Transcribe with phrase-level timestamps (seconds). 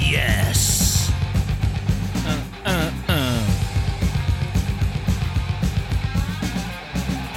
[0.00, 1.12] Yes.
[2.24, 3.46] Uh, uh, uh.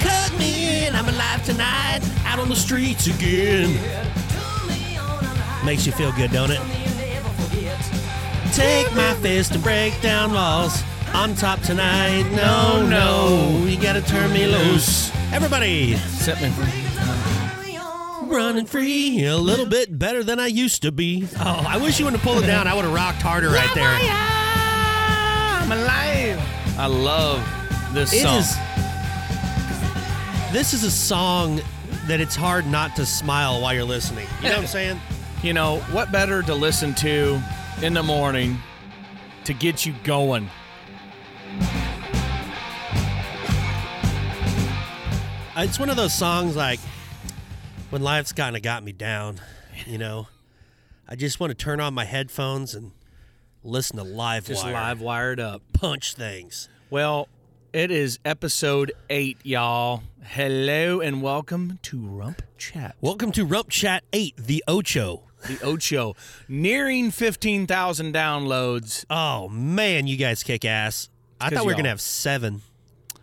[0.00, 3.78] Cut me in, I'm alive tonight, out on the streets again.
[5.64, 6.60] Makes you feel good, don't it?
[8.52, 10.82] Take my fist and break down walls.
[11.14, 15.12] On top tonight, no, no, you gotta turn me loose.
[15.32, 18.28] Everybody, Set me free.
[18.28, 21.28] running free, a little bit better than I used to be.
[21.38, 22.66] Oh, I wish you wouldn't have pulled it down.
[22.66, 23.86] I would have rocked harder right there.
[25.62, 26.40] I'm alive.
[26.78, 27.40] I love
[27.94, 28.38] this It song.
[28.38, 28.56] is.
[30.52, 31.60] This is a song
[32.06, 34.26] that it's hard not to smile while you're listening.
[34.42, 35.00] You know what I'm saying?
[35.42, 37.40] You know, what better to listen to
[37.82, 38.56] in the morning
[39.44, 40.48] to get you going?
[45.54, 46.80] It's one of those songs like
[47.90, 49.38] when life's kind of got me down.
[49.86, 50.28] You know,
[51.08, 52.92] I just want to turn on my headphones and
[53.62, 55.62] listen to live Just wire, live wired up.
[55.74, 56.68] punch things.
[56.88, 57.28] Well,
[57.72, 60.02] it is episode eight, y'all.
[60.22, 62.96] Hello and welcome to Rump Chat.
[63.02, 65.22] Welcome to Rump Chat Eight, the Ocho.
[65.46, 66.14] The Ocho,
[66.48, 69.04] nearing 15,000 downloads.
[69.10, 71.08] Oh man, you guys kick ass.
[71.40, 72.62] I thought we were gonna have seven.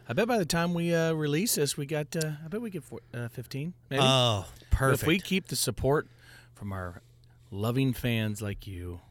[0.09, 2.71] I bet by the time we uh, release this, we got, uh, I bet we
[2.71, 4.01] get four, uh, 15, maybe.
[4.03, 5.03] Oh, perfect.
[5.03, 6.07] If we keep the support
[6.55, 7.03] from our
[7.51, 9.01] loving fans like you,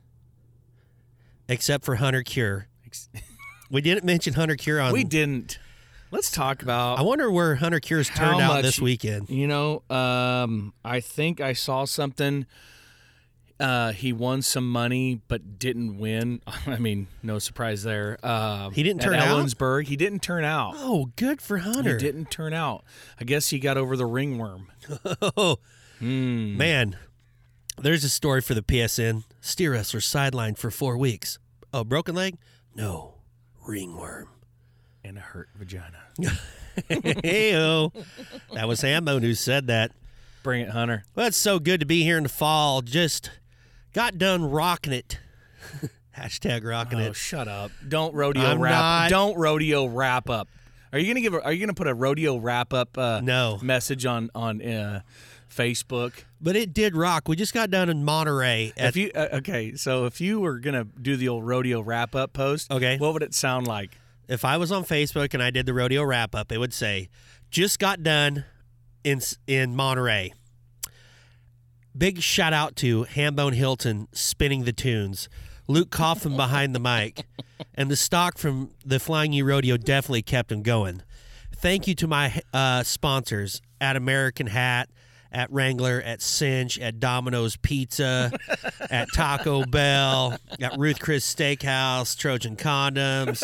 [1.49, 2.67] Except for Hunter Cure.
[3.71, 4.95] We didn't mention Hunter Cure on.
[4.95, 5.59] we didn't.
[6.11, 9.29] Let's talk about I wonder where Hunter Cure's turned out this weekend.
[9.29, 12.47] You know, um, I think I saw something.
[13.61, 16.41] Uh, he won some money, but didn't win.
[16.67, 18.17] I mean, no surprise there.
[18.25, 19.29] Um, He didn't at turn out?
[19.45, 19.87] Ellensburg.
[19.87, 20.75] He didn't turn out.
[20.77, 21.93] Oh, good for Hunter.
[21.95, 22.85] He didn't turn out.
[23.21, 24.69] I guess he got over the ringworm.
[25.37, 25.57] Oh,
[25.99, 26.57] Hmm.
[26.57, 26.97] man.
[27.81, 29.25] There's a story for the PSN.
[29.41, 31.39] Steer wrestler sidelined for four weeks.
[31.73, 32.37] Oh, broken leg?
[32.77, 33.15] No,
[33.67, 34.29] ringworm.
[35.05, 35.99] and a hurt vagina.
[36.89, 37.93] Heyo.
[38.53, 39.93] That was Hambone who said that.
[40.43, 41.03] Bring it, Hunter.
[41.15, 42.81] Well, it's so good to be here in the fall.
[42.83, 43.31] Just
[43.93, 45.19] got done rocking it.
[46.17, 47.17] Hashtag rocking Oh, it.
[47.17, 47.71] shut up!
[47.87, 48.73] Don't rodeo I'm wrap.
[48.73, 49.11] not.
[49.11, 50.49] Don't rodeo wrap up.
[50.93, 51.35] Are you gonna give?
[51.35, 52.97] A, are you gonna put a rodeo wrap up?
[52.99, 53.59] Uh, No.
[53.63, 55.03] message on on uh,
[55.55, 56.25] Facebook.
[56.41, 57.29] But it did rock.
[57.29, 58.73] We just got done in Monterey.
[58.77, 62.15] At, If you uh, okay, so if you were gonna do the old rodeo wrap
[62.15, 62.97] up post, Okay.
[62.99, 63.99] what would it sound like?
[64.29, 67.09] if I was on Facebook and I did the rodeo wrap up, it would say,
[67.51, 68.45] "Just got done
[69.05, 70.33] in in Monterey."
[71.99, 75.29] Big shout out to Hambone Hilton spinning the tunes,
[75.67, 77.27] Luke Coffin behind the mic,
[77.75, 81.03] and the stock from the Flying U Rodeo definitely kept him going.
[81.57, 84.89] Thank you to my uh, sponsors at American Hat,
[85.33, 88.31] at Wrangler, at Cinch, at Domino's Pizza,
[88.91, 93.43] at Taco Bell, at Ruth Chris Steakhouse, Trojan Condoms,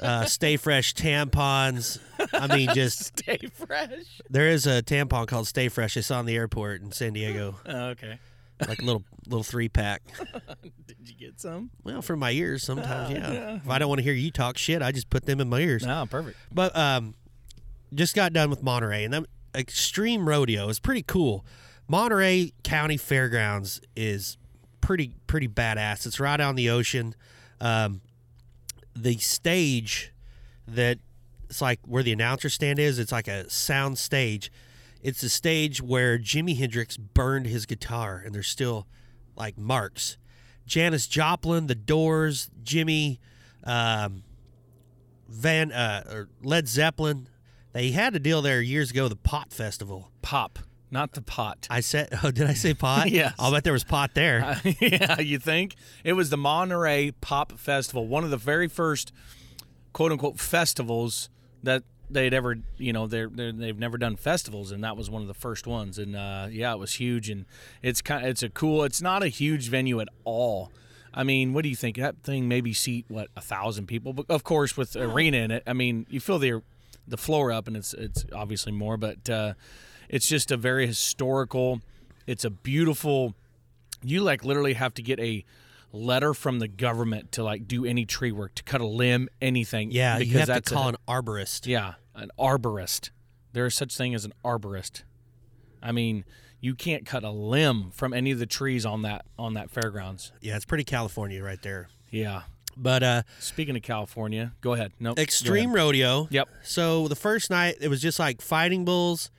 [0.00, 1.98] uh, Stay Fresh tampons.
[2.32, 3.90] I mean, just Stay fresh.
[4.30, 5.96] there is a tampon called Stay Fresh.
[5.96, 8.18] It's on the airport in San Diego, Oh, okay.
[8.66, 10.02] like a little little three pack.
[10.86, 11.70] Did you get some?
[11.82, 13.56] Well, for my ears sometimes, yeah.
[13.56, 15.60] If I don't want to hear you talk shit, I just put them in my
[15.60, 15.84] ears.
[15.84, 16.36] No, perfect.
[16.52, 17.14] But um,
[17.94, 19.24] just got done with Monterey, and that
[19.54, 21.44] Extreme Rodeo is pretty cool.
[21.88, 24.36] Monterey County Fairgrounds is
[24.80, 26.06] pretty pretty badass.
[26.06, 27.14] It's right on the ocean.
[27.60, 28.00] Um,
[28.94, 30.12] the stage
[30.66, 30.98] that
[31.48, 32.98] it's like where the announcer stand is.
[32.98, 34.50] It's like a sound stage.
[35.02, 38.86] It's a stage where Jimi Hendrix burned his guitar, and there's still
[39.36, 40.16] like marks.
[40.66, 43.20] Janis Joplin, The Doors, Jimmy,
[43.64, 44.22] um,
[45.28, 47.28] Van uh, Led Zeppelin.
[47.72, 50.10] They had a deal there years ago, the Pot Festival.
[50.22, 50.58] Pop,
[50.94, 51.66] not the pot.
[51.68, 53.10] I said, oh, did I say pot?
[53.14, 53.34] Yes.
[53.38, 54.42] I'll bet there was pot there.
[54.42, 55.74] Uh, yeah, you think
[56.04, 59.12] it was the Monterey Pop Festival, one of the very first
[59.92, 61.28] quote unquote festivals
[61.62, 65.20] that they'd ever, you know, they're, they're they've never done festivals, and that was one
[65.20, 65.98] of the first ones.
[65.98, 67.44] And uh, yeah, it was huge, and
[67.82, 68.84] it's kind, it's a cool.
[68.84, 70.72] It's not a huge venue at all.
[71.12, 71.96] I mean, what do you think?
[71.96, 75.62] That thing maybe seat what a thousand people, but of course with arena in it,
[75.66, 76.62] I mean, you fill the
[77.06, 79.54] the floor up, and it's it's obviously more, but uh,
[80.08, 81.80] it's just a very historical.
[82.26, 83.34] It's a beautiful
[84.02, 85.44] you like literally have to get a
[85.92, 89.90] letter from the government to like do any tree work to cut a limb anything
[89.90, 91.66] yeah, because you have to that's call a, an arborist.
[91.66, 93.10] yeah an arborist
[93.52, 95.04] there is such thing as an arborist
[95.82, 96.24] i mean
[96.60, 100.32] you can't cut a limb from any of the trees on that on that fairgrounds
[100.40, 101.88] Yeah, it's pretty California right there.
[102.10, 102.42] yeah
[102.76, 104.92] But uh, Speaking of California, go ahead.
[104.98, 106.26] No, Extreme Rodeo.
[106.30, 106.48] Yep.
[106.64, 109.30] So the first night it was just like fighting bulls.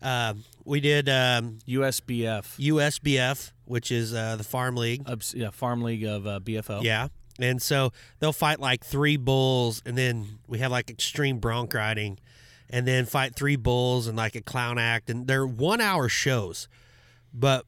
[0.00, 5.04] Um, we did um, USBF, USBF, which is uh, the farm league.
[5.04, 6.82] Ubs- yeah, Farm League of uh, BFO.
[6.82, 7.08] Yeah.
[7.40, 12.18] And so they'll fight like three bulls, and then we have like extreme bronc riding,
[12.68, 16.68] and then fight three bulls and like a clown act, and they're one hour shows,
[17.32, 17.64] but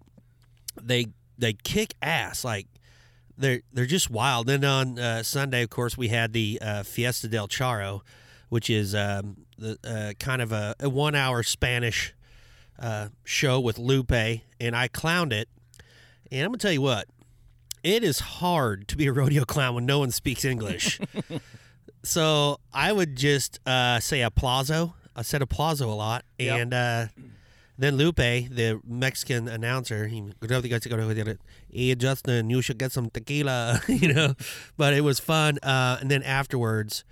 [0.81, 1.07] they
[1.39, 2.67] they kick ass like
[3.39, 4.49] they're they're just wild.
[4.49, 8.01] Then on uh, Sunday, of course, we had the uh, Fiesta del Charro,
[8.49, 12.13] which is um, the uh, kind of a, a one hour Spanish
[12.81, 15.49] uh, show with Lupe, and I clowned it.
[16.33, 17.07] And I'm gonna tell you what,
[17.83, 20.99] it is hard to be a rodeo clown when no one speaks English.
[22.03, 24.95] so I would just uh, say aplauso.
[25.17, 26.61] I said aplauso a lot, Yep.
[26.61, 27.07] and uh,
[27.77, 31.41] then Lupe, the Mexican announcer, he got the guys to go to get it.
[31.73, 34.35] hey Justin, you should get some tequila, you know.
[34.77, 35.59] But it was fun.
[35.63, 37.05] Uh, and then afterwards,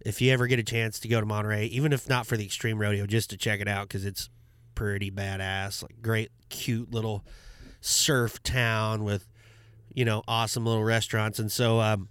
[0.00, 2.44] if you ever get a chance to go to Monterey, even if not for the
[2.44, 4.28] extreme rodeo, just to check it out because it's
[4.74, 5.82] pretty badass.
[5.82, 7.24] Like great, cute little
[7.80, 9.28] surf town with
[9.94, 11.38] you know awesome little restaurants.
[11.38, 12.08] And so um,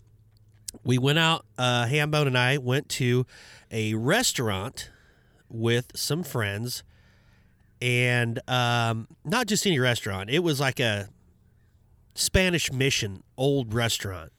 [0.84, 1.46] we went out.
[1.58, 3.26] Uh, Hambone and I went to
[3.72, 4.90] a restaurant
[5.50, 6.84] with some friends,
[7.82, 10.30] and um, not just any restaurant.
[10.30, 11.10] It was like a
[12.16, 14.32] Spanish Mission old restaurant.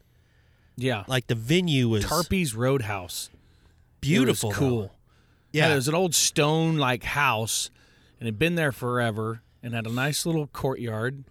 [0.76, 1.04] yeah.
[1.06, 3.30] Like the venue was Tarpy's Roadhouse.
[4.00, 4.68] beautiful, It was though.
[4.68, 4.92] cool.
[5.52, 7.70] Yeah, it was an old stone like house,
[8.22, 11.24] and it'd been there forever, and had a nice little courtyard.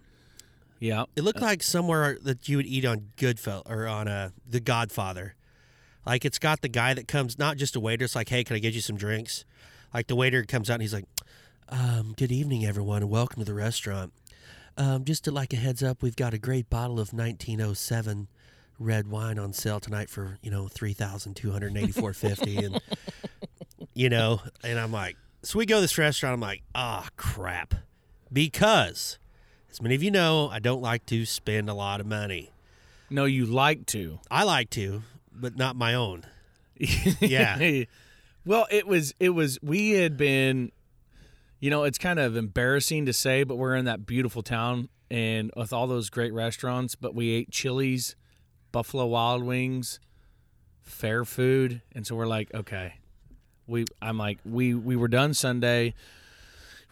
[0.78, 4.60] Yeah, It looked like somewhere that you would eat on Goodfellas or on uh, The
[4.60, 5.34] Godfather.
[6.04, 8.04] Like it's got the guy that comes, not just a waiter.
[8.04, 9.46] It's like, hey, can I get you some drinks?
[9.94, 11.06] Like the waiter comes out and he's like,
[11.70, 14.12] um, "Good evening, everyone, and welcome to the restaurant.
[14.76, 18.28] Um, just to like a heads up, we've got a great bottle of 1907
[18.78, 22.58] red wine on sale tonight for you know three thousand two hundred eighty four fifty,
[22.58, 22.78] and
[23.94, 26.34] you know, and I'm like, so we go to this restaurant.
[26.34, 27.74] I'm like, ah, crap,
[28.32, 29.18] because
[29.70, 32.50] as many of you know, I don't like to spend a lot of money.
[33.10, 34.20] no, you like to.
[34.30, 35.02] I like to,
[35.32, 36.24] but not my own.
[37.20, 37.84] Yeah.
[38.44, 40.72] well, it was it was we had been
[41.60, 45.52] you know, it's kind of embarrassing to say, but we're in that beautiful town and
[45.54, 48.16] with all those great restaurants, but we ate Chili's,
[48.72, 50.00] Buffalo Wild Wings,
[50.80, 52.94] fair food, and so we're like, okay.
[53.72, 55.94] We I'm like we we were done Sunday.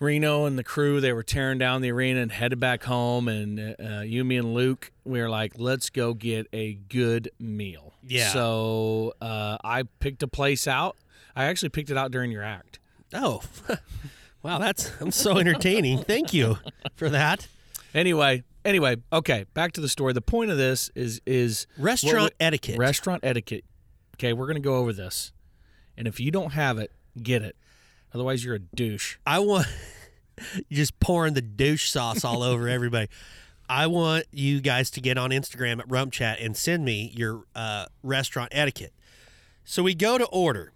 [0.00, 3.76] Reno and the crew they were tearing down the arena and headed back home and
[3.78, 7.92] uh, you me and Luke we were like let's go get a good meal.
[8.02, 8.30] Yeah.
[8.30, 10.96] So uh, I picked a place out.
[11.36, 12.78] I actually picked it out during your act.
[13.12, 13.42] Oh,
[14.42, 15.98] wow, that's I'm so entertaining.
[16.02, 16.56] Thank you
[16.96, 17.46] for that.
[17.92, 20.14] Anyway, anyway, okay, back to the story.
[20.14, 22.78] The point of this is is Restaurant what- etiquette.
[22.78, 23.64] Restaurant etiquette.
[24.16, 25.32] Okay, we're gonna go over this,
[26.00, 26.92] and if you don't have it,
[27.22, 27.54] get it.
[28.14, 29.18] Otherwise, you're a douche.
[29.26, 29.66] I want
[30.72, 33.08] just pouring the douche sauce all over everybody.
[33.68, 37.44] I want you guys to get on Instagram at Rump Chat and send me your
[37.54, 38.94] uh, restaurant etiquette.
[39.62, 40.72] So we go to order.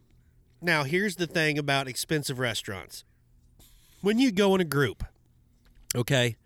[0.61, 3.05] Now, here's the thing about expensive restaurants.
[4.03, 5.05] When you go in a group,
[5.97, 6.37] okay,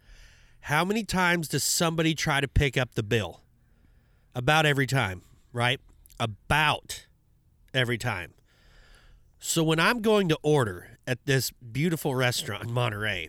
[0.61, 3.41] how many times does somebody try to pick up the bill?
[4.37, 5.23] About every time,
[5.53, 5.81] right?
[6.21, 7.07] About
[7.75, 8.35] every time.
[9.39, 13.29] So when I'm going to order at this beautiful restaurant in Monterey,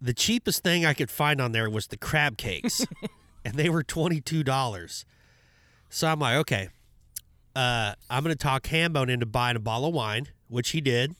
[0.00, 2.86] the cheapest thing I could find on there was the crab cakes,
[3.44, 5.04] and they were twenty two dollars.
[5.88, 6.68] So I'm like, okay,
[7.54, 11.16] uh, I'm gonna talk Hambone into buying a bottle of wine, which he did,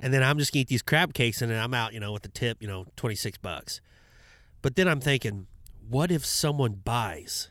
[0.00, 2.12] and then I'm just gonna eat these crab cakes, and then I'm out, you know,
[2.12, 3.80] with the tip, you know, twenty six bucks.
[4.62, 5.46] But then I'm thinking,
[5.88, 7.50] what if someone buys?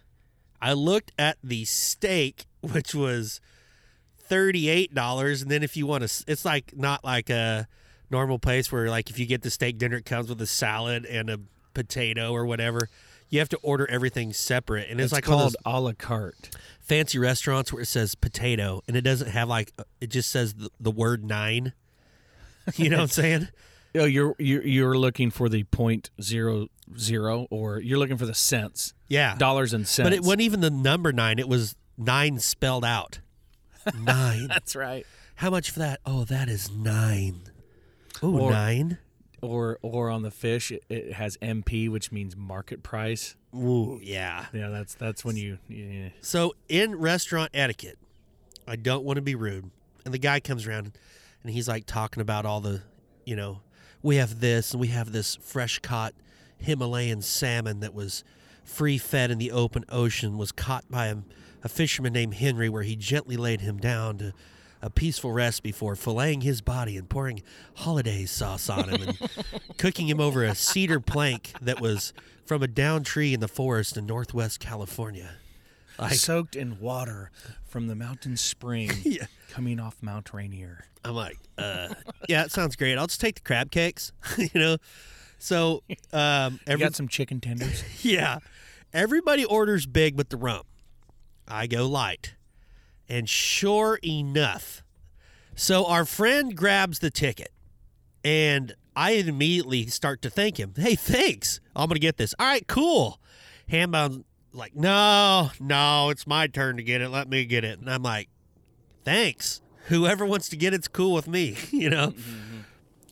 [0.59, 3.39] I looked at the steak, which was
[4.29, 7.67] thirty-eight dollars, and then if you want to, it's like not like a
[8.09, 11.05] normal place where like if you get the steak dinner, it comes with a salad
[11.05, 11.39] and a
[11.73, 12.89] potato or whatever.
[13.29, 16.49] You have to order everything separate, and it's, It's, like called a la carte.
[16.79, 20.69] fancy restaurants where it says potato and it doesn't have like it just says the,
[20.79, 21.73] the word nine.
[22.75, 23.47] You know what I'm saying?
[23.95, 26.67] Oh, you're you're you're looking for the point zero
[26.99, 30.05] zero, or you're looking for the cents, Yeah, dollars and cents.
[30.05, 31.39] but it wasn't even the number nine.
[31.39, 33.19] It was nine spelled out.
[33.95, 34.47] Nine.
[34.49, 35.05] That's right.
[35.35, 35.99] How much for that?
[36.05, 37.41] Oh, that is nine.
[38.23, 38.97] Oh, Or- nine.
[39.39, 43.35] Or or on the fish, it, it has MP, which means market price.
[43.55, 44.45] Ooh, yeah.
[44.51, 45.59] Yeah, that's that's when you.
[45.69, 46.09] Yeah.
[46.21, 47.99] So in restaurant etiquette,
[48.67, 49.69] I don't want to be rude.
[50.05, 50.91] And the guy comes around
[51.43, 52.81] and he's like talking about all the,
[53.25, 53.59] you know,
[54.01, 56.15] we have this and we have this fresh caught
[56.57, 58.23] Himalayan salmon that was
[58.63, 61.17] free fed in the open ocean, was caught by a
[61.63, 64.33] a fisherman named Henry, where he gently laid him down to
[64.81, 67.41] a peaceful rest before filleting his body and pouring
[67.77, 69.17] holiday sauce on him and
[69.77, 72.13] cooking him over a cedar plank that was
[72.45, 75.31] from a down tree in the forest in northwest California.
[75.97, 77.31] Like, Soaked in water
[77.65, 79.25] from the mountain spring Yeah.
[79.49, 80.85] coming off Mount Rainier.
[81.03, 81.87] I'm like, uh,
[82.29, 82.99] yeah, it sounds great.
[82.99, 84.77] I'll just take the crab cakes, you know.
[85.39, 85.81] So,
[86.13, 87.83] um, You got some chicken tenders?
[88.05, 88.39] yeah,
[88.93, 90.67] everybody orders big with the rump.
[91.47, 92.35] I go light,
[93.07, 94.83] and sure enough,
[95.55, 97.51] so our friend grabs the ticket,
[98.23, 100.73] and I immediately start to thank him.
[100.75, 101.59] Hey, thanks.
[101.75, 102.33] I'm gonna get this.
[102.39, 103.19] All right, cool.
[103.71, 104.23] Hambone
[104.57, 107.09] like, no, no, it's my turn to get it.
[107.09, 107.79] Let me get it.
[107.79, 108.29] And I'm like,
[109.03, 109.61] thanks.
[109.85, 112.07] Whoever wants to get it's cool with me, you know.
[112.07, 112.57] Mm-hmm, mm-hmm.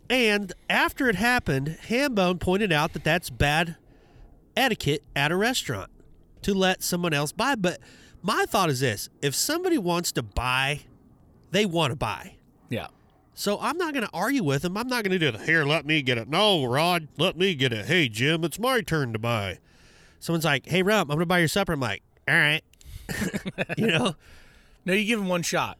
[0.09, 3.75] And after it happened, Hambone pointed out that that's bad
[4.57, 5.91] etiquette at a restaurant
[6.41, 7.55] to let someone else buy.
[7.55, 7.79] But
[8.25, 10.81] my thought is this if somebody wants to buy,
[11.51, 12.35] they want to buy.
[12.69, 12.87] Yeah.
[13.33, 14.77] So I'm not going to argue with them.
[14.77, 16.27] I'm not going to do the here, let me get it.
[16.29, 17.85] No, Rod, let me get it.
[17.85, 19.59] Hey, Jim, it's my turn to buy.
[20.19, 21.73] Someone's like, hey, Rump, I'm going to buy your supper.
[21.73, 22.61] I'm like, all right.
[23.77, 24.15] you know,
[24.85, 25.77] No, you give them one shot.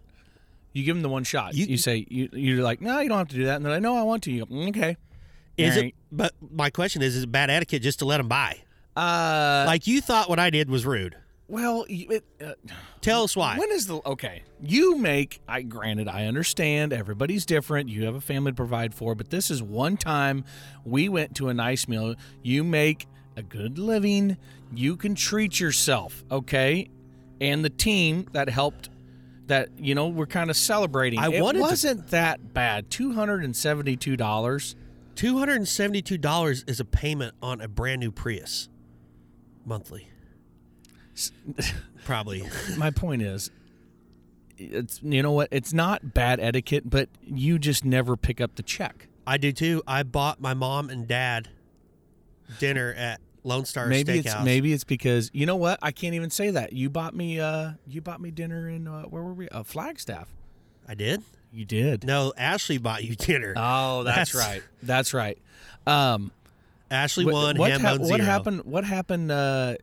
[0.74, 1.54] You give them the one shot.
[1.56, 3.56] You- You, say you, you're like, no, you don't have to do that.
[3.56, 4.32] And they're like, no, I want to.
[4.32, 4.98] You go, "Mm, okay.
[5.58, 5.96] is All it?
[6.12, 8.60] But my question is, is it bad etiquette just to let them buy?
[8.98, 11.16] Uh, Like you thought what I did was rude.
[11.48, 12.54] Well, it, uh,
[13.02, 13.58] Tell us why.
[13.58, 14.44] when is the okay?
[14.62, 15.42] You make.
[15.48, 16.92] I granted, I understand.
[16.92, 17.90] Everybody's different.
[17.90, 20.44] You have a family to provide for, but this is one time
[20.84, 22.16] we went to a nice meal.
[22.42, 24.38] You make a good living.
[24.74, 26.90] You can treat yourself, okay?
[27.40, 28.90] And the team that helped.
[29.48, 31.20] That you know we're kind of celebrating.
[31.20, 32.90] I it wanted wasn't that bad.
[32.90, 34.76] Two hundred and seventy-two dollars.
[35.14, 38.70] Two hundred and seventy-two dollars is a payment on a brand new Prius,
[39.64, 40.10] monthly.
[42.06, 42.44] Probably.
[42.78, 43.50] my point is
[44.58, 48.64] it's you know what it's not bad etiquette but you just never pick up the
[48.64, 49.82] check I do too.
[49.88, 51.50] I bought my mom and dad
[52.60, 54.26] dinner at Lone Star maybe Steakhouse.
[54.38, 57.40] it's maybe it's because you know what i can't even say that you bought me
[57.40, 60.30] uh you bought me dinner in uh, where were we uh, flagstaff
[60.88, 61.24] I did.
[61.52, 63.54] you did No, Ashley bought you dinner.
[63.58, 65.38] oh that's, That's- right that's right
[65.88, 66.32] um
[66.90, 67.58] Ashley what, won.
[67.58, 69.76] what, Hambone hap- what happened what happened uh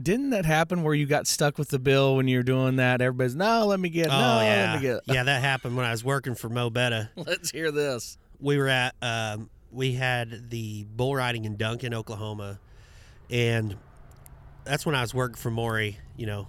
[0.00, 3.00] didn't that happen where you got stuck with the bill when you were doing that
[3.00, 5.22] everybody's no let me get Oh no yeah, let me get yeah.
[5.22, 7.10] That happened when I was working for Mo Betta.
[7.16, 12.58] let's hear this we were at um, we had the bull riding in Duncan, Oklahoma,
[13.30, 13.76] and
[14.64, 15.98] that's when I was working for Maury.
[16.16, 16.48] You know,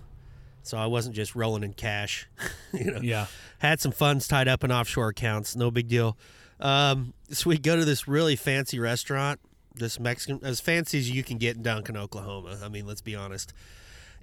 [0.64, 2.28] so I wasn't just rolling in cash.
[2.74, 3.28] you know, yeah
[3.64, 5.56] had some funds tied up in offshore accounts.
[5.56, 6.18] No big deal.
[6.60, 9.40] Um, so we go to this really fancy restaurant,
[9.75, 12.60] this Mexican, as fancy as you can get in Duncan, Oklahoma.
[12.63, 13.53] I mean, let's be honest.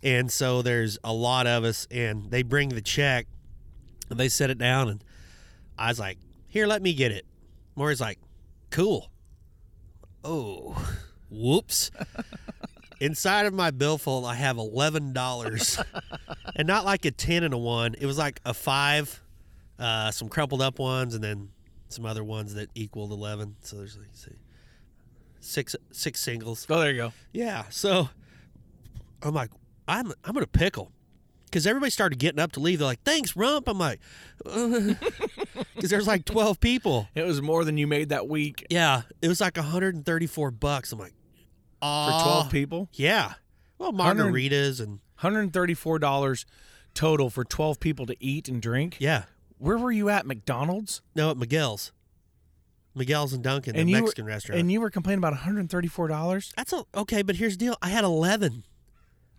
[0.03, 3.27] And so there's a lot of us, and they bring the check,
[4.09, 5.05] and they set it down, and
[5.79, 7.27] I was like, "Here, let me get it."
[7.77, 8.19] Maury's like,
[8.71, 9.11] "Cool."
[10.25, 10.77] Oh,
[11.31, 11.91] whoops.
[13.01, 15.79] Inside of my billfold, I have eleven dollars,
[16.57, 17.95] and not like a ten and a one.
[17.99, 19.23] It was like a five,
[19.79, 21.51] uh, some crumpled up ones, and then
[21.89, 23.57] some other ones that equaled eleven.
[23.61, 24.33] So there's like see,
[25.41, 26.67] six six singles.
[26.71, 27.65] oh there you go Yeah.
[27.71, 28.09] So
[29.23, 29.51] I'm like,
[29.89, 30.93] I'm I'm gonna pickle.
[31.47, 32.79] Because everybody started getting up to leave.
[32.79, 33.99] They're like, "Thanks, Rump." I'm like,
[34.45, 37.09] because there's like 12 people.
[37.15, 40.93] it was more than you made that week Yeah, it was like 134 bucks.
[40.93, 41.13] I'm like,
[41.81, 43.35] for oh, 12 people Yeah.
[43.79, 46.45] Well, 100 margaritas and $134
[46.95, 48.97] total for 12 people to eat and drink.
[49.01, 49.25] yeah.
[49.59, 50.27] Where were you at?
[50.27, 51.03] McDonald's?
[51.15, 51.93] No, at Miguel's,
[52.95, 54.61] Miguel's and the and you Mexican were, restaurant.
[54.61, 56.55] And you were complaining about $134?
[56.57, 57.77] That's a, okay, but here's the deal.
[57.81, 58.65] I had 11.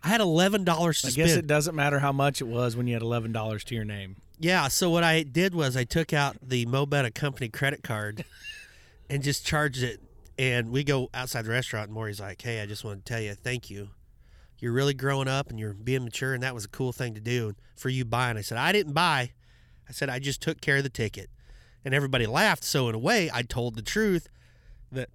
[0.02, 1.28] I had 11 dollars to I spend.
[1.28, 4.16] guess it doesn't matter how much it was when you had $11 to your name.
[4.38, 8.24] Yeah, so what I did was I took out the Mobetta company credit card
[9.10, 10.00] and just charged it.
[10.38, 13.20] And we go outside the restaurant, and Maury's like, "Hey, I just want to tell
[13.20, 13.90] you, thank you.
[14.58, 17.20] You're really growing up and you're being mature, and that was a cool thing to
[17.20, 19.32] do for you buying." I said, "I didn't buy.
[19.88, 21.28] I said I just took care of the ticket."
[21.84, 22.64] And everybody laughed.
[22.64, 24.28] So in a way, I told the truth
[24.92, 25.08] that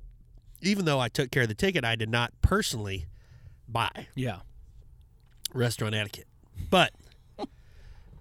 [0.61, 3.05] even though I took care of the ticket, I did not personally
[3.67, 4.39] buy Yeah.
[5.53, 6.27] restaurant etiquette.
[6.69, 6.91] But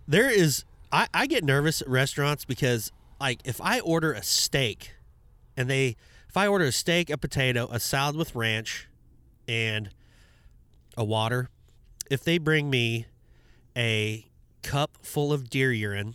[0.08, 4.92] there is I, I get nervous at restaurants because like if I order a steak
[5.56, 5.96] and they
[6.28, 8.88] if I order a steak, a potato, a salad with ranch
[9.48, 9.88] and
[10.96, 11.48] a water,
[12.10, 13.06] if they bring me
[13.76, 14.26] a
[14.62, 16.14] cup full of deer urine,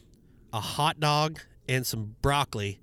[0.53, 1.39] a hot dog
[1.71, 2.79] and some broccoli,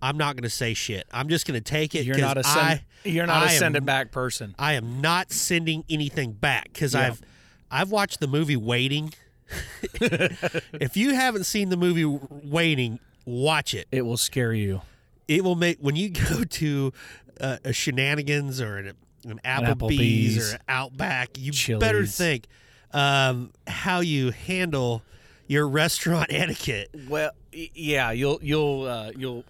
[0.00, 1.06] I'm not going to say shit.
[1.12, 3.58] I'm just going to take it You're not a send, I, you're not I a
[3.58, 4.54] send am it back person.
[4.58, 7.08] I am not sending anything back because Yeah.
[7.08, 7.22] I've
[7.70, 9.12] I've watched the movie Waiting.
[10.00, 13.86] if you haven't seen the movie Waiting, watch it.
[13.90, 14.82] It will scare you.
[15.26, 16.92] It will make when you go to
[17.40, 18.92] uh, a shenanigans or an,
[19.24, 20.52] an Applebee's, Applebee's.
[20.52, 21.80] or an Outback, you Chili's.
[21.80, 22.46] better think
[22.92, 25.02] um, how you handle
[25.46, 26.94] your restaurant etiquette.
[27.08, 29.44] Well, y- yeah, you'll you'll uh, you'll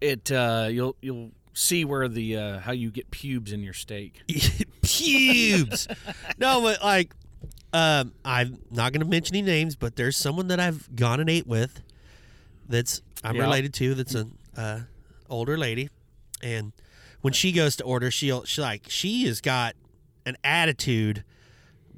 [0.00, 4.20] it uh, you'll you'll see where the uh, how you get pubes in your steak.
[4.82, 5.88] pubes.
[6.38, 7.12] no, but like,
[7.72, 11.28] um, I'm not going to mention any names, but there's someone that I've gone and
[11.30, 11.82] ate with
[12.68, 13.42] that's I'm Yeah.
[13.42, 13.94] related to.
[13.94, 14.80] That's an uh,
[15.28, 15.90] older lady,
[16.42, 16.72] and
[17.20, 19.74] when she goes to order, she'll she like she has got
[20.26, 21.24] an attitude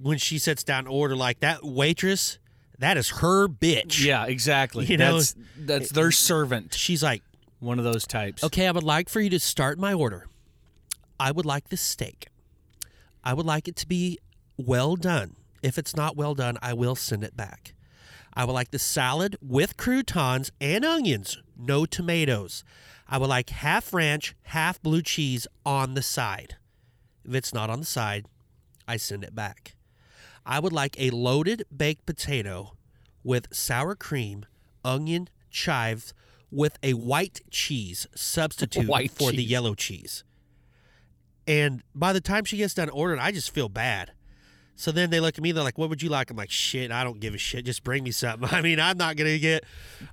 [0.01, 1.15] when she sits down to order.
[1.17, 2.39] Like that waitress,
[2.83, 4.05] that is her bitch.
[4.05, 4.87] Yeah, exactly.
[4.87, 6.75] You know, that's that's their servant.
[6.75, 7.23] She's like,
[7.61, 8.43] One of those types.
[8.45, 10.27] Okay, I would like for you to start my order.
[11.19, 12.27] I would like this steak.
[13.25, 14.19] I would like it to be
[14.57, 15.37] well done.
[15.63, 17.75] If it's not well done, I will send it back.
[18.35, 22.65] I would like the salad with croutons and onions, no tomatoes.
[23.09, 26.57] I would like half ranch, half blue cheese on the side.
[27.25, 28.27] If it's not on the side,
[28.89, 29.75] I send it back.
[30.45, 32.77] I would like a loaded baked potato
[33.25, 34.47] with sour cream,
[34.85, 36.13] onion, chives,
[36.51, 40.25] with a white cheese substitute White for the yellow cheese.
[41.47, 44.13] And by the time she gets done ordering, I just feel bad.
[44.75, 46.31] So then they look at me, they're like, What would you like?
[46.31, 47.65] I'm like, Shit, I don't give a shit.
[47.65, 48.49] Just bring me something.
[48.53, 49.65] I mean, I'm not gonna get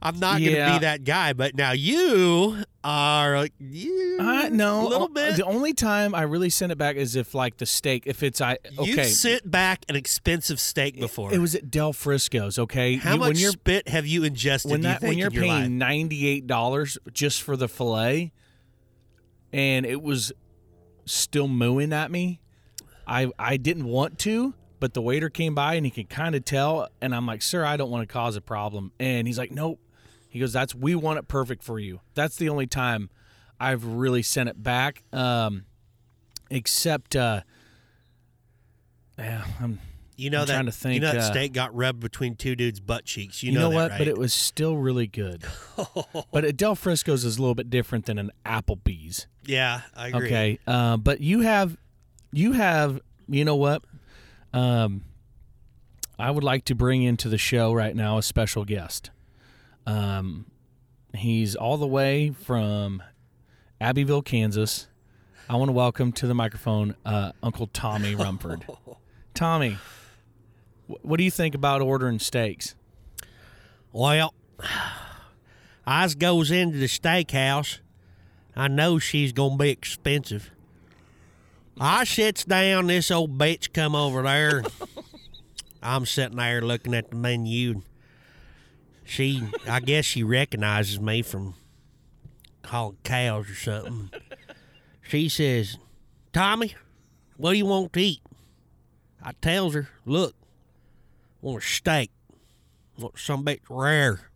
[0.02, 1.34] I'm not gonna be that guy.
[1.34, 5.36] But now you are like you Uh, no, a little bit.
[5.36, 8.40] The only time I really send it back is if like the steak, if it's
[8.40, 11.34] I okay, You've sent back an expensive steak before.
[11.34, 12.58] it was at Del Frisco's.
[12.58, 14.72] Okay, How You- much when you're spit have you ingested?
[14.72, 17.68] when do you that when you're in your paying ninety eight dollars just for the
[17.68, 18.32] fillet,
[19.52, 20.32] and it was
[21.06, 22.40] still mooing at me.
[23.08, 26.46] I I didn't want to, but the waiter came by and he could kind of
[26.46, 29.52] tell, and I'm like, "Sir, I don't want to cause a problem." And he's like,
[29.52, 29.80] "Nope."
[30.30, 33.10] He goes, "That's we want it perfect for you." That's the only time
[33.60, 35.04] I've really sent it back.
[35.12, 35.66] Um,
[36.50, 37.42] except, uh,
[39.18, 39.80] yeah, I'm.
[40.16, 42.54] You know I'm that trying to you know that uh, steak got rubbed between two
[42.54, 43.42] dudes' butt cheeks.
[43.42, 43.92] You, You, know, that, what?
[43.92, 43.98] right?
[44.00, 45.46] But it was still really good.
[46.34, 49.28] but at Del Frisco's is a little bit different than an Applebee's.
[49.46, 50.28] yeah, I agree.
[50.28, 51.78] Okay, uh, but you have,
[52.34, 53.82] you have, you know what?
[54.52, 55.06] Um,
[56.18, 59.12] I would like to bring into the show right now a special guest.
[59.90, 60.46] Um,
[61.16, 63.02] he's all the way from
[63.82, 64.88] Abbyville, Kansas.
[65.50, 68.68] I want to welcome to the microphone uh, Uncle Tommy Rumford.
[69.34, 69.78] Tommy,
[70.88, 72.76] wh- what do you think about ordering steaks?
[73.92, 74.36] Well,
[75.88, 77.80] I goes into the steakhouse.
[78.56, 80.52] I know she's gonna be expensive.
[81.80, 82.86] I sits down.
[82.88, 84.62] This old bitch come over there.
[85.82, 87.82] I'm sitting there looking at the menu.
[89.10, 91.56] She, I guess, she recognizes me from
[92.64, 94.12] hauling cows or something.
[95.02, 95.80] She says,
[96.32, 96.76] "Tommy,
[97.36, 98.22] what do you want to eat?"
[99.24, 100.36] I tells her, "Look,
[101.42, 102.12] I want a steak."
[103.00, 104.30] want some bitch rare.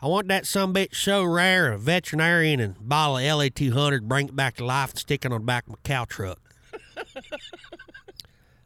[0.00, 4.28] I want that some bitch so rare, a veterinarian and bottle of LA 200, bring
[4.28, 6.38] it back to life and stick it on the back of my cow truck.
[6.96, 7.02] I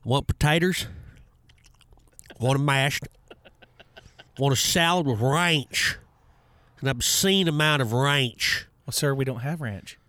[0.04, 0.86] want potatoes.
[2.38, 3.08] Want them mashed.
[4.42, 5.98] Want a salad with ranch.
[6.80, 8.66] An obscene amount of ranch.
[8.84, 10.00] Well, sir, we don't have ranch.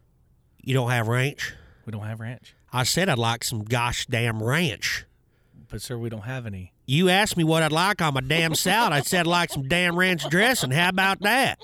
[0.60, 1.54] You don't have ranch?
[1.86, 2.56] We don't have ranch.
[2.72, 5.06] I said I'd like some gosh damn ranch.
[5.70, 6.74] But sir, we don't have any.
[6.88, 8.92] You asked me what I'd like on my damn salad.
[8.92, 10.72] I said I'd like some damn ranch dressing.
[10.72, 11.60] How about that?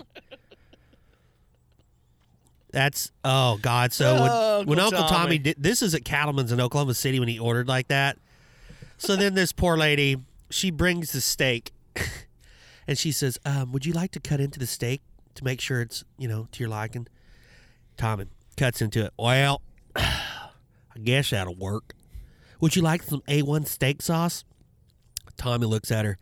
[2.69, 3.93] That's oh god.
[3.93, 5.25] So when, Oh, when Uncle Uncle Tommy.
[5.25, 5.37] Tommy.
[5.39, 8.19] did this is at Cattlemen's in Oklahoma City when he ordered like that.
[8.99, 10.17] So then this poor lady,
[10.51, 11.71] she brings the steak,
[12.89, 15.01] and she says, um, "Would you like to cut into the steak
[15.35, 17.07] to make sure it's you know to your liking?"
[17.97, 18.25] Tommy
[18.57, 19.13] cuts into it.
[19.15, 19.61] Well,
[19.95, 21.93] I guess that'll work.
[22.59, 24.43] Would you like some A1 steak sauce?
[25.37, 26.17] Tommy looks at her.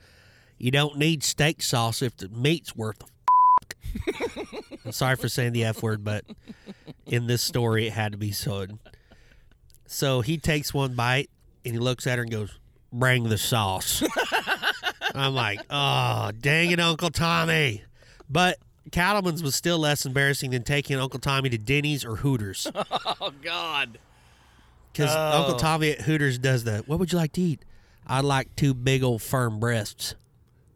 [0.57, 3.01] You don't need steak sauce if the meat's worth
[4.85, 6.25] I'm sorry for saying the F word, but
[7.05, 8.77] in this story it had to be said.
[9.85, 11.29] So he takes one bite
[11.63, 12.59] and he looks at her and goes,
[12.91, 14.03] Bring the sauce.
[15.15, 17.83] I'm like, oh, dang it, Uncle Tommy.
[18.29, 18.57] But
[18.91, 22.67] Cattlemen's was still less embarrassing than taking Uncle Tommy to Denny's or Hooters.
[23.19, 23.97] Oh God.
[24.93, 25.39] Because Oh.
[25.41, 27.63] Uncle Tommy at Hooters does the, what would you like to eat?
[28.05, 30.15] I'd like two big old firm breasts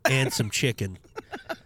[0.06, 0.98] and some chicken.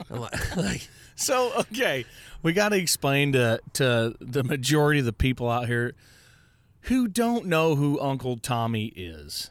[0.09, 2.05] I'm like, like, So okay,
[2.43, 5.93] we got to explain to to the majority of the people out here
[6.81, 9.49] who don't know who Uncle Tommy is.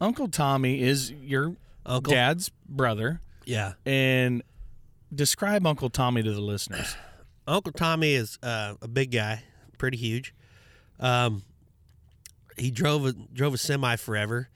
[0.00, 1.54] Uncle Tommy is your
[1.90, 2.12] Uncle?
[2.12, 3.72] dad's brother, Yeah.
[3.84, 4.42] and
[5.14, 6.96] describe Uncle Tommy to the listeners.
[7.46, 9.42] Uncle Tommy is uh, a big guy,
[9.78, 10.34] pretty huge.
[11.00, 11.42] Um,
[12.56, 14.48] he drove a drove a semi forever.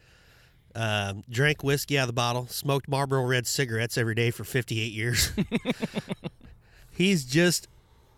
[0.77, 2.47] Um, drank whiskey out of the bottle.
[2.49, 5.31] Smoked Marlboro Red cigarettes every day for 58 years.
[6.91, 7.69] He's just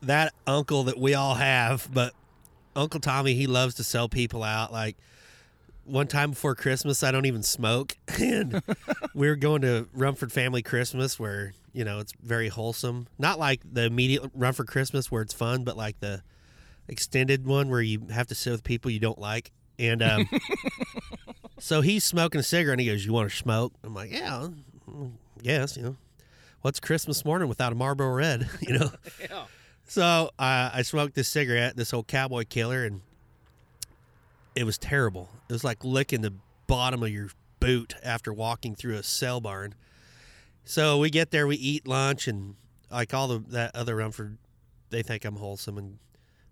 [0.02, 2.12] that uncle that we all have, but
[2.74, 4.72] Uncle Tommy, he loves to sell people out.
[4.72, 4.96] Like
[5.86, 8.62] one time before Christmas, I don't even smoke, and
[9.14, 13.06] we were going to Rumford Family Christmas, where you know it's very wholesome.
[13.18, 16.22] Not like the immediate Rumford Christmas where it's fun, but like the
[16.88, 19.52] extended one where you have to sit with people you don't like.
[19.78, 20.28] And um,
[21.58, 24.48] so he's smoking a cigarette, and he goes, "You want to smoke?" I'm like, "Yeah,
[25.42, 25.96] yes." You know,
[26.62, 28.48] what's Christmas morning without a Marlboro Red?
[28.60, 28.90] You know.
[29.20, 29.44] Yeah.
[29.88, 33.02] So uh, I smoked this cigarette, this old cowboy killer, and
[34.56, 35.28] it was terrible.
[35.48, 36.32] It was like licking the
[36.66, 37.28] bottom of your
[37.60, 39.74] boot after walking through a cell barn.
[40.64, 42.56] So we get there, we eat lunch, and
[42.90, 44.38] like all the that other Rumford,
[44.90, 45.98] they think I'm wholesome, and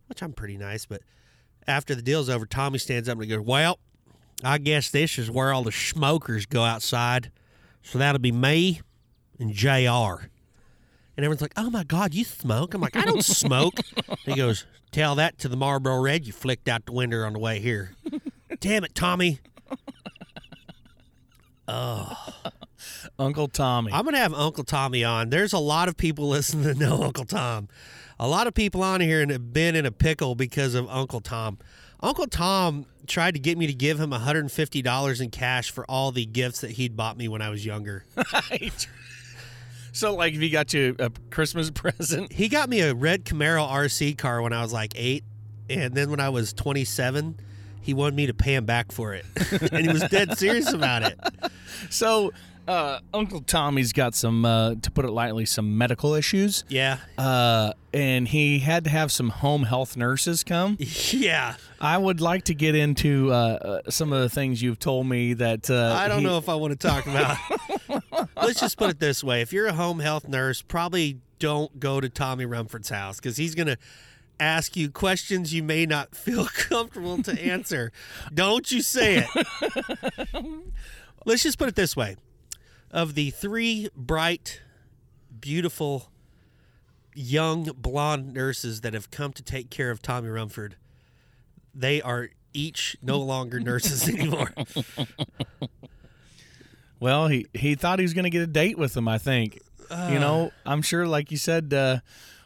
[0.06, 0.86] which I'm pretty nice.
[0.86, 1.00] But
[1.66, 3.78] after the deal's over, Tommy stands up and he goes, "Well,
[4.44, 7.32] I guess this is where all the smokers go outside.
[7.82, 8.82] So that'll be me
[9.40, 10.28] and Jr."
[11.16, 13.74] And everyone's like, "Oh my God, you smoke?" I'm like, "I don't smoke."
[14.24, 17.38] he goes, "Tell that to the Marlboro Red you flicked out the window on the
[17.38, 17.94] way here."
[18.60, 19.40] Damn it, Tommy!
[21.66, 22.16] Oh,
[23.18, 23.92] Uncle Tommy.
[23.92, 25.30] I'm gonna have Uncle Tommy on.
[25.30, 27.68] There's a lot of people listening to know Uncle Tom.
[28.18, 31.20] A lot of people on here and have been in a pickle because of Uncle
[31.20, 31.58] Tom.
[32.00, 36.26] Uncle Tom tried to get me to give him $150 in cash for all the
[36.26, 38.04] gifts that he'd bought me when I was younger.
[39.94, 43.66] so, like, if he got you a Christmas present, he got me a red Camaro
[43.66, 45.24] RC car when I was like eight,
[45.70, 47.38] and then when I was 27,
[47.80, 49.24] he wanted me to pay him back for it,
[49.72, 51.18] and he was dead serious about it.
[51.90, 52.32] so
[52.66, 57.72] uh, Uncle Tommy's got some, uh, to put it lightly, some medical issues, Yeah, uh,
[57.92, 60.76] and he had to have some home health nurses come.
[61.10, 61.56] yeah.
[61.80, 65.34] I would like to get into uh, uh, some of the things you've told me
[65.34, 67.36] that uh, I don't he- know if I want to talk about.
[68.36, 72.00] Let's just put it this way: if you're a home health nurse, probably don't go
[72.00, 73.76] to Tommy Rumford's house because he's gonna
[74.40, 77.92] ask you questions you may not feel comfortable to answer.
[78.32, 80.44] don't you say it.
[81.26, 82.16] Let's just put it this way:
[82.94, 84.62] of the three bright,
[85.38, 86.10] beautiful,
[87.14, 90.76] young blonde nurses that have come to take care of Tommy Rumford,
[91.74, 94.54] they are each no longer nurses anymore.
[97.00, 99.08] Well, he he thought he was going to get a date with them.
[99.08, 99.60] I think.
[99.90, 101.98] you know, I'm sure, like you said, uh,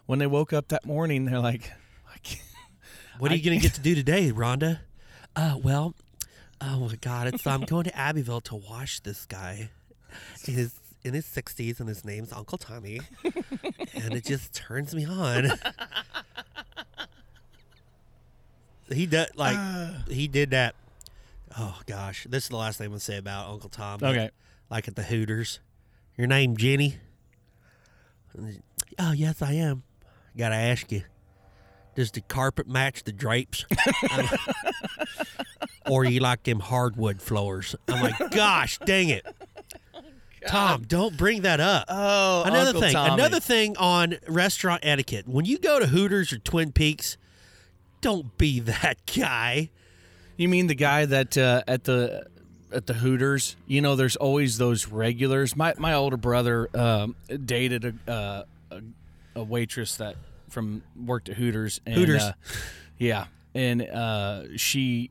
[0.06, 1.70] when they woke up that morning, they're like,
[3.18, 4.80] What are you going to get to do today, Rhonda?
[5.36, 5.94] Uh, well,
[6.60, 9.70] oh my God, it's I'm going to Abbyville to wash this guy.
[10.44, 15.50] He's in his 60s and his name's Uncle Tommy, and it just turns me on.
[18.92, 19.56] he did like
[20.08, 20.74] he did that.
[21.58, 23.98] Oh gosh, this is the last thing I'm gonna say about Uncle Tom.
[24.00, 24.30] but, Okay.
[24.70, 25.60] like at the Hooters.
[26.16, 26.96] Your name Jenny?
[28.98, 29.82] Oh yes, I am.
[30.36, 31.02] Gotta ask you.
[31.94, 33.64] Does the carpet match the drapes?
[35.86, 37.74] or you like them hardwood floors?
[37.88, 39.26] I'm like, gosh, dang it.
[40.48, 41.84] Tom, don't bring that up.
[41.88, 43.14] oh, another Uncle thing, Tommy.
[43.14, 45.28] another thing on restaurant etiquette.
[45.28, 47.16] When you go to Hooters or Twin Peaks,
[48.00, 49.70] don't be that guy.
[50.36, 52.26] You mean the guy that uh, at the
[52.72, 53.56] at the Hooters?
[53.66, 55.56] You know, there's always those regulars.
[55.56, 58.80] My my older brother um, dated a, uh, a
[59.36, 60.16] a waitress that
[60.48, 61.80] from worked at Hooters.
[61.86, 62.22] And, Hooters.
[62.22, 62.32] uh,
[62.98, 65.10] yeah, and uh, she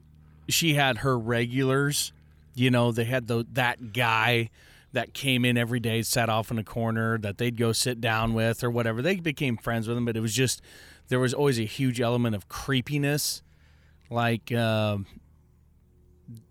[0.50, 2.12] she had her regulars.
[2.56, 4.50] You know, they had the that guy
[4.98, 8.34] that came in every day, sat off in a corner that they'd go sit down
[8.34, 9.04] with or whatever.
[9.04, 10.60] They became friends with him, but it was just
[11.08, 13.44] there was always a huge element of creepiness.
[14.10, 15.06] Like um,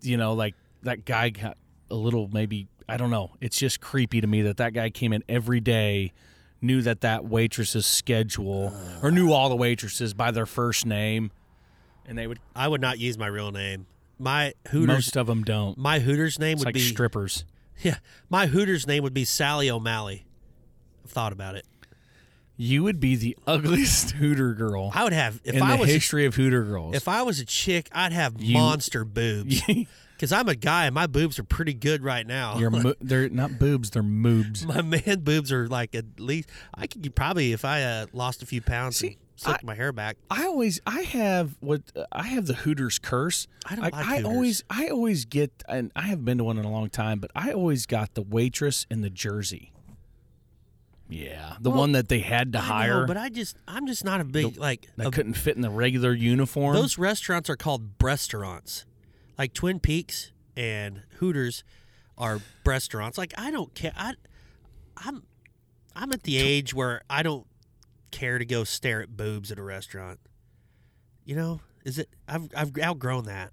[0.01, 1.57] you know like that guy got
[1.89, 3.31] a little maybe i don't know.
[3.41, 6.13] It's just creepy to me that that guy came in every day
[6.61, 11.31] knew that that waitress's schedule or knew all the waitresses by their first name.
[12.05, 13.87] And they would I would not use my real name.
[14.17, 15.77] My Hooters most of them don't.
[15.77, 17.43] my Hooters name it's would like be strippers
[17.81, 17.97] Yeah,
[18.29, 20.25] my Hooters name would be Sally O'Malley.
[21.05, 21.65] I've thought about it.
[22.55, 25.89] you would be the ugliest hooter girl I would have if in I the was
[25.89, 29.61] a, history of hooter girls if I was a chick, I'd have monster boobs.
[30.17, 32.57] Because I'm a guy, and my boobs are pretty good right now.
[32.57, 36.87] Your mo- they're not boobs they're moobs my man boobs are like at least I
[36.87, 38.97] could probably if I uh, lost a few pounds.
[38.97, 40.17] See, slick my hair back.
[40.29, 43.47] I always I have what I have the Hooters curse.
[43.65, 46.57] I don't Like, like I always I always get and I haven't been to one
[46.57, 49.71] in a long time, but I always got the waitress in the jersey.
[51.09, 53.87] Yeah, the Well, one that they had to I know, hire but I just I'm
[53.87, 56.75] just not a big like that a- couldn't fit in the regular uniform.
[56.75, 58.85] those restaurants are called restaurants.
[59.37, 61.63] Like Twin Peaks and Hooters
[62.17, 63.17] are restaurants.
[63.17, 63.93] Like I don't care.
[63.95, 64.15] I
[64.97, 65.23] I'm
[65.95, 67.47] I'm at the age where I don't
[68.11, 70.19] care to go stare at boobs at a restaurant.
[71.25, 73.51] You know, is it I've I've outgrown that.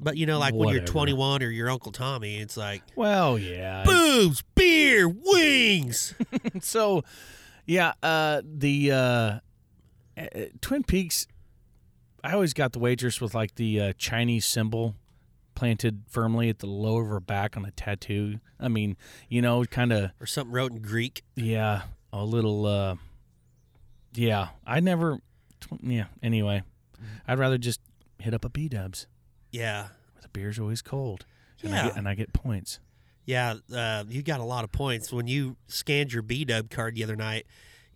[0.00, 3.84] But you know, like when you're 21 or your Uncle Tommy, it's like well, yeah.
[3.84, 6.14] boobs, beer, wings.
[6.60, 7.02] so,
[7.64, 8.96] yeah, uh, the uh,
[10.16, 10.26] uh,
[10.60, 11.26] Twin Peaks.
[12.22, 14.96] I always got the waitress with like the uh, Chinese symbol
[15.54, 18.40] planted firmly at the lower of her back on a tattoo.
[18.58, 18.96] I mean,
[19.28, 21.22] you know, kind of or something wrote in Greek.
[21.34, 21.82] Yeah,
[22.12, 22.66] a little.
[22.66, 22.96] uh
[24.16, 25.18] Yeah, I never.
[25.82, 26.06] Yeah.
[26.22, 26.62] Anyway,
[27.28, 27.80] I'd rather just
[28.18, 29.06] hit up a B Dubs.
[29.52, 29.88] Yeah.
[30.22, 31.24] The beer's always cold,
[31.62, 31.84] and I Yeah.
[31.88, 32.80] get, and I get points.
[33.24, 36.94] Yeah, uh, you got a lot of points when you scanned your B Dub card
[36.94, 37.46] the other night.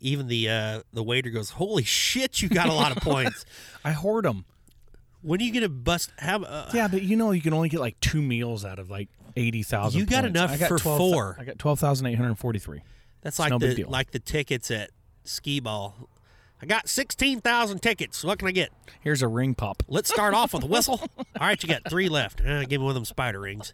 [0.01, 3.45] Even the uh, the waiter goes, "Holy shit, you got a lot of points."
[3.85, 4.45] I hoard them.
[5.23, 6.13] When are you gonna bust?
[6.19, 8.91] Have uh, Yeah, but you know you can only get like two meals out of
[8.91, 10.01] like eighty thousand.
[10.01, 11.37] You got enough I got for 12 four.
[11.39, 12.81] I got twelve thousand eight hundred forty-three.
[13.21, 13.91] that's like no big the deal.
[13.91, 14.91] like the tickets at
[15.25, 16.09] skee ball.
[16.63, 18.23] I got sixteen thousand tickets.
[18.23, 18.71] What can I get?
[19.01, 19.83] Here's a ring pop.
[19.89, 21.01] Let's start off with a whistle.
[21.19, 22.41] All right, you got three left.
[22.41, 23.73] Uh, give me one of them spider rings.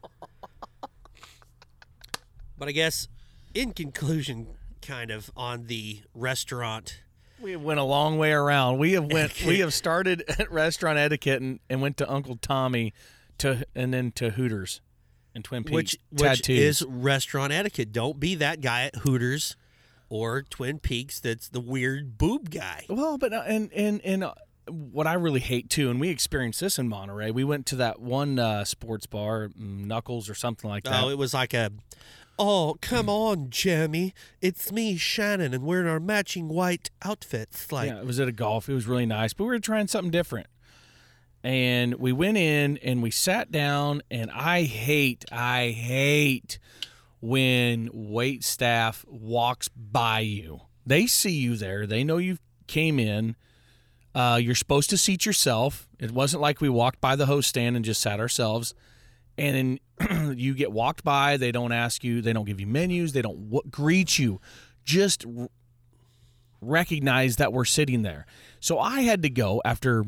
[2.59, 3.09] But I guess,
[3.55, 4.47] in conclusion,
[4.83, 7.03] kind of on the restaurant.
[7.41, 8.79] We have went a long way around.
[8.79, 9.45] We have went.
[9.45, 12.95] we have started at restaurant etiquette and, and went to Uncle Tommy,
[13.39, 14.81] to and then to Hooters,
[15.35, 15.75] and Twin Peaks.
[15.75, 17.93] which which is restaurant etiquette.
[17.93, 19.57] Don't be that guy at Hooters
[20.09, 22.85] or Twin Peaks that's the weird boob guy.
[22.89, 24.35] Well, but uh, and and and uh,
[24.69, 27.31] what I really hate too, and we experienced this in Monterey.
[27.31, 31.03] We went to that one uh, sports bar, mm, Knuckles or something like that.
[31.03, 31.71] Oh, it was like a
[32.39, 34.13] Oh, come on, Jeremy.
[34.43, 37.73] It's me, Shannon, and we're in our matching white outfits.
[37.73, 38.69] Like yeah, it was at a golf.
[38.69, 40.49] It was really nice, but we were trying something different.
[41.43, 46.59] And we went in and we sat down, and I hate, I hate
[47.27, 50.61] when wait staff walks by you.
[50.87, 51.85] They see you there.
[51.85, 53.35] They know you came in.
[54.15, 55.89] Uh, you're supposed to seat yourself.
[55.99, 58.75] It wasn't like we walked by the host stand and just sat ourselves.
[59.37, 61.37] And then you get walked by.
[61.37, 62.23] They don't ask you.
[62.23, 63.13] They don't give you menus.
[63.13, 64.41] They don't w- greet you.
[64.85, 65.49] Just r-
[66.61, 68.25] recognize that we're sitting there.
[68.61, 70.05] So I had to go after,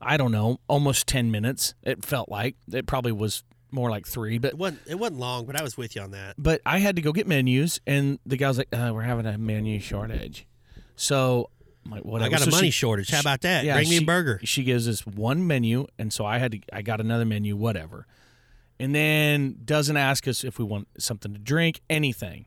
[0.00, 1.74] I don't know, almost 10 minutes.
[1.82, 5.44] It felt like it probably was more like three, but it wasn't it wasn't long,
[5.46, 6.34] but I was with you on that.
[6.38, 9.26] but I had to go get menus, and the guy was like, uh, "We're having
[9.26, 10.46] a menu shortage."
[10.96, 11.50] So,
[11.84, 12.28] I'm like, whatever.
[12.28, 13.10] I got a So money she- shortage.
[13.10, 13.64] How about that?
[13.64, 14.40] yeah, Bring me she- a burger.
[14.44, 16.60] She gives us one menu, and so I had to.
[16.72, 18.06] I got another menu, whatever,
[18.78, 22.46] and then doesn't ask us if we want something to drink, anything,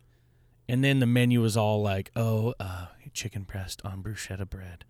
[0.69, 4.85] and then the menu was all like, "Oh, uh, chicken breast on bruschetta bread,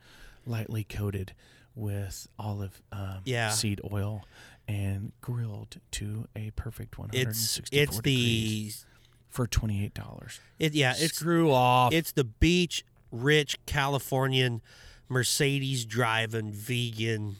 [0.45, 1.33] lightly coated
[1.75, 3.49] with olive um, Yeah.
[3.49, 4.23] seed oil."
[4.67, 8.87] And grilled to a perfect 164 It's it's degrees the
[9.29, 10.39] for twenty eight dollars.
[10.59, 11.93] it yeah it's Screw off.
[11.93, 14.61] it's the beach rich Californian
[15.09, 17.37] Mercedes driving vegan.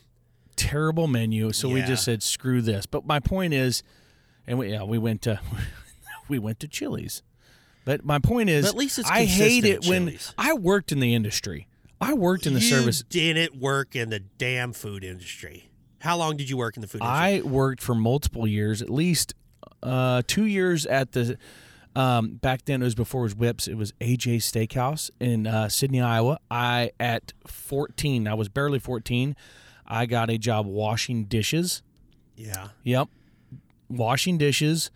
[0.56, 1.52] terrible menu.
[1.52, 2.86] So we just said screw this.
[2.86, 3.84] But my point is,
[4.48, 5.40] and we yeah we went to
[6.30, 7.24] we went to Chili's.
[7.84, 10.92] But my point is, But at least it's I hate it at when I worked
[10.94, 11.68] in the industry.
[12.00, 13.04] I worked in the you service.
[13.04, 15.70] didn't work in the damn food industry.
[16.00, 17.40] How long did you work in the food industry?
[17.40, 19.34] I worked for multiple years, at least
[19.84, 21.38] uh, two years at the.
[21.96, 23.68] Um, back then, it was before it was Whips.
[23.68, 26.40] It was AJ Steakhouse in uh, Sidney, Iowa.
[26.52, 29.36] I at 14, I was barely 14.
[29.88, 31.82] I got a job washing dishes.
[32.36, 32.70] yeah.
[32.84, 33.08] Yep.
[33.90, 34.92] Washing dishes.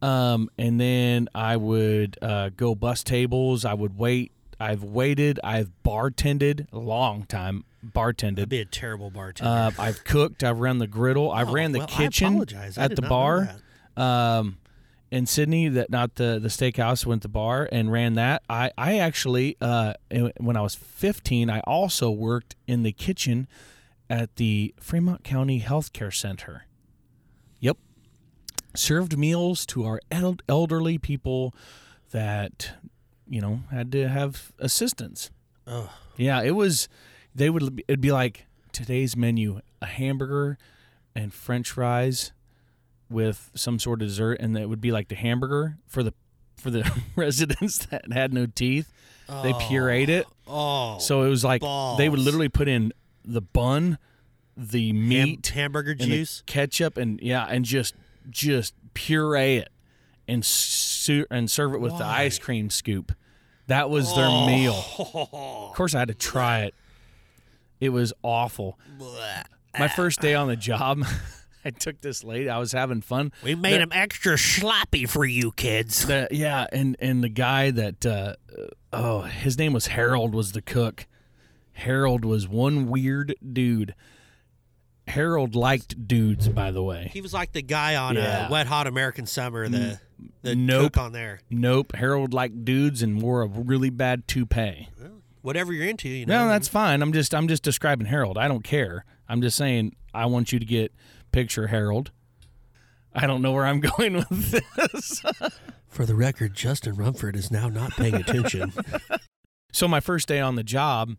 [0.00, 3.64] Um, and then I would uh, go bus tables.
[3.64, 4.32] I would wait.
[4.58, 5.38] I've waited.
[5.44, 7.64] I've bartended a long time.
[7.88, 8.48] I'd Bartended.
[8.48, 9.50] be a terrible bartender.
[9.78, 10.42] Uh, I've cooked.
[10.44, 11.30] I've run the griddle.
[11.30, 12.44] I've Oh, ran the well, kitchen.
[12.56, 13.56] I at the bar.
[13.96, 14.58] Um,
[15.10, 17.06] in Sidney, that not the the steakhouse.
[17.06, 18.42] Went to the bar and ran that.
[18.50, 19.94] I I actually uh,
[20.38, 23.46] when I was 15, I also worked in the kitchen
[24.10, 26.64] at the Fremont County Healthcare Center.
[27.60, 27.78] Yep,
[28.74, 31.54] served meals to our el- elderly people
[32.10, 32.72] that
[33.28, 35.30] you know had to have assistance.
[35.66, 35.88] Ugh.
[36.16, 36.88] Yeah, it was.
[37.36, 37.82] They would.
[37.86, 40.56] It'd be like today's menu: a hamburger
[41.14, 42.32] and French fries
[43.10, 46.12] with some sort of dessert, and it would be like the hamburger for the
[46.56, 48.90] for the residents that had no teeth.
[49.28, 49.58] They oh.
[49.58, 50.26] pureed it.
[50.46, 51.60] Oh, So it was like
[51.98, 52.92] they would literally put in
[53.24, 53.98] the bun,
[54.56, 56.42] the ham- meat, hamburger and the juice.
[56.46, 57.94] ketchup, and yeah, and just
[58.30, 59.68] just puree it
[60.28, 63.12] and su- and serve it with the ice cream scoop.
[63.66, 64.46] That was their Oh.
[64.46, 64.84] meal.
[65.70, 66.74] Of course, I had to try it.
[67.80, 68.78] It was awful.
[69.78, 71.04] My first day on the job,
[71.64, 72.48] I took this lady.
[72.48, 73.32] I was having fun.
[73.42, 76.06] We made them extra sloppy for you kids.
[76.06, 78.34] The, yeah, and and the guy that uh,
[78.92, 81.06] oh, his name was Harold was the cook.
[81.72, 83.94] Harold was one weird dude.
[85.08, 87.10] Harold liked dudes, by the way.
[87.12, 88.46] He was like the guy on Yeah.
[88.46, 90.00] uh, Wet Hot American Summer, the
[90.42, 90.94] the Nope.
[90.94, 91.40] cook on there.
[91.50, 94.88] Nope, Harold liked dudes and wore a really bad toupee.
[95.46, 96.46] Whatever you're into, you know.
[96.46, 97.02] No, that's fine.
[97.02, 98.36] I'm just I'm just describing Harold.
[98.36, 99.04] I don't care.
[99.28, 100.92] I'm just saying I want you to get
[101.30, 102.10] picture Harold.
[103.14, 105.22] I don't know where I'm going with this.
[105.88, 108.72] For the record, Justin Rumford is now not paying attention.
[109.72, 111.16] So my first day on the job,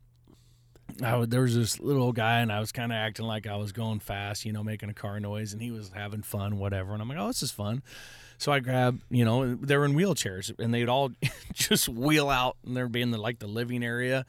[1.04, 3.72] I there was this little guy, and I was kind of acting like I was
[3.72, 6.94] going fast, you know, making a car noise, and he was having fun, whatever.
[6.94, 7.84] And I'm like, oh, this is fun.
[8.38, 11.12] So I grab, you know, they're in wheelchairs, and they'd all
[11.54, 14.26] just wheel out, and they'd be in the like the living area,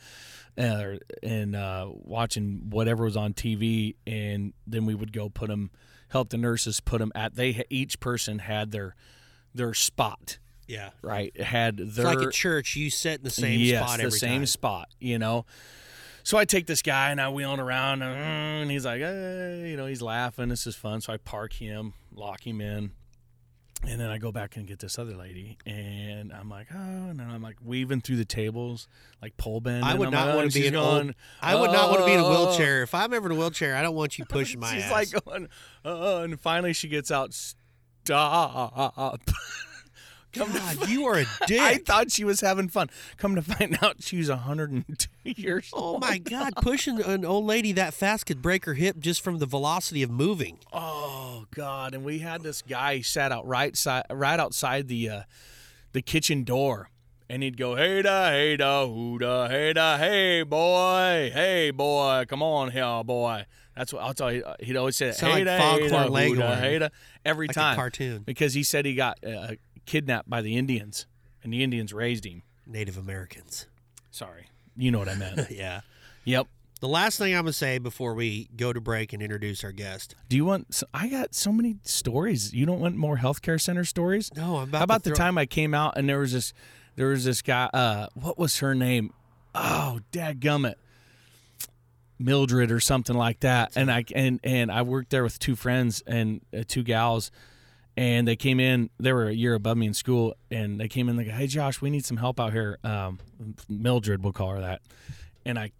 [0.56, 5.70] uh, and uh, watching whatever was on TV, and then we would go put them,
[6.08, 7.34] help the nurses put them at.
[7.34, 8.96] They each person had their
[9.54, 10.90] their spot, yeah.
[11.02, 11.38] right?
[11.38, 14.40] Had It's their like a church, you sit in the same yes, spot the same
[14.40, 14.46] time.
[14.46, 15.44] spot, you know.
[16.22, 19.76] So I take this guy and I wheel him around, and, he's like, eh, you
[19.78, 20.48] know, he's laughing.
[20.48, 21.00] This is fun.
[21.00, 22.90] So I park him, lock him in,
[23.86, 26.76] and then I go back and get this other lady, and I'm like, oh,
[27.10, 28.88] and then I'm like weaving through the tables,
[29.22, 29.84] like pole bend.
[29.84, 31.14] I would I'm not like, oh, want to be an going, old.
[31.40, 32.82] I would not want to be in a "Oh." wheelchair.
[32.82, 34.90] If I'm ever in a wheelchair, I don't want you pushing my She's ass.
[34.92, 35.48] like going,
[35.84, 39.20] uh, and finally she gets out, stop.
[40.32, 41.60] Come to God, you are a dick.
[41.60, 42.90] I thought she was having fun.
[43.16, 45.96] Come to find out, she was 102 years oh old.
[45.96, 49.38] Oh my God, pushing an old lady that fast could break her hip just from
[49.38, 50.58] the velocity of moving.
[50.72, 51.94] Oh God!
[51.94, 55.22] And we had this guy sat out right side, right outside the uh,
[55.92, 56.90] the kitchen door,
[57.30, 62.24] and he'd go, "Hey da, hey da, hoo da, hey da, hey boy, hey boy,
[62.28, 64.44] come on here, boy." That's what I'll tell you.
[64.60, 66.88] He'd always say, "Hey like da, hey da, hoo da, hey da,"
[67.24, 68.22] every Like a time cartoon.
[68.26, 69.52] because he said he got uh,
[69.88, 71.06] kidnapped by the Indians,
[71.42, 72.42] and the Indians raised him.
[72.66, 73.66] Native Americans.
[74.10, 74.46] Sorry,
[74.76, 75.50] you know what I meant.
[75.50, 75.80] Yeah.
[76.24, 76.46] yep.
[76.80, 80.14] The last thing I'm gonna say before we go to break and introduce our guest.
[80.28, 80.72] Do you want?
[80.74, 82.52] so- I got so many stories.
[82.52, 84.30] You don't want more healthcare center stories?
[84.36, 84.78] No, I'm about.
[84.78, 86.52] How about the time I came out and there was this,
[86.94, 87.68] there was this guy.
[87.72, 89.12] Uh, what was her name?
[89.54, 90.74] Oh, dadgummit.
[92.20, 93.72] Mildred or something like that.
[93.76, 97.30] And I and and I worked there with two friends and uh, two gals,
[97.98, 98.90] and they came in.
[99.00, 101.16] They were a year above me in school, and they came in.
[101.16, 103.18] like, "Hey, Josh, we need some help out here." Um,
[103.68, 104.82] Mildred, we'll call her that.
[105.44, 105.72] And I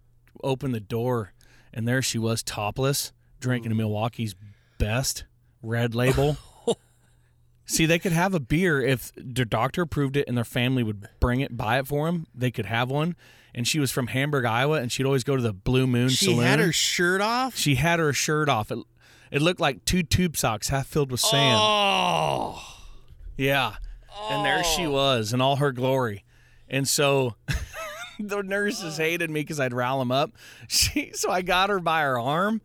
[0.43, 1.31] opened the door,
[1.73, 4.35] and there she was, topless, drinking a Milwaukee's
[4.77, 5.23] best
[5.63, 6.35] red label.
[7.65, 11.07] See, they could have a beer if their doctor approved it and their family would
[11.21, 12.27] bring it, buy it for them.
[12.35, 13.15] They could have one.
[13.53, 16.25] And she was from Hamburg, Iowa, and she'd always go to the Blue Moon She
[16.25, 16.39] Saloon.
[16.39, 17.55] She had her shirt off.
[17.55, 18.71] she had her shirt off.
[18.71, 18.79] It,
[19.31, 21.59] it looked like two tube socks half filled with sand.
[21.61, 22.61] Oh.
[23.37, 23.75] Yeah.
[24.29, 24.91] And there she oh.
[24.91, 26.23] was in all her glory.
[26.67, 27.35] And so
[28.19, 30.31] the nurses hated me because I'd rile them up.
[30.67, 32.61] She, so I got her by her arm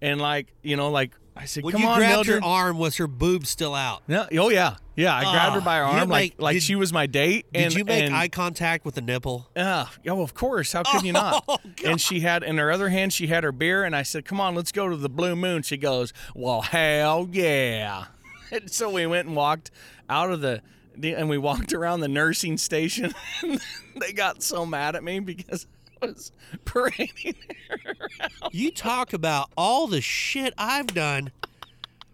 [0.00, 2.42] and, like, you know, like, I said, When come you on, grabbed Mildred.
[2.42, 4.02] her arm, was her boob still out?
[4.06, 5.14] No, oh yeah, yeah.
[5.14, 7.06] I grabbed her by her you arm didn't like make- like did- she was my
[7.06, 7.46] date.
[7.52, 9.48] Did and, you make and, eye contact with the nipple?
[9.56, 10.72] Uh, oh, of course.
[10.72, 11.42] How could you not?
[11.48, 14.24] Oh, and she had in her other hand, she had her beer, and I said,
[14.26, 18.06] "Come on, let's go to the Blue Moon." She goes, "Well, hell yeah!"
[18.52, 19.70] And so we went and walked
[20.10, 20.60] out of the,
[20.94, 23.14] the and we walked around the nursing station.
[23.42, 23.58] and
[23.98, 25.66] they got so mad at me because
[26.02, 26.32] was
[26.64, 27.34] parading
[27.68, 28.30] her around.
[28.52, 31.30] You talk about all the shit I've done.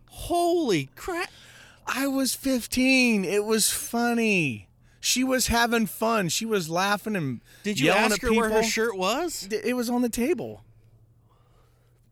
[0.07, 1.31] Holy crap.
[1.87, 3.24] I was 15.
[3.24, 4.68] It was funny.
[5.01, 6.29] She was having fun.
[6.29, 8.68] She was laughing and Did you yelling ask at her where her people.
[8.68, 9.48] shirt was?
[9.51, 10.64] It was on the table.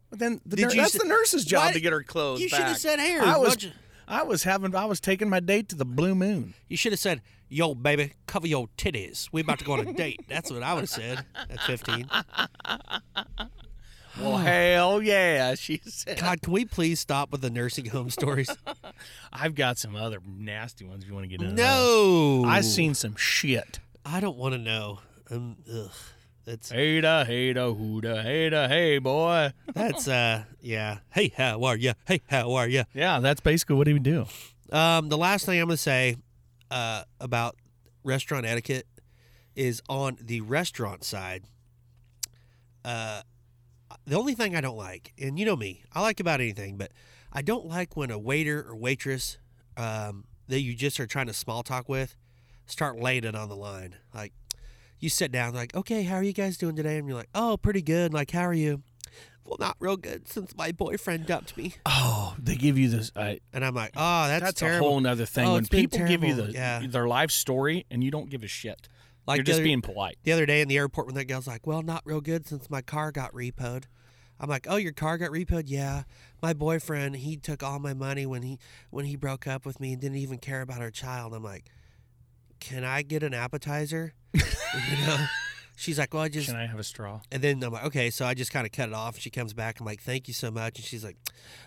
[0.09, 2.03] But then the Did nur- you that's say- the nurse's job Why- to get her
[2.03, 3.73] clothes You should have said, "Here, I was, bunch of-"
[4.09, 6.55] I was having, I was taking my date to the Blue Moon.
[6.69, 9.29] You should have said, "Yo, baby, cover your titties.
[9.33, 12.09] We're about to go on a date." That's what I would have said at 15.
[14.19, 16.19] Well, hell yeah, she said.
[16.21, 18.49] God, can we please stop with the nursing home stories?
[19.33, 21.55] I've got some other nasty ones if you want to get into.
[21.55, 22.47] no, those.
[22.47, 23.79] I've seen some shit.
[24.07, 25.01] I don't want to know.
[25.31, 25.91] Um, ugh.
[26.47, 29.51] That's Hey da, hey da, hoo da, hey da, hey boy.
[29.75, 30.99] that's uh yeah.
[31.11, 31.95] Hey, how are ya?
[32.07, 32.85] Hey, how are ya?
[32.95, 34.27] Yeah, that's basically what he would do.
[34.71, 36.17] Um, the last thing I'm gonna say
[36.71, 37.57] uh, about
[38.05, 38.87] restaurant etiquette
[39.57, 41.45] is on the restaurant side.
[42.85, 43.23] uh,
[44.07, 46.93] the only thing I don't like, and you know me, I like about anything, but
[47.33, 49.39] I don't like when a waiter or waitress
[49.77, 52.15] um, that you just are trying to small talk with
[52.67, 53.97] start laying it on the line.
[54.15, 54.33] Like
[54.99, 56.99] you sit down, like, okay, how are you guys doing today?
[56.99, 58.13] And you're like, oh, pretty good.
[58.15, 58.83] Like, how are you?
[59.45, 61.75] Well, not real good since my boyfriend dumped me.
[61.87, 63.13] Oh, they give you this.
[63.15, 64.87] I, And I'm like, oh, that's, that's terrible.
[64.89, 65.47] a whole nother thing.
[65.47, 66.83] Oh, when people give you the Yeah.
[66.87, 68.89] their life story and you don't give a shit.
[69.27, 70.19] Like You're just other- being polite.
[70.25, 72.69] the other day in the airport when that girl's like, "Well, not real good since
[72.71, 73.85] my car got repoed."
[74.39, 75.65] I'm like, "Oh, your car got repoed?
[75.67, 76.03] Yeah.
[76.43, 78.59] My boyfriend, he took all my money when he
[78.91, 81.65] when he broke up with me and didn't even care about our child." I'm like,
[82.61, 85.27] "Can I get an appetizer?" you know.
[85.79, 87.21] She's like, "Well, I just Can I have a straw?
[87.31, 89.17] and then I'm like, okay, so I just kind of cut it off.
[89.17, 89.79] And she comes back.
[89.79, 90.79] I'm like, thank you so much.
[90.79, 91.19] And she's like,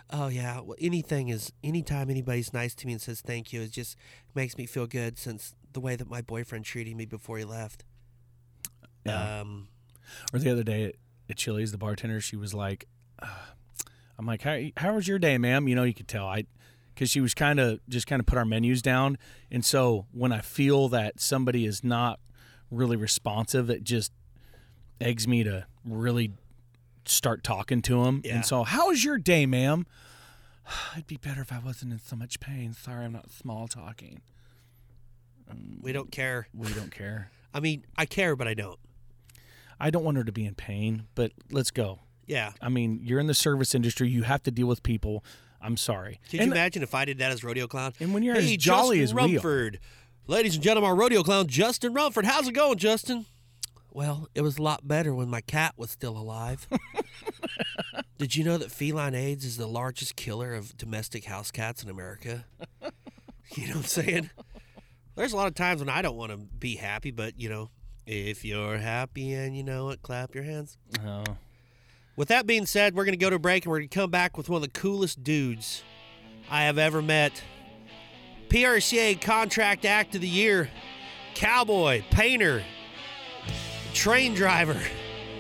[0.10, 3.72] oh yeah, well, anything is anytime anybody's nice to me and says thank you, it
[3.72, 3.96] just
[4.34, 7.86] makes me feel good since the way that my boyfriend treated me before he left.
[9.06, 9.42] Yeah.
[9.42, 9.68] Um,
[10.34, 10.96] Or the other day at,
[11.30, 12.88] at Chili's, the bartender, she was like,
[13.22, 13.28] uh,
[14.18, 16.46] "I'm like, how, how was your day, ma'am?" You know, you could tell I,
[17.00, 19.18] because she was kind of just kind of put our menus down,
[19.50, 22.20] and so when I feel that somebody is not
[22.70, 24.12] really responsive, it just
[25.00, 26.34] eggs me to really
[27.06, 28.22] start talking to them.
[28.26, 28.36] Yeah.
[28.36, 29.88] And so, how was your day, ma'am?
[30.92, 32.74] It'd be better if I wasn't in so much pain.
[32.74, 34.20] Sorry, I'm not small talking.
[35.50, 36.50] Um, we don't care.
[36.54, 37.32] We don't care.
[37.54, 38.78] I mean, I care, but I don't.
[39.80, 42.00] I don't want her to be in pain, but let's go.
[42.28, 42.52] Yeah.
[42.62, 44.10] I mean, you're in the service industry.
[44.10, 45.24] You have to deal with people.
[45.62, 46.20] I'm sorry.
[46.30, 47.94] Could and, you imagine if I did that as rodeo clown?
[48.00, 49.80] and when you're hey, as jolly Justin as we are, Rumford.
[50.28, 52.26] Ladies and gentlemen, our rodeo clown, Justin Rumford.
[52.26, 53.26] How's it going, Justin?
[53.92, 56.68] Well, it was a lot better when my cat was still alive.
[58.18, 61.90] Did you know that feline AIDS is the largest killer of domestic house cats in
[61.90, 62.46] America?
[63.56, 64.30] You know what I'm saying?
[65.16, 67.72] There's a lot of times when I don't want to be happy, but you know,
[68.06, 70.78] if you're happy and you know it, clap your hands.
[71.04, 71.24] Oh.
[72.20, 73.98] With that being said, we're going to go to a break and we're going to
[73.98, 75.84] come back with one of the coolest dudes
[76.52, 77.42] I have ever met.
[78.50, 80.70] PRCA Contract Act of the Year,
[81.34, 82.62] cowboy, painter,
[83.94, 84.78] train driver.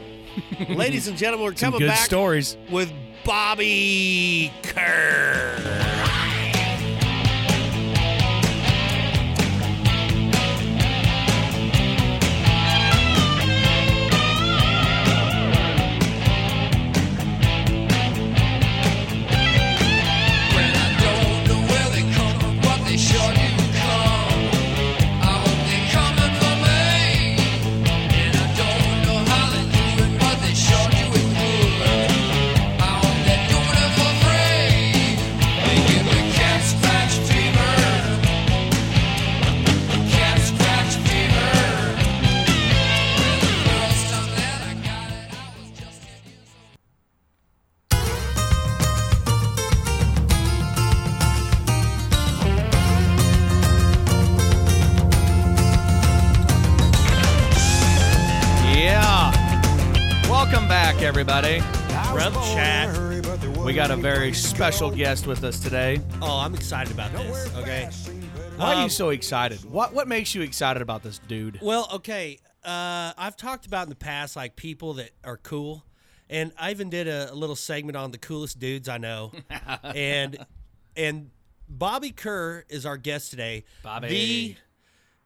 [0.70, 2.56] Ladies and gentlemen, we're coming back stories.
[2.72, 2.94] with
[3.26, 5.99] Bobby Kerr.
[61.32, 61.60] Everybody.
[62.16, 63.58] Rump chat.
[63.64, 66.02] We got a very special guest with us today.
[66.22, 67.56] Oh, I'm excited about this.
[67.56, 67.88] Okay.
[68.58, 69.64] Why are Um, you so excited?
[69.64, 71.60] What What makes you excited about this dude?
[71.62, 72.40] Well, okay.
[72.64, 75.86] Uh, I've talked about in the past like people that are cool,
[76.30, 79.32] and I even did a, a little segment on the coolest dudes I know,
[79.84, 80.46] and
[80.98, 81.30] and
[81.70, 83.66] Bobby Kerr is our guest today.
[83.84, 84.08] Bobby.
[84.08, 84.56] The,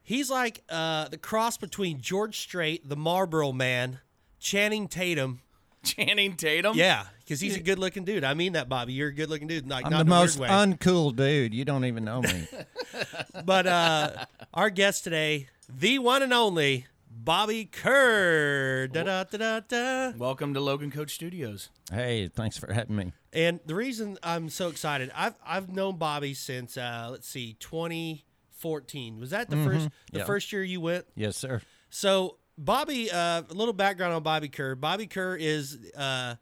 [0.04, 4.00] he's like uh, the cross between George Strait, the Marlboro Man,
[4.40, 5.40] Channing Tatum.
[5.96, 6.76] Channing Tatum.
[6.78, 8.24] Yeah, because he's a good-looking dude.
[8.24, 8.94] I mean that, Bobby.
[8.94, 9.68] You're a good-looking dude.
[9.70, 10.48] Like I'm not the in a weird most way.
[10.48, 11.54] uncool dude.
[11.54, 12.48] You don't even know me.
[13.46, 18.88] but uh, our guest today, the one and only Bobby Kerr.
[18.88, 20.12] Da da da da da.
[20.18, 21.70] Welcome to Logan Coach Studios.
[21.92, 23.12] hey, thanks for having me.
[23.34, 29.20] And the reason I'm so excited, I've I've known Bobby since uh, let's see, 2014.
[29.20, 30.26] Was that the first the Yeah.
[30.26, 31.06] first year you went?
[31.16, 31.62] Yes, sir.
[31.90, 34.76] So Bobby, uh, a little background on Bobby Kerr.
[34.76, 36.36] Bobby Kerr is uh,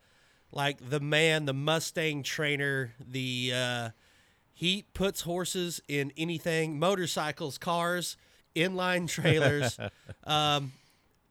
[0.51, 2.93] like the man, the Mustang trainer.
[2.99, 3.89] The uh,
[4.53, 8.17] he puts horses in anything, motorcycles, cars,
[8.55, 9.79] inline trailers.
[10.25, 10.73] um,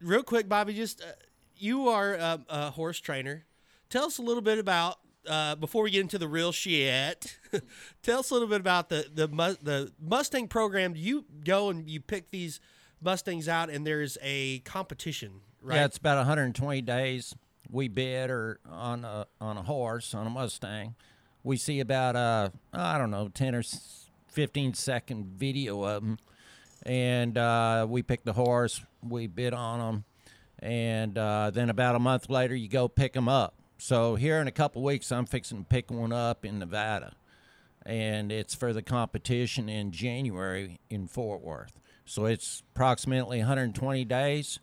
[0.01, 1.11] real quick, Bobby, just uh,
[1.57, 3.45] you are a, a horse trainer.
[3.89, 4.97] Tell us a little bit about
[5.29, 7.37] uh, before we get into the real shit.
[8.01, 9.27] tell us a little bit about the the
[9.61, 10.93] the Mustang program.
[10.95, 12.59] You go and you pick these
[13.01, 15.77] Mustangs out, and there's a competition, right?
[15.77, 17.35] Yeah, it's about 120 days.
[17.69, 20.95] We bid or on a on a horse on a Mustang.
[21.43, 23.63] We see about uh I don't know 10 or
[24.31, 26.17] 15 second video of them,
[26.83, 28.81] and uh, we pick the horse.
[29.01, 30.03] We bid on them,
[30.59, 33.55] and uh, then about a month later you go pick them up.
[33.77, 37.13] So here in a couple weeks, I'm fixing to pick one up in Nevada,
[37.85, 41.80] and it's for the competition in January in Fort Worth.
[42.05, 44.59] So it's approximately 120 days.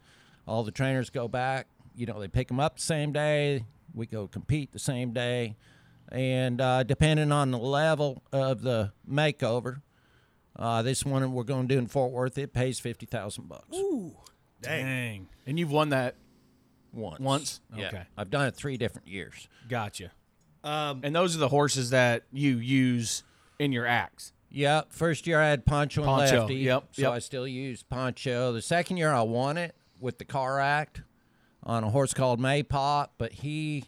[0.46, 1.66] All the trainers go back.
[1.96, 3.64] You know, they pick them up the same day.
[3.94, 5.56] We go compete the same day,
[6.12, 9.80] and uh, depending on the level of the makeover,
[10.56, 13.76] uh, this one we're going to do in Fort Worth, it pays fifty thousand bucks
[13.76, 14.14] Ooh,
[14.60, 14.84] dang.
[14.84, 15.28] Dang.
[15.46, 16.14] And you've won that.
[16.92, 17.18] once.
[17.20, 17.60] Once?
[17.74, 17.86] Yeah.
[17.88, 18.02] Okay.
[18.16, 19.48] I've done it three different years.
[19.68, 20.12] Gotcha.
[20.62, 23.22] Um, And those are the horses that you use
[23.58, 24.32] in your acts.
[24.50, 26.54] Yeah, first year I had Poncho and Poncho, Lefty.
[26.56, 27.12] yep, So yep.
[27.12, 28.52] I still use Poncho.
[28.52, 31.02] The second year I won it with the car act
[31.62, 33.84] on a horse called Maypop, but he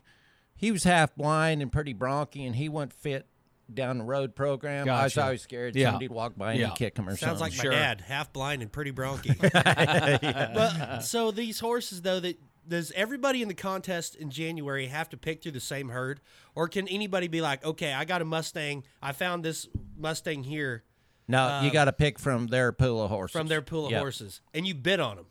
[0.55, 3.27] he was half blind and pretty bronky, and he wouldn't fit
[3.73, 4.87] down the road program.
[4.91, 5.25] I was Gotcha.
[5.25, 5.87] always scared Yeah.
[5.87, 6.71] somebody'd walk by and Yeah.
[6.71, 7.41] kick him or Sounds something.
[7.41, 7.71] like Sure.
[7.71, 9.35] my dad, half blind and pretty bronky.
[10.55, 12.39] But so these horses, though, that
[12.71, 16.21] does everybody in the contest in January have to pick through the same herd,
[16.55, 19.69] or can anybody be like, okay, I got a Mustang, I found this
[19.99, 20.85] Mustang here
[21.29, 23.33] no, you got to pick from their pool of horses.
[23.37, 24.01] from their pool of Yep.
[24.01, 25.27] horses, and you bid on them.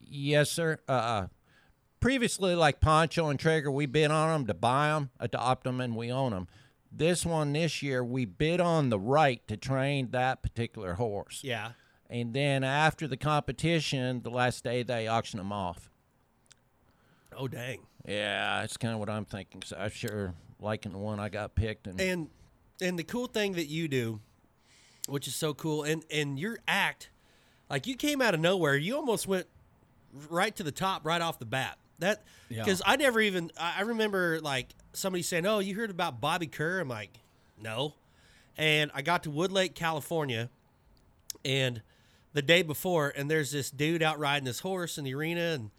[0.00, 0.78] Yes, sir.
[0.88, 1.26] Uh,
[2.00, 5.94] previously, like Poncho and Trigger, we bid on them to buy them, adopt them, and
[5.94, 6.48] we own them.
[6.90, 11.42] This one this year, we bid on the right to train that particular horse.
[11.44, 11.72] Yeah.
[12.10, 15.87] And then after the competition, the last day they auction them off.
[17.38, 17.86] Oh dang.
[18.06, 19.62] Yeah, that's kind of what I'm thinking.
[19.62, 21.86] So I'm sure liking the one I got picked.
[21.86, 22.28] And, And
[22.82, 24.20] and the cool thing that you do,
[25.08, 27.10] which is so cool, and and your act,
[27.70, 28.76] like you came out of nowhere.
[28.76, 29.46] You almost went
[30.28, 31.78] right to the top right off the bat.
[32.00, 32.64] That Yeah.
[32.64, 36.48] because I never even I I remember like somebody saying, "Oh, you heard about Bobby
[36.48, 37.18] Kerr?" I'm like,
[37.60, 37.94] "No,"
[38.56, 40.50] and I got to Woodlake, California,
[41.44, 41.82] and
[42.32, 45.70] the day before, and there's this dude out riding this horse in the arena, and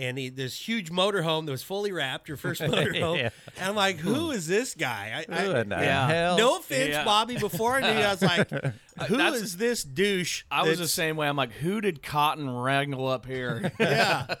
[0.00, 3.30] and he, this huge motorhome that was fully wrapped, your first motorhome, Yeah.
[3.58, 6.06] and I'm like, "Who is this guy?" I, I- Who in Yeah.
[6.08, 6.38] hell?
[6.38, 7.04] no offense, Yeah.
[7.04, 7.36] Bobby.
[7.36, 8.70] Before I knew you, I was like, uh,
[9.06, 11.28] "Who That's- is this douche?" I was the same way.
[11.28, 13.72] I'm like, who did Cotton wrangle up here?
[13.80, 14.34] yeah.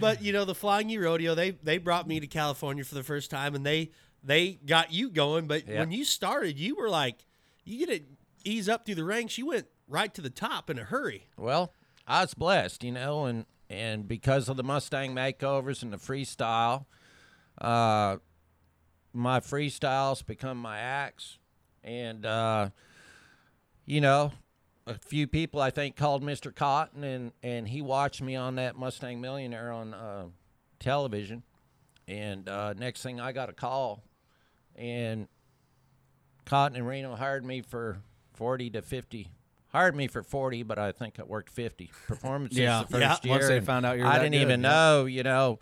[0.00, 3.02] But you know, the Flying U Rodeo, they they brought me to California for the
[3.04, 3.90] first time, and they
[4.22, 5.46] they got you going.
[5.46, 5.80] But Yeah.
[5.80, 7.24] when you started, you were like,
[7.64, 8.04] you get it
[8.44, 9.36] ease up through the ranks.
[9.38, 11.28] You went right to the top in a hurry.
[11.36, 11.72] Well,
[12.06, 13.44] I was blessed, you know, and
[13.74, 16.86] and because of the Mustang makeovers and the freestyle,
[17.60, 18.18] uh,
[19.12, 21.38] my freestyles become my acts,
[21.82, 22.70] and uh,
[23.84, 24.32] you know,
[24.86, 26.54] a few people I think called Mr.
[26.54, 30.26] Cotton, and and he watched me on that Mustang Millionaire on uh,
[30.78, 31.42] television,
[32.06, 34.02] and uh, next thing I got a call,
[34.76, 35.28] and
[36.44, 37.98] Cotton and Reno hired me for
[38.34, 39.30] forty to fifty.
[39.74, 42.82] Hired me for forty, but I think I worked fifty performances Yeah.
[42.82, 43.16] the first Yeah.
[43.24, 43.30] year.
[43.38, 44.68] Once they found out you were I that didn't good, even yeah.
[44.68, 45.58] know, you know,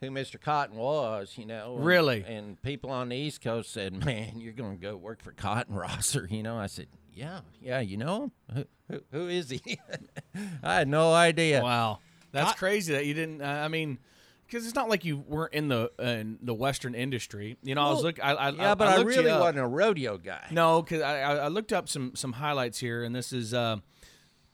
[0.00, 0.40] who Mr.
[0.40, 1.34] Cotton was.
[1.36, 2.24] You know, Really?
[2.26, 5.74] And people on the East Coast said, "Man, you're going to go work for Cotton
[5.74, 8.32] Rosser." You know, I said, "Yeah, yeah, you know him?
[8.54, 9.78] Who, who, who is he?"
[10.62, 11.62] I had no idea.
[11.62, 11.98] Wow,
[12.32, 13.42] that's I- crazy that you didn't.
[13.42, 13.98] Uh, I mean,
[14.46, 17.56] because it's not like you weren't in the uh, in the Western industry.
[17.62, 18.24] You know, I was Well, look.
[18.24, 20.46] I, I, Yeah, but I, you really wasn't a rodeo guy.
[20.50, 23.76] No, because I, I I looked up some some highlights here, and this is uh,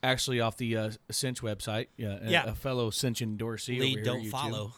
[0.03, 1.88] actually off the uh, Cinch website.
[1.97, 2.45] Yeah, a, Yeah.
[2.47, 3.78] a fellow Cinch endorsee.
[3.80, 4.72] Lead, don't follow.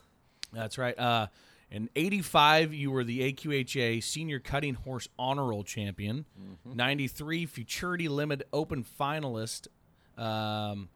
[0.52, 0.98] That's right.
[0.98, 1.28] Uh,
[1.70, 6.24] in '85, you were the AQHA Senior Cutting Horse Honor Roll Champion.
[6.64, 9.66] '93, Futurity Limit Open Finalist.
[10.16, 10.88] Um,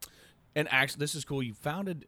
[0.54, 1.42] and actually, this is cool.
[1.42, 2.06] You founded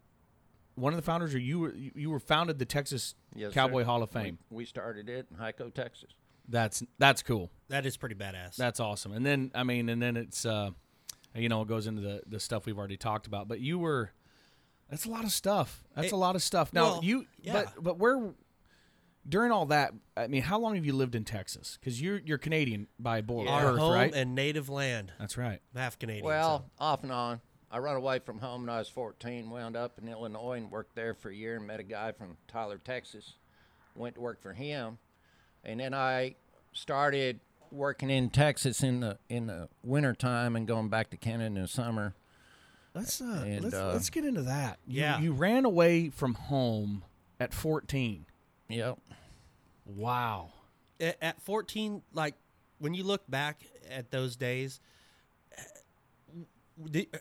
[0.80, 3.86] one of the founders, or you were you were founded the Texas Yes, Cowboy sir.
[3.86, 4.38] Hall of Fame.
[4.50, 6.10] We started it in Hico, Texas.
[6.48, 7.50] That's that's cool.
[7.68, 8.56] That is pretty badass.
[8.56, 9.12] That's awesome.
[9.12, 10.70] And then I mean, and then it's uh,
[11.34, 13.46] you know, it goes into the the stuff we've already talked about.
[13.46, 14.10] But you were
[14.88, 15.84] that's a lot of stuff.
[15.94, 16.72] That's It- a lot of stuff.
[16.72, 17.52] Now well, you yeah.
[17.52, 18.32] but but where
[19.28, 21.78] during all that, I mean, how long have you lived in Texas?
[21.78, 24.12] Because you're you're Canadian by born Our birth, home right?
[24.14, 25.12] and native land.
[25.20, 25.60] That's right.
[25.74, 26.24] I'm half Canadian.
[26.24, 27.40] Well, off and on.
[27.70, 30.96] I run away from home when I was 14, wound up in Illinois and worked
[30.96, 33.34] there for a year and met a guy from Tyler, Texas.
[33.94, 34.98] Went to work for him.
[35.64, 36.34] And then I
[36.72, 37.40] started
[37.70, 41.68] working in Texas in the in the wintertime and going back to Canada in the
[41.68, 42.14] summer.
[42.94, 44.78] Let's uh, And, let's uh, let's get into that.
[44.86, 45.20] You, Yeah.
[45.20, 47.04] you ran away from home
[47.38, 48.26] at 14.
[48.68, 48.98] Yep.
[49.86, 50.52] Wow.
[51.00, 52.34] at, at 14, like
[52.78, 54.80] when you look back at those days, did,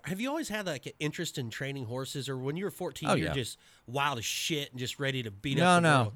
[0.05, 3.09] have you always had like an interest in training horses, or when you were 14,
[3.09, 3.33] Oh, you're yeah.
[3.33, 3.57] just
[3.87, 5.77] wild as shit and just ready to beat No, up?
[5.83, 5.97] the no.
[6.01, 6.13] world?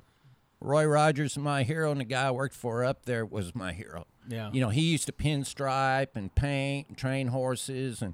[0.61, 4.07] Roy Rogers, my hero, and the guy I worked for up there was my hero.
[4.29, 4.49] Yeah.
[4.53, 8.13] You know, he used to pinstripe and paint and train horses, and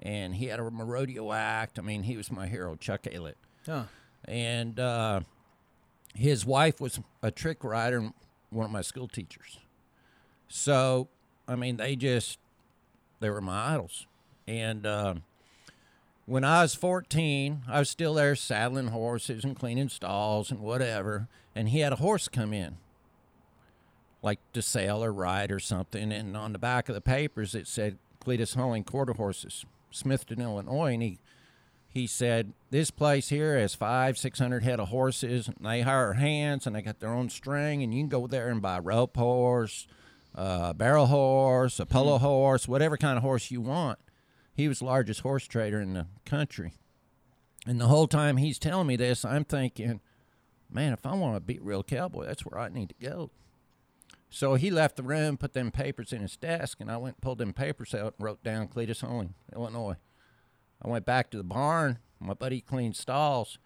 [0.00, 1.76] and he had a rodeo act.
[1.78, 3.34] I mean, he was my hero, Chuck Aylett.
[3.66, 3.84] Huh.
[4.26, 5.20] and uh,
[6.14, 8.12] his wife was a trick rider and
[8.50, 9.58] one of my school teachers.
[10.48, 11.08] So,
[11.46, 12.38] I mean, they just
[13.20, 14.06] they were my idols.
[14.48, 15.14] And uh,
[16.24, 21.28] when I was 14, I was still there saddling horses and cleaning stalls and whatever.
[21.54, 22.78] And he had a horse come in,
[24.22, 26.10] like to sell or ride or something.
[26.10, 30.94] And on the back of the papers, it said Cletus Hulling Quarter Horses, Smithton, Illinois.
[30.94, 31.18] And he
[31.90, 36.12] he said this place here has five six hundred head of horses and they hire
[36.12, 39.16] hands and they got their own string and you can go there and buy rope
[39.16, 39.86] horse
[40.34, 43.98] a barrel horse a polo horse whatever kind of horse you want
[44.58, 46.74] he was the largest horse trader in the country
[47.66, 50.00] and the whole time he's telling me this i'm thinking
[50.70, 53.30] man if i want to be a real cowboy that's where i need to go
[54.30, 57.22] so he left the room put them papers in his desk and i went and
[57.22, 59.96] pulled them papers out and wrote down cletus Hulling, illinois
[60.82, 61.98] I went back to the barn.
[62.20, 63.58] My buddy cleaned stalls.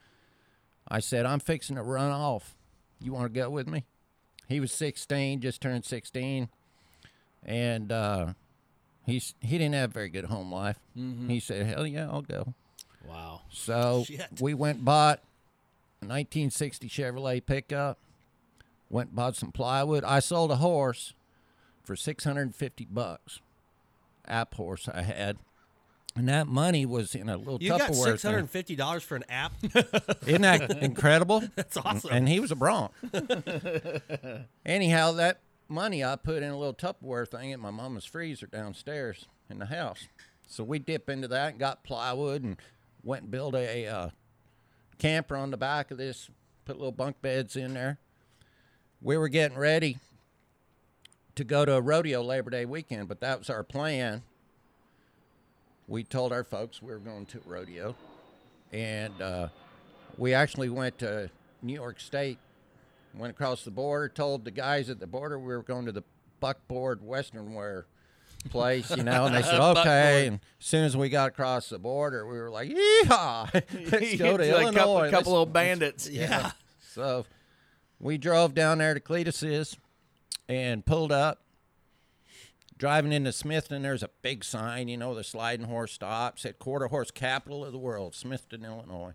[0.88, 2.57] I said, I'm fixing to run off.
[3.01, 3.84] You want to go with me?
[4.49, 6.49] He was 16, just turned 16.
[7.45, 8.34] And uh,
[9.07, 10.78] he's, he didn't have a very good home life.
[10.96, 11.28] Mm-hmm.
[11.28, 12.55] He said, Hell yeah, I'll go.
[13.07, 13.42] Wow.
[13.50, 14.40] So Shit.
[14.40, 15.18] we went bought
[16.00, 17.98] a 1960 Chevrolet pickup.
[18.90, 20.05] Went and bought some plywood.
[20.05, 21.14] I sold a horse
[21.82, 23.40] for 650 bucks.
[24.26, 25.38] App horse I had.
[26.14, 29.03] And that money was in a little You got Tupperware six hundred and fifty dollars
[29.03, 29.53] for an app.
[30.26, 31.42] Isn't that incredible?
[31.57, 32.11] That's awesome.
[32.12, 32.92] And he was a bronc.
[34.66, 35.40] Anyhow, that
[35.73, 39.66] money I put in a little Tupperware thing in my mama's freezer downstairs in the
[39.66, 40.07] house.
[40.47, 42.57] So we dip into that and got plywood and
[43.03, 44.09] went and built a uh,
[44.99, 46.29] camper on the back of this,
[46.64, 47.99] put little bunk beds in there.
[49.01, 49.99] We were getting ready
[51.35, 54.23] to go to a rodeo Labor Day weekend, but that was our plan.
[55.89, 57.97] We told our folks we were going to rodeo,
[58.73, 59.49] and uh,
[60.16, 61.31] we actually went to
[61.62, 62.39] New York State,
[63.14, 66.02] went across the border, told the guys at the border we were going to the
[66.40, 67.86] Buckboard Western Wear
[68.50, 70.26] place, you know, and they said okay.
[70.26, 73.52] And as soon as we got across the border, we were like, "Yeehaw,
[73.92, 76.08] let's go to Illinois." A couple, Let's- couple of bandits.
[76.08, 76.52] yeah.
[76.92, 77.24] so
[78.00, 79.76] we drove down there to Cletus's
[80.48, 81.38] and pulled up.
[82.76, 86.88] Driving into Smithton, there's a big sign, you know, the sliding horse stops at quarter
[86.88, 89.12] horse capital of the world, Smithton, Illinois.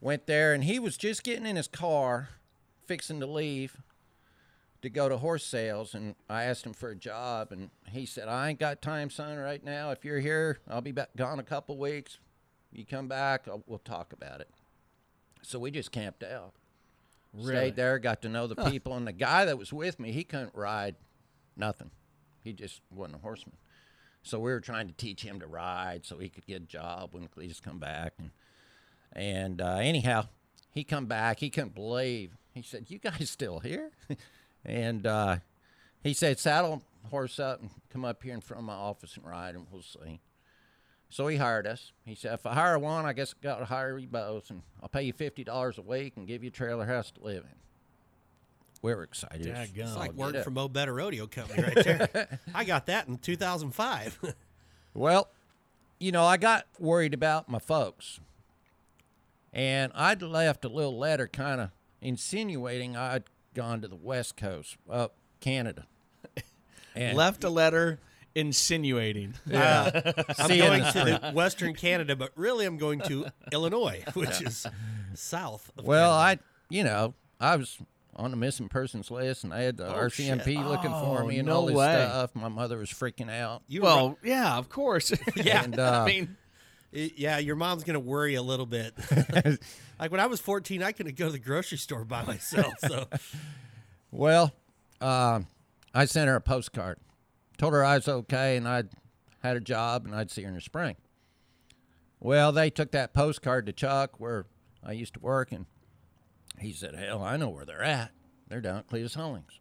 [0.00, 2.30] Went there, and he was just getting in his car,
[2.86, 3.76] fixing to leave
[4.82, 5.94] to go to horse sales.
[5.94, 9.36] And I asked him for a job, and he said, I ain't got time, son,
[9.38, 9.90] right now.
[9.90, 12.18] If you're here, I'll be back, gone a couple weeks.
[12.72, 14.50] You come back, I'll, we'll talk about it.
[15.42, 16.52] So we just camped out.
[17.38, 20.24] Stayed there, got to know the people, and the guy that was with me, he
[20.24, 20.96] couldn't ride
[21.56, 21.90] nothing.
[22.42, 23.56] He just wasn't a horseman.
[24.22, 27.10] So we were trying to teach him to ride so he could get a job
[27.12, 28.14] when he just come back.
[28.18, 28.30] And
[29.12, 30.26] and uh, anyhow,
[30.70, 31.40] he come back.
[31.40, 32.36] He couldn't believe.
[32.56, 33.90] He said, "You guys still here?"
[34.64, 35.36] and uh,
[36.02, 39.26] he said, "Saddle horse up and come up here in front of my office and
[39.26, 40.20] ride, and we'll see."
[41.10, 41.92] So he hired us.
[42.06, 44.62] He said, "If I hire one, I guess I got to hire you both, and
[44.82, 47.44] I'll pay you fifty dollars a week and give you a trailer house to live
[47.44, 47.58] in."
[48.80, 49.46] We were excited.
[49.48, 49.78] as Daggum.
[49.82, 52.40] It's like get working for Mo Better Rodeo Company right there.
[52.54, 54.18] I got that in 2005.
[54.94, 55.28] Well,
[55.98, 58.18] you know, I got worried about my folks.
[59.52, 61.70] And I'd left a little letter kind of
[62.00, 63.24] insinuating I'd
[63.54, 65.86] gone to the West Coast, up Canada.
[66.94, 67.98] And Left a letter
[68.34, 69.34] insinuating.
[69.52, 69.90] Uh,
[70.38, 74.66] I'm See, going to the Western Canada, but really I'm going to Illinois, which is
[75.12, 75.70] south.
[75.76, 76.42] Of well, Canada.
[76.42, 77.76] I, you know, I was
[78.14, 80.64] on the missing persons list and I had the Oh, RCMP shit.
[80.66, 81.92] looking for Oh, me and no all this way.
[81.94, 82.34] stuff.
[82.34, 83.62] My mother was freaking out.
[83.68, 85.12] you were- well, yeah, of course.
[85.36, 85.64] Yeah.
[85.64, 86.36] And, uh, I mean,
[86.96, 88.94] Y- Yeah, your mom's gonna worry a little bit.
[90.00, 92.72] like when I was 14, I couldn't go to the grocery store by myself.
[92.80, 93.06] So
[94.10, 94.52] Well,
[95.00, 95.46] um,
[95.94, 96.98] I sent her a postcard.
[97.58, 98.88] Told her I was okay and I'd
[99.42, 100.96] had a job and I'd see her in the spring.
[102.18, 104.46] Well, they took that postcard to Chuck where
[104.82, 105.66] I used to work and
[106.58, 108.10] he said, Hell, I know where they're at.
[108.48, 109.60] They're down at Cletus Hullings.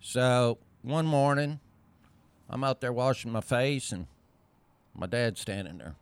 [0.00, 1.60] So one morning,
[2.48, 4.06] I'm out there washing my face and
[4.94, 5.96] my dad's standing there.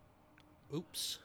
[0.74, 1.18] Oops,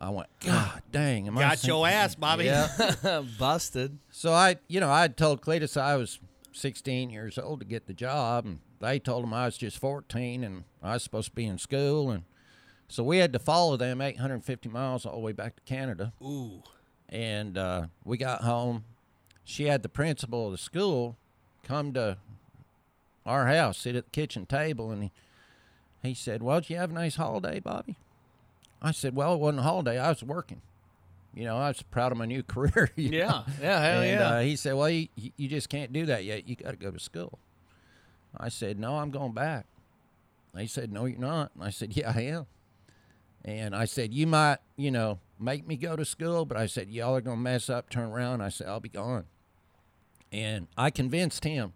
[0.00, 2.44] I went, God dang, am I got your thinking-" ass, Bobby.
[2.44, 3.22] Yeah.
[3.38, 3.98] busted.
[4.10, 6.18] So I, you know, I had told Cletus I was
[6.52, 10.44] 16 years old to get the job, and they told him I was just 14
[10.44, 12.24] and I was supposed to be in school, and
[12.88, 16.12] so we had to follow them 850 miles all the way back to Canada.
[16.22, 16.62] Ooh,
[17.08, 18.84] And uh, we got home.
[19.44, 21.16] She had the principal of the school
[21.64, 22.18] come to
[23.26, 25.12] our house, sit at the kitchen table, and he,
[26.02, 27.96] he said, "Well, did you have a nice holiday, Bobby?"
[28.80, 29.98] I said, "Well, it wasn't a holiday.
[29.98, 30.62] I was working."
[31.34, 32.90] You know, I was proud of my new career.
[32.96, 33.28] Yeah.
[33.28, 33.44] know?
[33.60, 34.28] Yeah, hell and, yeah.
[34.28, 36.48] Uh, he said, "Well, you, you just can't do that yet.
[36.48, 37.38] You got to go to school."
[38.36, 39.66] I said, "No, I'm going back."
[40.56, 42.46] He said, "No, you're not." And I said, "Yeah, I am."
[43.44, 46.90] And I said, "You might, you know, make me go to school, but I said
[46.90, 49.24] y'all are gonna mess up, turn around." I said, "I'll be gone."
[50.32, 51.72] And I convinced him.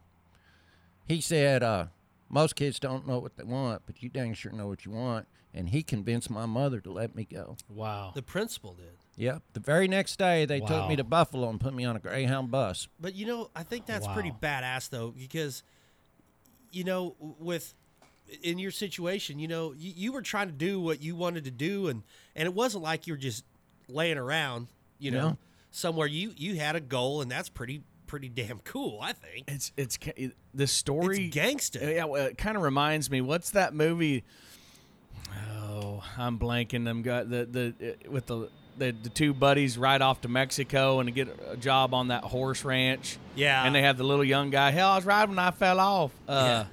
[1.07, 1.87] He said, uh,
[2.33, 5.29] "Most kids don't know what they want, but you dang sure know what you want."
[5.55, 7.57] And he convinced my mother to let me go.
[7.69, 8.11] wow.
[8.15, 8.97] The principal did.
[9.17, 9.43] Yep.
[9.53, 12.51] The very next day, they took me to Buffalo and put me on a Greyhound
[12.51, 12.89] bus.
[12.99, 15.63] But you know, I think that's pretty badass though, because
[16.71, 17.75] you know, with
[18.43, 21.51] in your situation, you know, you, you were trying to do what you wanted to
[21.51, 22.03] do, and
[22.35, 23.45] and it wasn't like you were just
[23.89, 24.69] laying around,
[24.99, 25.39] you know, No.
[25.71, 26.07] somewhere.
[26.07, 27.83] You you had a goal, and that's pretty
[28.13, 28.99] pretty damn cool.
[29.01, 29.99] I think It's it's
[30.53, 31.29] the story.
[31.29, 31.95] it's gangsta.
[31.95, 33.23] Yeah, well, it kind of reminds me.
[33.23, 34.23] What's that movie?
[35.59, 36.87] Oh, I'm blanking.
[36.87, 37.47] I'm got the
[37.81, 41.57] the uh, with the the, the two buddies ride off to Mexico and get a
[41.57, 43.17] job on that horse ranch.
[43.35, 43.65] Yeah.
[43.65, 44.73] and they have the little young guy.
[44.73, 46.11] Hell, I was riding when I fell off.
[46.29, 46.65] Uh,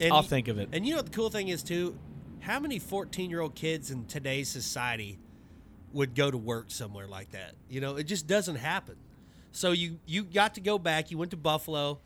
[0.00, 0.70] And I'll think of it.
[0.72, 1.98] And you know what the cool thing is too?
[2.40, 5.18] How many 14 year old kids in today's society
[5.92, 7.54] would go to work somewhere like that?
[7.68, 8.96] You know, it just doesn't happen.
[9.52, 11.10] So you you got to go back.
[11.10, 12.00] You went to Buffalo.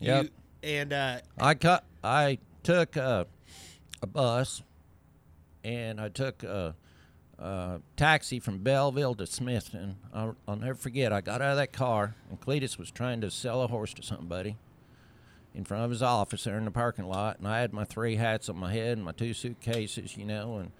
[0.00, 0.28] You,
[0.62, 1.84] and uh, I cut.
[2.02, 3.24] I took uh,
[4.02, 4.62] a bus,
[5.62, 6.74] and I took a,
[7.38, 9.94] a taxi from Belleville to Smithton.
[10.12, 11.12] I'll, I'll never forget.
[11.12, 14.02] I got out of that car, and Cletus was trying to sell a horse to
[14.02, 14.56] somebody
[15.54, 18.16] in front of his office there in the parking lot, and I had my three
[18.16, 20.72] hats on my head and my two suitcases, you know, and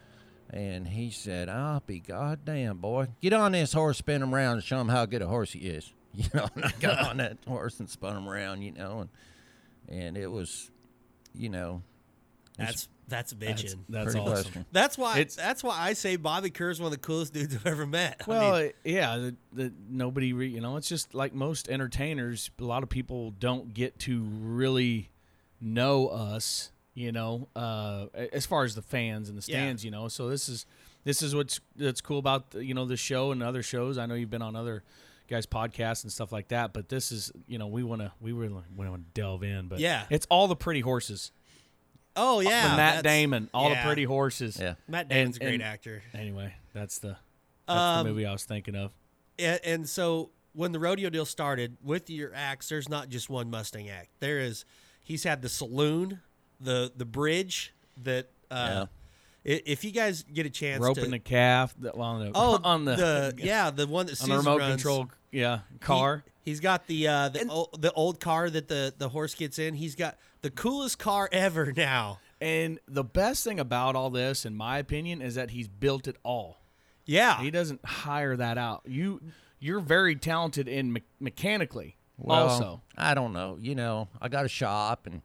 [0.55, 4.63] and he said, "I'll be goddamn boy, get on this horse, spin him around, and
[4.65, 7.39] show him how good a horse he is." You know, and I got on that
[7.49, 9.11] horse and spun him around, you know, and
[9.89, 10.71] and it was,
[11.35, 11.83] you know,
[12.57, 13.79] that's that's that's bitching.
[13.89, 14.33] that's pretty awesome.
[14.33, 14.67] western.
[14.71, 15.15] That's why.
[15.19, 17.85] It's- that's why I say Bobby Kerr is one of the coolest dudes I've ever
[17.85, 18.23] met.
[18.27, 22.49] I Well, mean, yeah, the, the nobody, re, you know, it's just like most entertainers.
[22.61, 25.11] A lot of people don't get to really
[25.61, 29.59] know us, you know, uh, as far as the fans and the Yeah.
[29.59, 30.09] stands, you know.
[30.09, 30.65] So this is
[31.05, 33.99] this is what's that's cool about the, you know the show and other shows.
[33.99, 34.83] I know you've been on other
[35.29, 38.33] guys' podcasts and stuff like that, but this is you know we want to we
[38.33, 40.05] really want to delve in, but Yeah.
[40.11, 41.33] it's all the pretty horses.
[42.17, 43.83] oh yeah, With Matt Damon, all yeah.
[43.83, 44.57] the pretty horses.
[44.61, 44.75] Yeah.
[44.87, 46.03] Matt Damon's And- a great and- actor.
[46.15, 47.17] Anyway, that's the
[47.67, 48.93] that's Um, the movie I was thinking of.
[49.39, 53.51] and, and so when the rodeo deal started with your acts, there's not just one
[53.51, 54.11] Mustang act.
[54.21, 54.65] There is,
[55.03, 56.21] he's had the saloon,
[56.61, 58.29] the the bridge that.
[58.51, 58.89] Uh, i
[59.45, 62.85] If you guys get a chance Roping to, the calf the, on the oh on
[62.85, 64.75] the, the yeah the one that on the remote runs.
[64.75, 66.25] control yeah car.
[66.45, 69.75] he's got the uh, the old, the old car that the the horse gets in.
[69.75, 72.21] He's got the coolest car ever now.
[72.41, 76.17] And the best thing about all this, in my opinion, is that he's built it
[76.23, 76.61] all.
[77.07, 78.83] Yeah, He doesn't hire that out.
[78.87, 79.21] You
[79.59, 81.97] you're very talented in me- mechanically.
[82.17, 83.59] Well, also, I don't know.
[83.61, 85.23] You know, I got a shop and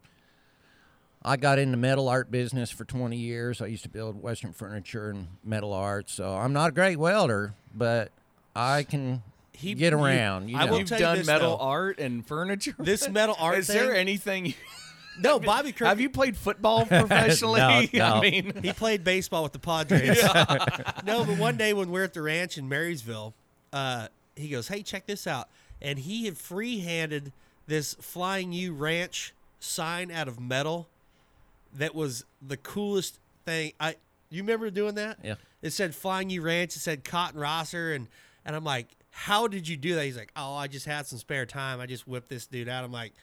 [1.24, 3.62] I got in the metal art business for 20 years.
[3.62, 6.10] I used to build Western furniture and metal art.
[6.10, 8.12] So I'm not a great welder, but
[8.56, 10.50] I can He- get around.
[10.50, 10.72] You I know.
[10.72, 11.64] will you've tell you done this, metal though.
[11.64, 12.74] art and furniture.
[12.80, 14.54] This metal art Is there thing- anything?
[15.20, 15.86] no Bobby Kerr.
[15.88, 17.60] Have you played football professionally?
[17.60, 18.06] No, no.
[18.16, 20.24] I mean, He played baseball with the Padres.
[21.06, 23.34] no, but one day when we're at the ranch in Marysville,
[23.74, 24.08] uh,
[24.38, 25.50] he goes, "Hey, check this out!"
[25.82, 27.34] And he had free-handed
[27.68, 30.88] this Flying U Ranch sign out of metal.
[31.74, 33.74] That was the coolest thing.
[33.80, 33.96] I
[34.30, 35.20] you remember doing that?
[35.24, 35.36] Yeah.
[35.62, 36.76] It said Flying U Ranch.
[36.76, 38.08] It said Cotton Rosser, and
[38.46, 41.20] and I'm like, "How did you do that?" He's like, "Oh, I just had some
[41.20, 41.80] spare time.
[41.80, 43.14] I just whipped this dude out." I'm like,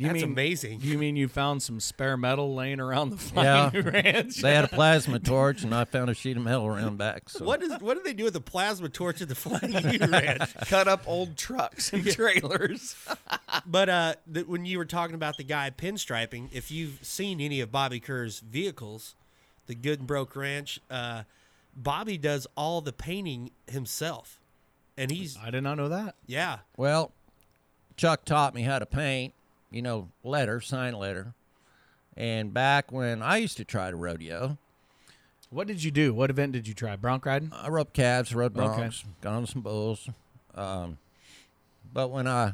[0.00, 3.70] you "That's mean amazing." You mean you found some spare metal laying around the Yeah.
[3.70, 4.36] flying ranch?
[4.38, 7.28] they had a plasma torch, and I found a sheet of metal around back.
[7.28, 7.44] So.
[7.44, 9.72] What is what do they do with the plasma torch at the Flying
[10.10, 10.54] Ranch?
[10.66, 12.96] Cut up old trucks and trailers.
[13.66, 17.60] But uh, the, when you were talking about the guy pinstriping, if you've seen any
[17.60, 19.14] of Bobby Kerr's vehicles,
[19.66, 21.24] the Good and Broke Ranch, uh,
[21.76, 24.40] Bobby does all the painting himself,
[24.96, 26.14] and he's I did not know that.
[26.26, 27.12] yeah, Well,
[27.96, 29.34] Chuck taught me how to paint,
[29.70, 31.34] you know, letter, sign letter.
[32.16, 34.58] And back when I used to try to rodeo,
[35.48, 36.14] What did you do?
[36.14, 36.94] What event did you try?
[36.96, 37.50] Bronc riding?
[37.52, 38.82] I roped calves, rode Okay.
[38.82, 40.08] broncs, got on some bulls.
[40.54, 40.98] Um,
[41.92, 42.52] but when I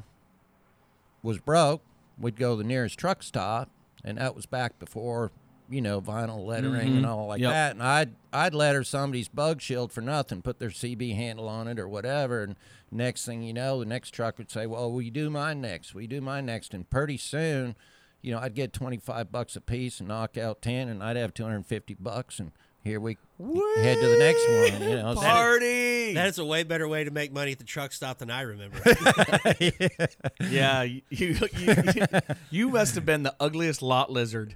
[1.23, 1.83] was broke,
[2.19, 3.69] we'd go to the nearest truck stop,
[4.03, 5.31] and that was back before,
[5.69, 7.05] you know, vinyl lettering and mm-hmm.
[7.07, 7.51] all like Yep.
[7.51, 7.73] that.
[7.73, 11.79] And I'd I'd letter somebody's bug shield for nothing, put their CB handle on it
[11.79, 12.43] or whatever.
[12.43, 12.57] And
[12.91, 15.95] next thing you know, the next truck would say, "Well, will you do mine next?
[15.95, 17.75] Will you do mine next?" And pretty soon,
[18.23, 21.17] you know, I'd get twenty five bucks a piece and knock out ten, and I'd
[21.17, 22.53] have two hundred and fifty bucks and.
[22.85, 24.89] here we head to the next one.
[24.89, 26.15] You know, so- Party.
[26.15, 28.43] That is a way better way to make money at the truck stop than I
[28.43, 28.79] remember.
[30.41, 32.07] yeah, you, you, you,
[32.51, 34.55] you must have been the ugliest lot lizard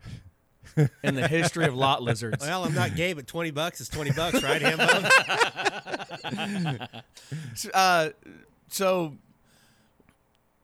[1.02, 2.44] in the history of lot lizards.
[2.44, 5.08] well, I'm not gay, but twenty bucks is twenty bucks, right, Hambo?
[7.74, 8.10] uh,
[8.68, 9.16] so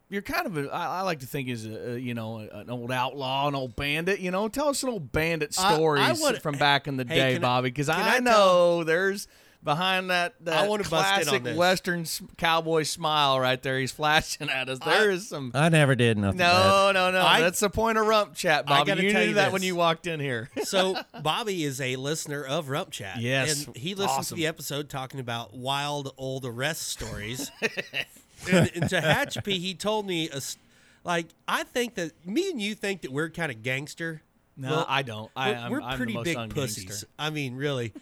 [0.09, 2.71] you're kind of a, I, I like to think is a, a, you know an
[2.71, 4.21] old outlaw, an old bandit.
[4.21, 7.35] You know, tell us an old bandit I- I stories from back in the Hey,
[7.35, 7.71] day, Bobby.
[7.71, 9.27] Because I, I know there's
[9.63, 11.57] behind that that I wanna bust in on classic this.
[11.57, 13.79] Western cowboy smile right there.
[13.79, 14.79] He's flashing at us.
[14.79, 15.51] There is some.
[15.55, 16.39] I never did nothing.
[16.39, 16.93] bad.
[16.93, 17.27] No, no, no.
[17.27, 18.87] I- That's the point of rump chat, Bobby.
[18.89, 19.53] gotta You tell knew you that this.
[19.53, 20.51] when you walked in here.
[20.65, 23.21] So Bobby is a listener of Rump Chat.
[23.21, 24.37] Yes, and he listened awesome.
[24.37, 27.51] to the episode talking about wild old arrest stories.
[28.51, 30.59] and, and to Hatchapee, he told me a s
[31.05, 34.23] like I think that me and you think that we're kind of gangster.
[34.59, 35.31] No, Well, I don't.
[35.37, 36.55] I, we're I'm, we're I'm the pretty most big ungangster.
[36.55, 37.05] pussies.
[37.19, 37.93] I mean, really.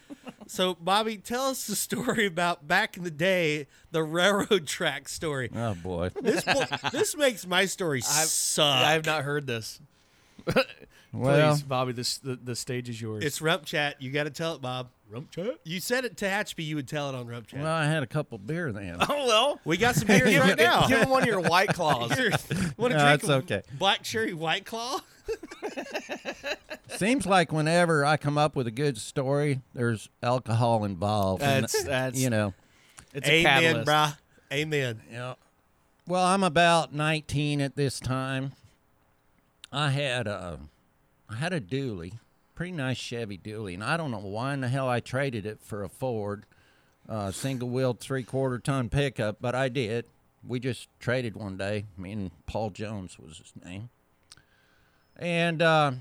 [0.47, 5.51] So, Bobby, tell us the story about back in the day, the railroad track story.
[5.55, 6.11] Oh boy.
[6.21, 8.65] This bo- this makes my story suck.
[8.85, 9.81] I have not heard this.
[11.15, 13.23] Well, Please, Bobby, this the, the stage is yours.
[13.23, 14.03] It's Rump Chat.
[14.03, 14.89] You got to tell it, Bob.
[15.09, 15.59] rump chat.
[15.65, 16.65] You said it to Hatchby.
[16.65, 17.61] You would tell it on Rump Chat.
[17.61, 18.97] well, I had a couple beer then.
[19.01, 20.89] Oh well, we got some beers give, right now.
[20.89, 22.13] give him one of your white claws.
[22.19, 22.31] Here,
[22.77, 23.63] want to No, drink it's a okay.
[23.79, 24.99] Black cherry white claw?
[26.89, 31.43] Seems like whenever I come up with a good story, there's alcohol involved.
[31.43, 32.55] and, That's that's you know.
[33.13, 33.89] it's a Amen, catalyst.
[33.89, 34.17] brah.
[34.53, 35.01] Amen.
[35.11, 35.35] Yeah.
[36.07, 38.53] Well, I'm about 19 at this time.
[39.73, 40.61] I had a,
[41.29, 42.19] I had a dually,
[42.55, 45.61] pretty nice Chevy dually, and I don't know why in the hell I traded it
[45.61, 46.45] for a Ford,
[47.09, 50.07] uh, single wheel three quarter ton pickup, but I did.
[50.47, 51.87] We just traded one day.
[51.97, 53.89] Me and Paul Jones was his name.
[55.17, 55.93] And uh,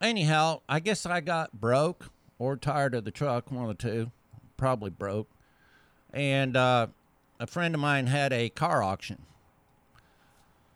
[0.00, 4.10] anyhow, I guess I got broke or tired of the truck, one of the two,
[4.56, 5.28] probably broke.
[6.12, 6.88] And uh,
[7.40, 9.22] a friend of mine had a car auction.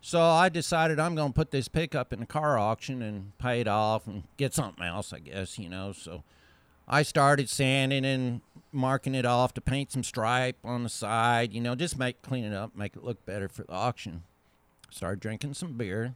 [0.01, 3.59] So I decided I'm going to put this pickup in the car auction and pay
[3.61, 5.91] it off and get something else, I guess, you know.
[5.91, 6.23] So
[6.87, 8.41] I started sanding and
[8.71, 12.45] marking it off to paint some stripe on the side, you know, just make clean
[12.45, 14.23] it up, make it look better for the auction.
[14.89, 16.15] Started drinking some beer.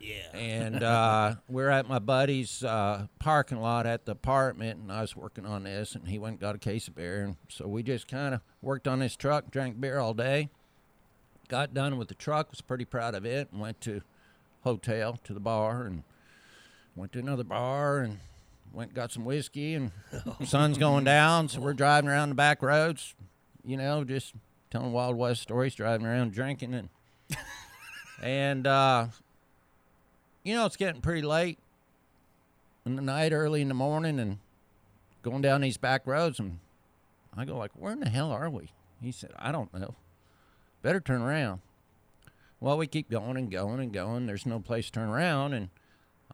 [0.00, 0.36] Yeah.
[0.36, 5.14] And uh, we're at my buddy's uh, parking lot at the apartment, and I was
[5.14, 7.22] working on this, and he went and got a case of beer.
[7.22, 10.48] And so we just kind of worked on this truck, drank beer all day.
[11.52, 14.00] Got done with the truck, was pretty proud of it, and went to
[14.64, 16.02] hotel to the bar, and
[16.96, 18.20] went to another bar, and
[18.72, 19.90] went got some whiskey, and
[20.46, 23.14] sun's going down, so we're driving around the back roads,
[23.66, 24.32] you know, just
[24.70, 26.88] telling Wild West stories, driving around drinking, and
[28.22, 29.08] and uh,
[30.44, 31.58] you know, it's getting pretty late
[32.86, 34.38] in the night, early in the morning, and
[35.22, 36.60] going down these back roads, and
[37.36, 38.70] I go like, "Where in the hell are we?"
[39.02, 39.96] He said, "I don't know.
[40.82, 41.60] Better turn around."
[42.60, 44.26] Well, we keep going and going and going.
[44.26, 45.70] There's no place to turn around, and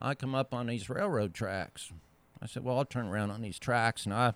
[0.01, 1.91] I come up on these railroad tracks.
[2.43, 4.35] I said, "Well, I'll turn around on these tracks," and I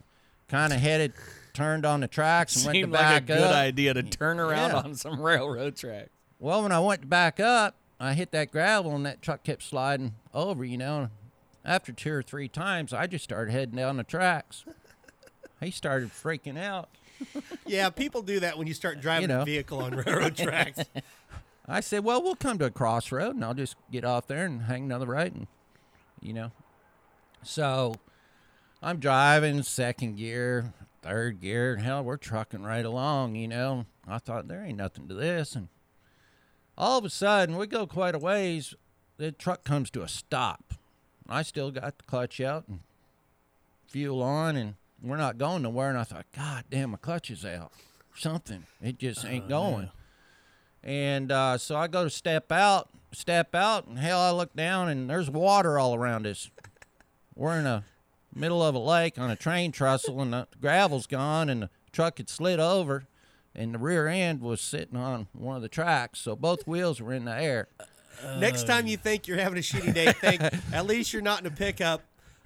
[0.48, 1.12] kind of headed,
[1.52, 3.54] turned on the tracks, and went to Seemed like a back good up.
[3.54, 4.76] idea to turn around Yeah.
[4.80, 6.10] on some railroad tracks.
[6.38, 9.62] Well, when I went to back up, I hit that gravel and that truck kept
[9.62, 11.08] sliding over, you know.
[11.64, 14.64] After two or three times, I just started heading down the tracks.
[15.60, 16.88] He started freaking out.
[17.66, 19.42] Yeah, people do that when you start driving You know.
[19.42, 20.80] a vehicle on railroad tracks.
[21.68, 24.62] I said, "Well, we'll come to a crossroad, and I'll just get off there and
[24.62, 25.46] hang another right, and
[26.20, 26.50] you know."
[27.44, 27.94] So,
[28.82, 31.76] I'm driving second gear, third gear.
[31.76, 33.86] Hell, we're trucking right along, you know.
[34.06, 35.68] I thought there ain't nothing to this, and
[36.76, 38.74] all of a sudden, we go quite a ways.
[39.18, 40.74] The truck comes to a stop.
[41.28, 42.80] I still got the clutch out and
[43.86, 45.90] fuel on, and we're not going nowhere.
[45.90, 47.72] And I thought, God damn, my clutch is out.
[48.14, 48.64] Something.
[48.80, 49.90] It just ain't going.
[50.82, 54.88] And uh, so I go to step out, step out, and hell, I look down
[54.88, 56.50] and there's water all around us.
[57.34, 57.84] We're in the
[58.34, 62.18] middle of a lake on a train trestle, and the gravel's gone, and the truck
[62.18, 63.04] had slid over,
[63.54, 67.12] and the rear end was sitting on one of the tracks, so both wheels were
[67.12, 67.68] in the air.
[68.38, 70.42] Next time you think you're having a shitty day, think
[70.72, 72.02] at least you're not in a pickup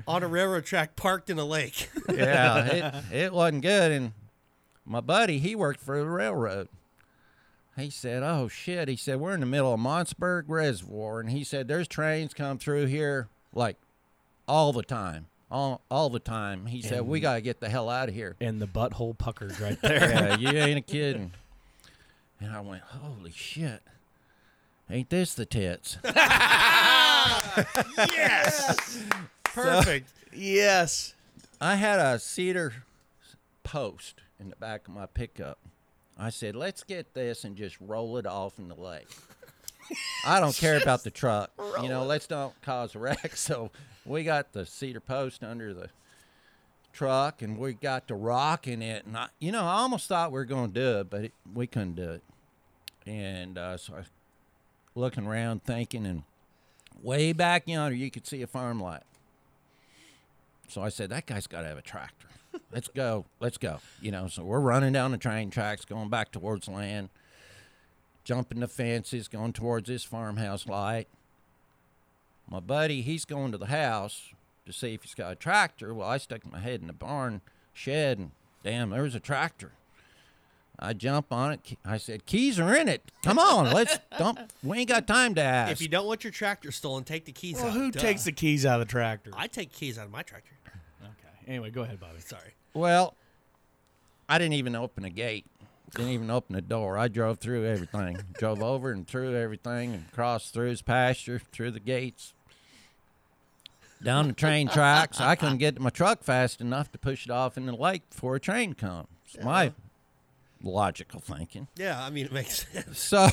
[0.06, 1.88] on a railroad track parked in a lake.
[2.12, 2.64] yeah,
[3.10, 3.92] it, it wasn't good.
[3.92, 4.12] And
[4.84, 6.68] my buddy, he worked for the railroad.
[7.76, 11.44] He said, "Oh shit!" He said, "We're in the middle of Montsburg Reservoir," and he
[11.44, 13.76] said, "There's trains come through here like
[14.48, 18.08] all the time, all all the time." He said, "We gotta get the hell out
[18.08, 20.08] of here." And the butthole puckered right there.
[20.08, 21.32] yeah, you ain't a kidding.
[22.40, 23.82] And I went, "Holy shit!"
[24.88, 25.98] Ain't this the tits?
[28.14, 28.98] yes.
[29.62, 30.10] Perfect.
[30.32, 31.14] yes.
[31.60, 32.74] I had a cedar
[33.64, 35.58] post in the back of my pickup.
[36.18, 39.08] I said, let's get this and just roll it off in the lake.
[40.26, 41.50] I don't care about the truck.
[41.82, 43.32] You know, let's don't cause a wreck.
[43.36, 43.70] So
[44.04, 45.88] we got the cedar post under the
[46.92, 49.04] truck and we got the rock in it.
[49.06, 51.32] And I, you know, I almost thought we were going to do it, but it,
[51.54, 52.22] we couldn't do it.
[53.06, 54.06] And uh, so I was
[54.94, 56.24] looking around thinking, and
[57.00, 59.02] way back yonder, you could see a farm light.
[60.68, 62.26] So I said, that guy's got to have a tractor.
[62.72, 63.26] Let's go.
[63.40, 63.78] Let's go.
[64.00, 67.10] You know, so we're running down the train tracks, going back towards land,
[68.24, 71.06] jumping the fences, going towards this farmhouse light.
[72.48, 74.30] My buddy, he's going to the house
[74.66, 75.92] to see if he's got a tractor.
[75.92, 77.40] Well, I stuck my head in the barn
[77.72, 78.30] shed, and
[78.62, 79.72] damn, there was a tractor.
[80.78, 81.78] I jump on it.
[81.84, 83.02] I said, "Keys are in it.
[83.24, 84.38] Come on, let's don't.
[84.62, 87.32] We ain't got time to ask." If you don't want your tractor stolen, take the
[87.32, 87.72] keys Well, out.
[87.72, 88.00] who Duh.
[88.00, 89.30] takes the keys out of the tractor?
[89.34, 90.52] I take keys out of my tractor.
[91.46, 91.52] Okay.
[91.52, 92.20] Anyway, go ahead, Bobby.
[92.20, 92.54] Sorry.
[92.74, 93.14] Well,
[94.28, 95.46] I didn't even open a gate.
[95.94, 96.98] Didn't even open the door.
[96.98, 98.18] I drove through everything.
[98.38, 102.34] drove over and through everything and crossed through his pasture, through the gates,
[104.02, 105.20] down the train tracks.
[105.20, 108.02] I couldn't get to my truck fast enough to push it off in the lake
[108.10, 109.08] before a train comes.
[109.42, 109.72] My
[110.62, 111.68] logical thinking.
[111.76, 112.98] Yeah, I mean it makes sense.
[112.98, 113.28] So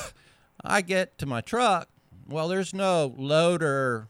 [0.64, 1.90] I get to my truck.
[2.30, 4.08] Well, there's no loader,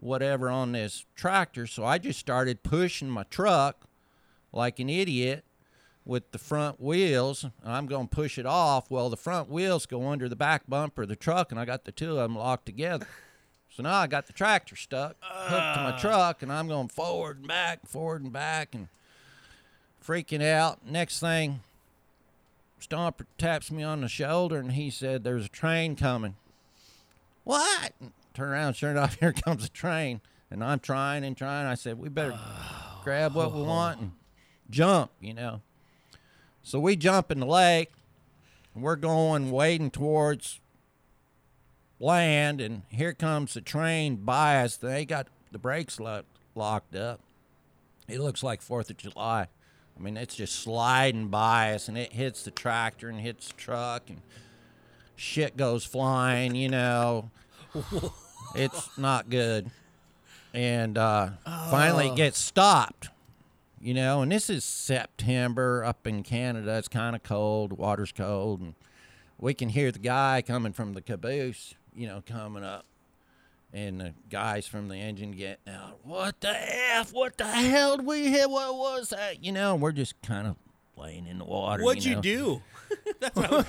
[0.00, 1.66] whatever, on this tractor.
[1.66, 3.86] So I just started pushing my truck
[4.52, 5.44] like an idiot
[6.04, 7.44] with the front wheels.
[7.44, 8.90] And I'm going to push it off.
[8.90, 11.84] Well, the front wheels go under the back bumper of the truck, and I got
[11.84, 13.06] the two of them locked together.
[13.72, 15.98] So now I got the tractor stuck, hooked to my ah.
[16.00, 18.88] truck, and I'm going forward and back, forward and back, and
[20.04, 20.84] freaking out.
[20.84, 21.60] Next thing,
[22.80, 26.34] Stomper taps me on the shoulder and he said, There's a train coming.
[27.44, 27.92] What?
[28.40, 30.22] Turn around, sure enough, here comes a train.
[30.50, 31.66] And I'm trying and trying.
[31.66, 32.38] I said, We better
[33.04, 33.64] grab what we oh.
[33.64, 34.12] want and
[34.70, 35.60] jump, you know.
[36.62, 37.92] So we jump in the lake
[38.74, 40.58] and we're going wading towards
[41.98, 44.78] land and here comes the train by us.
[44.78, 46.22] They got the brakes lo-
[46.54, 47.20] locked up.
[48.08, 49.48] It looks like Fourth of July.
[49.98, 53.54] I mean, it's just sliding by us, and it hits the tractor and hits the
[53.58, 54.22] truck, and
[55.14, 56.54] shit goes flying.
[56.54, 57.30] You know,
[58.54, 59.70] it's not good.
[60.52, 61.30] And uh,
[61.70, 63.10] finally, it gets stopped.
[63.82, 66.76] You know, and this is September up in Canada.
[66.76, 67.72] It's kind of cold.
[67.72, 68.74] Water's cold, and
[69.38, 71.74] we can hear the guy coming from the caboose.
[71.94, 72.84] You know, coming up
[73.72, 76.00] and the guys from the engine get out.
[76.02, 76.54] What the
[76.94, 77.12] f?
[77.12, 78.50] What the hell did we hit?
[78.50, 79.42] What was that?
[79.42, 80.56] You know, we're just kind of
[80.96, 81.82] laying in the water.
[81.82, 82.20] What'd you, know?
[82.20, 82.62] do?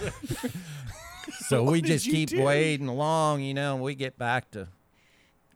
[1.48, 2.42] So we just keep do?
[2.42, 3.42] wading along.
[3.42, 4.68] You know, and we get back to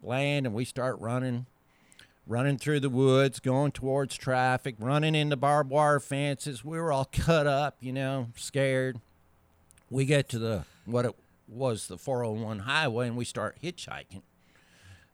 [0.01, 1.45] land and we start running,
[2.27, 6.63] running through the woods, going towards traffic, running into barbed wire fences.
[6.63, 8.99] We were all cut up, you know, scared.
[9.89, 11.15] We get to the what it
[11.47, 14.21] was the 401 highway and we start hitchhiking.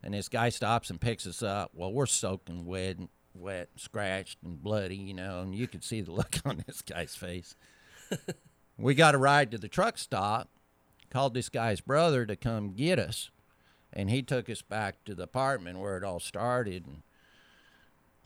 [0.03, 1.71] And this guy stops and picks us up.
[1.75, 6.01] Well, we're soaking wet, and wet, scratched, and bloody, you know, and you could see
[6.01, 7.55] the look on this guy's face.
[8.81, 10.49] we got a ride to the truck stop,
[11.09, 13.29] called this guy's brother to come get us,
[13.93, 16.85] and he took us back to the apartment where it all started.
[16.85, 17.01] And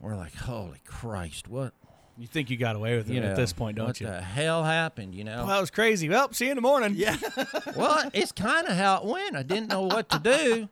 [0.00, 1.72] we're like, holy Christ, what?
[2.18, 4.06] You think you got away with it You at this point, don't what you?
[4.06, 5.14] What the hell happened?
[5.14, 6.08] You know, Well, that was crazy.
[6.08, 6.94] Well, see you in the morning.
[6.96, 7.16] Yeah.
[7.76, 9.36] well, it's kind of how it went.
[9.36, 10.68] I didn't know what to do.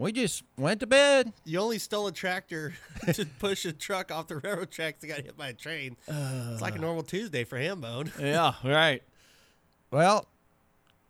[0.00, 1.30] We just went to bed.
[1.44, 2.72] You only stole a tractor
[3.12, 5.98] to push a truck off the railroad tracks that got hit by a train.
[6.08, 8.10] it's like a normal Tuesday for Hambone.
[8.18, 9.02] Yeah, right.
[9.90, 10.26] Well,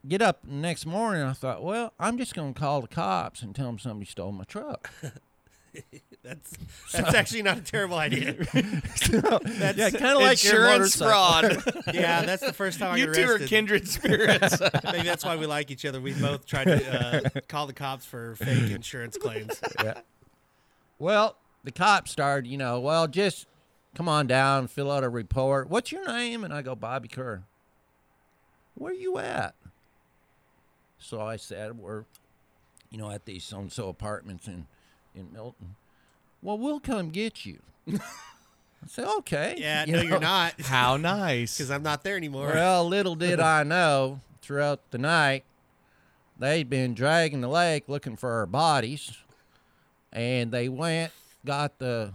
[0.08, 1.22] get up next morning.
[1.22, 4.32] I thought, well, I'm just going to call the cops and tell them somebody stole
[4.32, 4.90] my truck.
[6.22, 6.52] That's
[6.92, 8.34] that's actually not a terrible idea.
[8.52, 11.62] That's, yeah, kind of like Insurance fraud.
[11.94, 14.60] yeah, that's the first time I you two are kindred spirits.
[14.84, 15.98] Maybe that's why we like each other.
[15.98, 19.58] We both tried to uh, call the cops for fake insurance claims.
[19.82, 20.02] Yeah.
[20.98, 23.46] Well, the cops started, you know, well, just
[23.94, 25.70] come on down, fill out a report.
[25.70, 26.44] What's your name?
[26.44, 27.44] And I go, Bobby Kerr.
[28.74, 29.54] Where are you at?
[30.98, 32.04] So I said, we're,
[32.90, 34.66] you know, at these so and so apartments in,
[35.14, 35.76] in Milton.
[36.42, 37.58] Well, we'll come get you.
[37.92, 39.56] I said, okay.
[39.58, 40.08] Yeah, You no, know?
[40.08, 41.56] you're not, How nice.
[41.58, 42.48] because I'm not there anymore.
[42.48, 45.44] Well, little did I know throughout the night
[46.38, 49.18] they'd been dragging the lake looking for our bodies,
[50.12, 51.12] and they went,
[51.44, 52.12] got the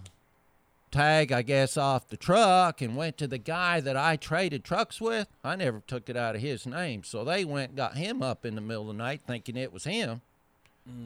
[0.92, 5.00] tag, I guess, off the truck and went to the guy that I traded trucks
[5.00, 5.28] with.
[5.44, 8.56] I never took it out of his name, so they went got him up in
[8.56, 10.22] the middle of the night thinking it was him.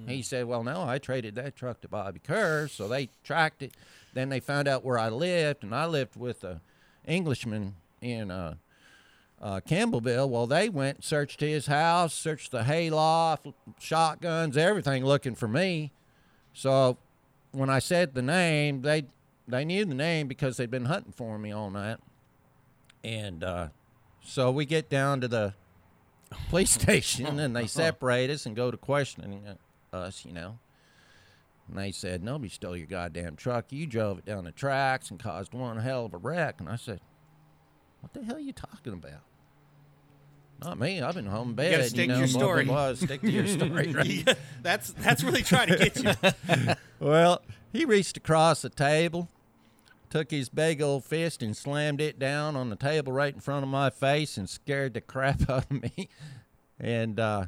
[0.08, 3.74] He said, "Well, no, I traded that truck to Bobby Kerr." So they tracked it
[4.14, 6.62] then they found out where I lived, and I lived with a
[7.08, 8.56] Englishman in uh,
[9.42, 10.30] uh, Campbellville.
[10.30, 13.48] Well, they went and searched his house, searched the hayloft,
[13.80, 15.92] shotguns, everything, looking for me.
[16.54, 16.98] So
[17.52, 19.06] when I said the name, they
[19.48, 21.98] they knew the name because they'd been hunting for me all night.
[23.04, 23.70] And uh,
[24.22, 25.54] so we get down to the
[26.50, 29.46] police station, and they separate us and go to questioning
[29.94, 30.60] us, you know.
[31.68, 33.72] And they said, Nobody stole your goddamn truck.
[33.72, 36.60] You drove it down the tracks and caused one hell of a wreck.
[36.60, 37.00] And I said,
[38.02, 39.22] What the hell are you talking about?
[40.62, 41.02] Not me.
[41.02, 41.72] I've been home in bed.
[41.72, 42.66] gotta stick to know, your story.
[42.66, 43.00] Was.
[43.00, 43.94] Stick to your story.
[43.94, 44.38] Right?
[44.62, 46.74] that's that's really trying to get you.
[47.00, 49.30] Well, he reached across the table,
[50.10, 53.64] took his big old fist and slammed it down on the table right in front
[53.64, 56.10] of my face and scared the crap out of me.
[56.78, 57.46] And uh,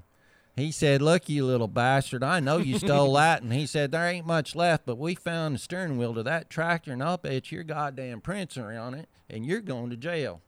[0.55, 3.41] he said, Look, you little bastard, I know you stole that.
[3.41, 6.49] And he said, There ain't much left, but we found the steering wheel to that
[6.49, 10.41] tractor, and I'll bet your goddamn prints are on it, and you're going to jail.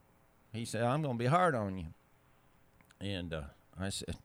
[0.52, 1.86] He said, I'm going to be hard on you.
[3.00, 3.42] And uh,
[3.78, 4.16] I said,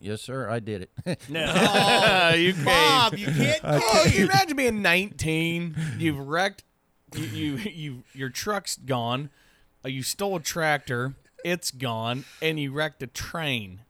[0.00, 1.20] Yes, sir, I did it.
[1.28, 1.40] No,
[2.36, 2.64] you can't.
[2.64, 3.60] Bob, you can't.
[3.64, 5.76] Oh, you imagine being 19.
[5.98, 6.64] You've wrecked.
[7.14, 9.30] You, you, you your truck's gone.
[9.84, 11.14] Uh, you stole a tractor.
[11.44, 13.80] It's gone, and you wrecked a train.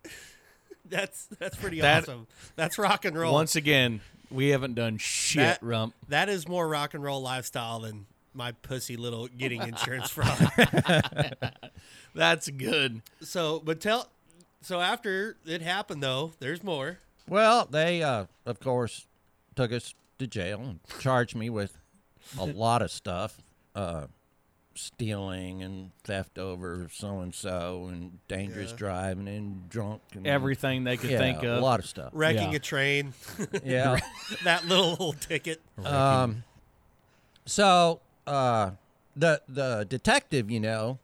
[0.90, 2.26] That's that's pretty That- awesome.
[2.56, 3.32] That's rock and roll.
[3.34, 5.94] Once again, we haven't done shit, That- Rump.
[6.08, 10.50] that is more rock and roll lifestyle than my pussy little getting insurance fraud.
[12.14, 13.02] That's good.
[13.20, 14.08] so, but tell.
[14.60, 16.98] So after it happened, though, there's more.
[17.28, 19.06] Well, they, uh, of course,
[19.54, 21.76] took us to jail and charged me with
[22.38, 23.40] a lot of stuff
[23.76, 24.06] uh,
[24.78, 30.00] stealing and theft over so and so, and dangerous driving and drunk.
[30.14, 31.58] And, Everything they could yeah, think of.
[31.58, 32.10] A lot of stuff.
[32.12, 32.56] Wrecking Yeah.
[32.56, 33.14] a train.
[33.64, 33.98] Yeah.
[34.44, 35.60] that little, old ticket.
[35.84, 36.44] um,
[37.46, 38.72] so uh,
[39.16, 40.98] the the detective, you know,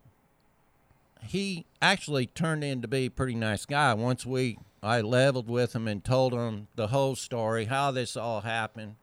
[1.27, 3.95] he actually turned in to be a pretty nice guy.
[3.95, 8.43] Once we I leveled with him and told him the whole story, how this all
[8.43, 8.97] happened.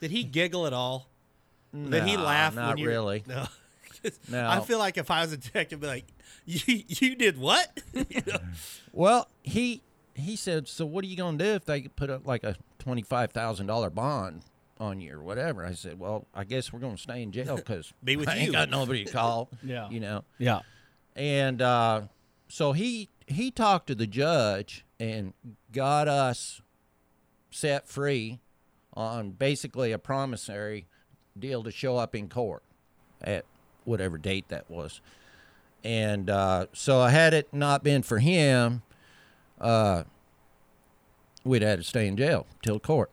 [0.00, 1.08] Did he giggle at all?
[1.74, 2.54] Did he Nah, laugh?
[2.54, 3.24] Not when you, really.
[3.26, 3.46] No.
[4.28, 4.48] No.
[4.48, 6.04] I feel like if I was a detective, I'd be like,
[6.46, 8.38] "You, you did what?" You know?
[8.92, 9.82] Well, he
[10.14, 12.56] he said, "So what are you going to do if they put up like a
[12.78, 14.42] twenty five thousand dollar bond
[14.78, 17.56] on you or whatever?" I said, "Well, I guess we're going to stay in jail
[17.56, 19.88] because Be with I ain't got nobody to call." Yeah.
[19.90, 20.24] you know.
[20.38, 20.60] Yeah.
[21.16, 22.02] And uh,
[22.48, 25.32] so he he talked to the judge and
[25.72, 26.60] got us
[27.50, 28.40] set free
[28.92, 30.86] on basically a promissory
[31.36, 32.62] deal to show up in court
[33.20, 33.44] at
[33.84, 35.00] whatever date that was.
[35.82, 38.82] And uh, so had it not been for him,
[39.60, 40.04] uh,
[41.44, 43.10] we'd had to stay in jail till court.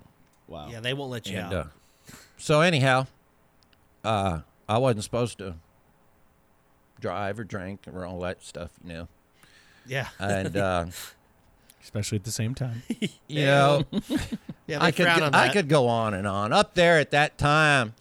[0.47, 0.69] Wow.
[0.69, 1.65] yeah, they won't let you And out.
[1.67, 3.07] uh, so anyhow,
[4.03, 5.55] uh, I wasn't supposed to
[6.99, 9.07] drive or drink or all that stuff, you know.
[9.87, 10.85] yeah, And uh,
[11.83, 12.83] Especially at the same time.
[13.27, 13.83] you know,
[14.67, 14.81] yeah.
[14.83, 16.53] I could frown go, on I could go on and on.
[16.53, 17.95] Up there at that time,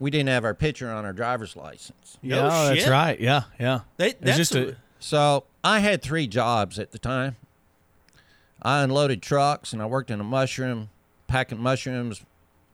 [0.00, 2.18] we didn't have our picture on our driver's license.
[2.22, 3.20] No yeah, that's right.
[3.20, 3.80] Yeah, yeah.
[3.98, 7.36] They, that's just a- a, So I had three jobs at the time.
[8.62, 10.90] I unloaded trucks and I worked in a mushroom,
[11.28, 12.22] packing mushrooms.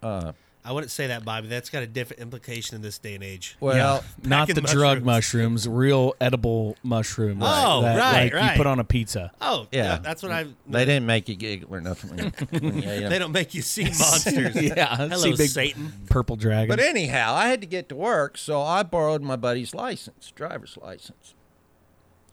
[0.02, 0.32] Uh,
[0.66, 1.46] I wouldn't say that, Bobby.
[1.46, 3.56] That's got a different implication in this day and age.
[3.60, 5.64] well, not packing the drug mushrooms.
[5.64, 7.42] mushrooms, real edible mushrooms.
[7.46, 8.50] Oh, that, right, like right.
[8.52, 9.30] You put on a pizza.
[9.40, 9.84] Oh, Yeah.
[9.84, 10.46] yeah, that's what I.
[10.68, 12.10] they didn't make you giggle or nothing.
[12.10, 13.10] when you- when you ate 'em.
[13.10, 14.56] They don't make you see monsters.
[14.60, 14.96] yeah.
[14.96, 15.92] Hello, see big Satan.
[16.10, 16.68] purple dragon.
[16.68, 20.76] But anyhow, I had to get to work, so I borrowed my buddy's license, driver's
[20.82, 21.34] license.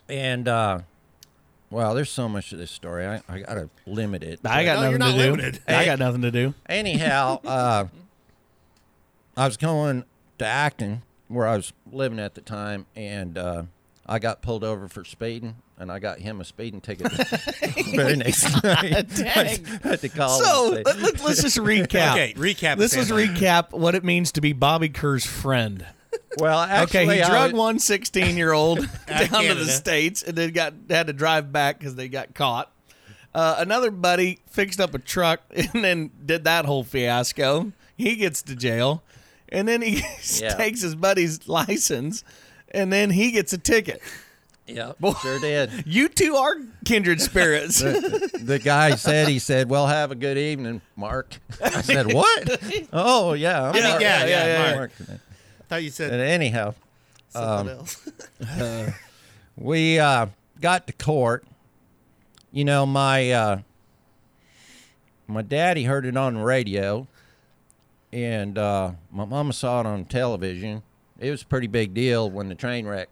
[0.09, 0.79] And uh
[1.69, 3.05] well, there's so much to this story.
[3.07, 4.39] I, I gotta limit it.
[4.45, 5.31] I got No, you're nothing not to do.
[5.41, 5.61] limited.
[5.67, 6.53] I got nothing to do.
[6.69, 7.85] Anyhow, uh
[9.35, 10.03] I was going
[10.37, 13.63] to Acton where I was living at the time and uh
[14.05, 17.09] I got pulled over for speeding and I got him a speeding ticket
[17.95, 19.07] very next night.
[19.15, 19.65] Dang.
[19.83, 22.11] I had to call So him and let, us just recap.
[22.11, 22.77] Okay, recap.
[22.77, 25.85] Let's just recap what it means to be Bobby Kerr's friend.
[26.37, 30.21] well, actually, okay, he I drug was- one 16 year old down to the states
[30.21, 32.71] and then got had to drive back because they got caught.
[33.33, 37.71] Uh, another buddy fixed up a truck and then did that whole fiasco.
[37.97, 39.01] He gets to jail,
[39.53, 40.01] and then he
[40.41, 40.55] Yeah.
[40.55, 42.23] takes his buddy's license,
[42.71, 44.01] and then he gets a ticket.
[44.67, 45.69] Yeah, sure did.
[45.85, 46.55] You two are
[46.85, 47.79] kindred spirits.
[47.79, 51.37] the guy said, he said, well, have a good evening, Mark.
[51.61, 52.87] I said, what?
[52.93, 53.69] oh, yeah.
[53.69, 54.01] I'm Yeah, Mark.
[54.01, 54.91] yeah, yeah, I'm Mark.
[54.99, 55.09] Mark.
[55.11, 56.73] I thought you said And anyhow,
[57.29, 58.09] something um, else.
[59.57, 60.27] we uh,
[60.61, 61.45] got to court.
[62.53, 63.59] You know, my uh,
[65.27, 67.07] my daddy heard it on the radio,
[68.13, 70.83] and uh, my mama saw it on television.
[71.19, 73.09] It was a pretty big deal when the train wreck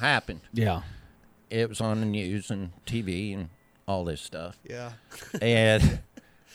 [0.00, 0.40] happened.
[0.52, 0.82] Yeah.
[1.50, 3.48] It was on the news and TV and
[3.86, 4.58] all this stuff.
[4.68, 4.92] Yeah.
[5.40, 6.00] and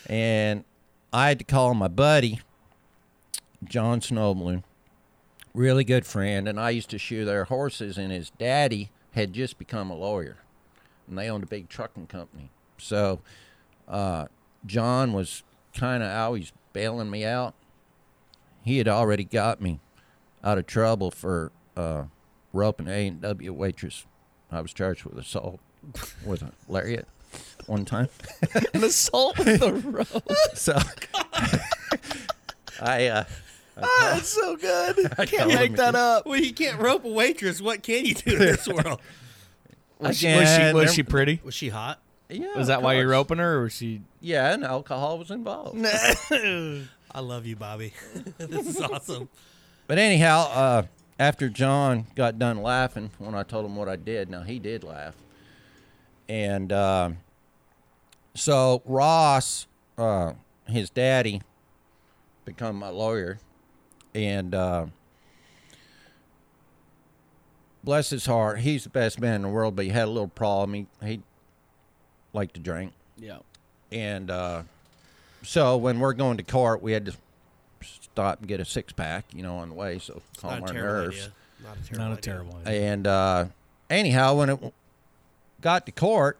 [0.07, 0.65] and
[1.13, 2.41] I had to call my buddy
[3.63, 4.63] John Snowballoon,
[5.53, 7.97] really good friend, and I used to shoe their horses.
[7.97, 10.37] And his daddy had just become a lawyer,
[11.07, 12.49] and they owned a big trucking company.
[12.77, 13.21] So
[13.87, 14.25] uh,
[14.65, 15.43] John was
[15.73, 17.53] kind of always bailing me out.
[18.63, 19.79] He had already got me
[20.43, 22.03] out of trouble for uh,
[22.53, 24.05] roping a and W waitress.
[24.51, 25.59] I was charged with assault
[26.25, 27.07] with a lariat
[27.67, 28.09] one time.
[28.73, 30.27] An assault with a rope.
[30.53, 30.77] So
[32.81, 33.23] I uh
[33.81, 35.13] Ah, that's so good.
[35.17, 36.25] I Can't told make him that up.
[36.25, 37.61] Well, you can't rope a waitress.
[37.61, 38.99] What can you do in this world?
[39.99, 41.39] Was she, was she, Again, was there- she pretty?
[41.45, 41.99] Was she hot?
[42.29, 43.13] yeah, Was of that why you're course.
[43.13, 44.01] roping her, or was she?
[44.19, 45.77] Yeah, and alcohol was involved.
[47.13, 47.93] I love you, Bobby.
[48.37, 49.29] this is awesome.
[49.87, 50.83] But anyhow, uh
[51.19, 54.85] after John got done laughing when I told him what I did, now he did
[54.85, 55.15] laugh.
[56.29, 57.09] And uh,
[58.35, 59.67] so Ross,
[59.97, 60.33] uh,
[60.65, 61.41] his daddy,
[62.45, 63.39] become my lawyer,
[64.15, 64.85] and uh,
[67.83, 69.75] bless his heart, he's the best man in the world.
[69.75, 70.73] But he had a little problem.
[71.01, 71.21] He he
[72.31, 73.39] liked to drink, Yeah.
[73.91, 74.63] and uh,
[75.43, 77.13] so when we're going to court, we had to
[77.81, 79.99] stop and get a six pack, you know, on the way.
[79.99, 81.17] So calm Not our terrible nerves.
[81.17, 81.31] idea.
[81.63, 82.21] Not a terrible Not a idea.
[82.21, 82.93] terrible idea.
[82.93, 83.45] And uh,
[83.89, 84.73] anyhow, when it
[85.61, 86.37] got to court,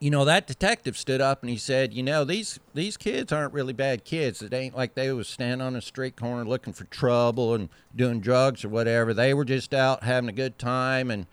[0.00, 3.54] you know that detective stood up and he said, "You know these these kids aren't
[3.54, 4.42] really bad kids.
[4.42, 8.20] It ain't like they was standing on a street corner looking for trouble and doing
[8.20, 9.14] drugs or whatever.
[9.14, 11.26] They were just out having a good time and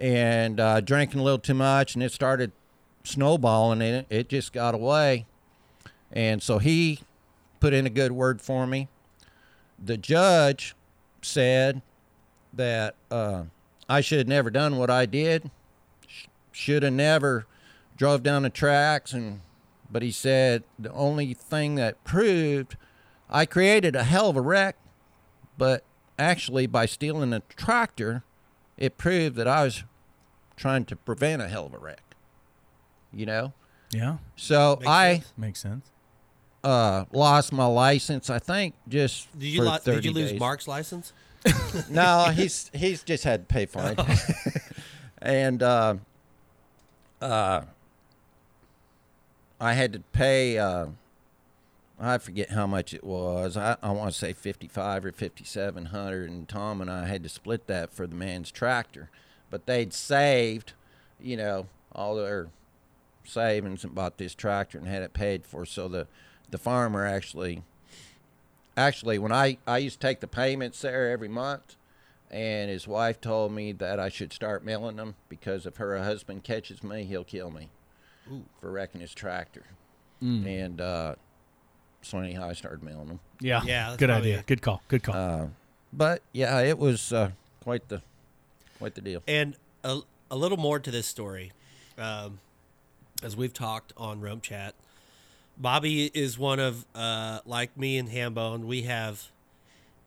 [0.00, 2.50] and uh, drinking a little too much, and it started
[3.04, 3.82] snowballing.
[3.82, 5.26] And it, it just got away.
[6.12, 7.00] And so he
[7.60, 8.88] put in a good word for me.
[9.82, 10.74] The judge
[11.22, 11.82] said
[12.52, 13.44] that uh,
[13.88, 15.50] I should have never done what I did.
[16.52, 17.46] Should have never
[17.96, 19.40] drove down the tracks, and
[19.90, 22.76] but he said the only thing that proved
[23.30, 24.76] I created a hell of a wreck,
[25.56, 25.82] but
[26.18, 28.22] actually by stealing a tractor,
[28.76, 29.84] it proved that I was
[30.56, 32.02] trying to prevent a hell of a wreck.
[33.12, 33.52] You know,
[33.90, 34.18] Yeah.
[34.36, 35.32] so Makes I sense.
[35.38, 35.90] Makes sense.
[36.64, 38.30] Uh, lost my license.
[38.30, 40.40] I think just Did you lo- 30 did you lose days.
[40.40, 41.12] Mark's license?
[41.90, 44.00] no, he's he's just had to pay for it.
[45.22, 45.96] and uh,
[47.20, 47.62] uh,
[49.60, 50.58] I had to pay.
[50.58, 50.86] Uh,
[51.98, 53.56] I forget how much it was.
[53.56, 57.06] I, I want to say fifty five or fifty seven hundred, and Tom and I
[57.06, 59.10] had to split that for the man's tractor.
[59.50, 60.74] But they'd saved,
[61.20, 62.48] you know, all their
[63.24, 65.66] savings and bought this tractor and had it paid for.
[65.66, 66.06] So the
[66.52, 67.62] the farmer actually
[68.76, 71.76] actually when I, I used to take the payments there every month
[72.30, 76.44] and his wife told me that I should start mailing them because if her husband
[76.44, 77.68] catches me he'll kill me
[78.60, 79.64] for wrecking his tractor
[80.20, 81.16] and uh,
[82.02, 83.60] so anyhow I started mailing them Yeah.
[83.64, 84.44] Yeah, that's Good probably- idea.
[84.46, 84.80] Good call.
[84.88, 85.14] Good call.
[85.16, 85.46] uh,
[85.92, 88.02] but yeah it was uh, quite the
[88.78, 89.98] quite the deal And a,
[90.30, 91.50] a little more to this story,
[91.98, 92.38] um,
[93.22, 94.74] as we've talked on Rump Chat.
[95.62, 99.22] Bobby is one of, uh, like me and Hambone, we have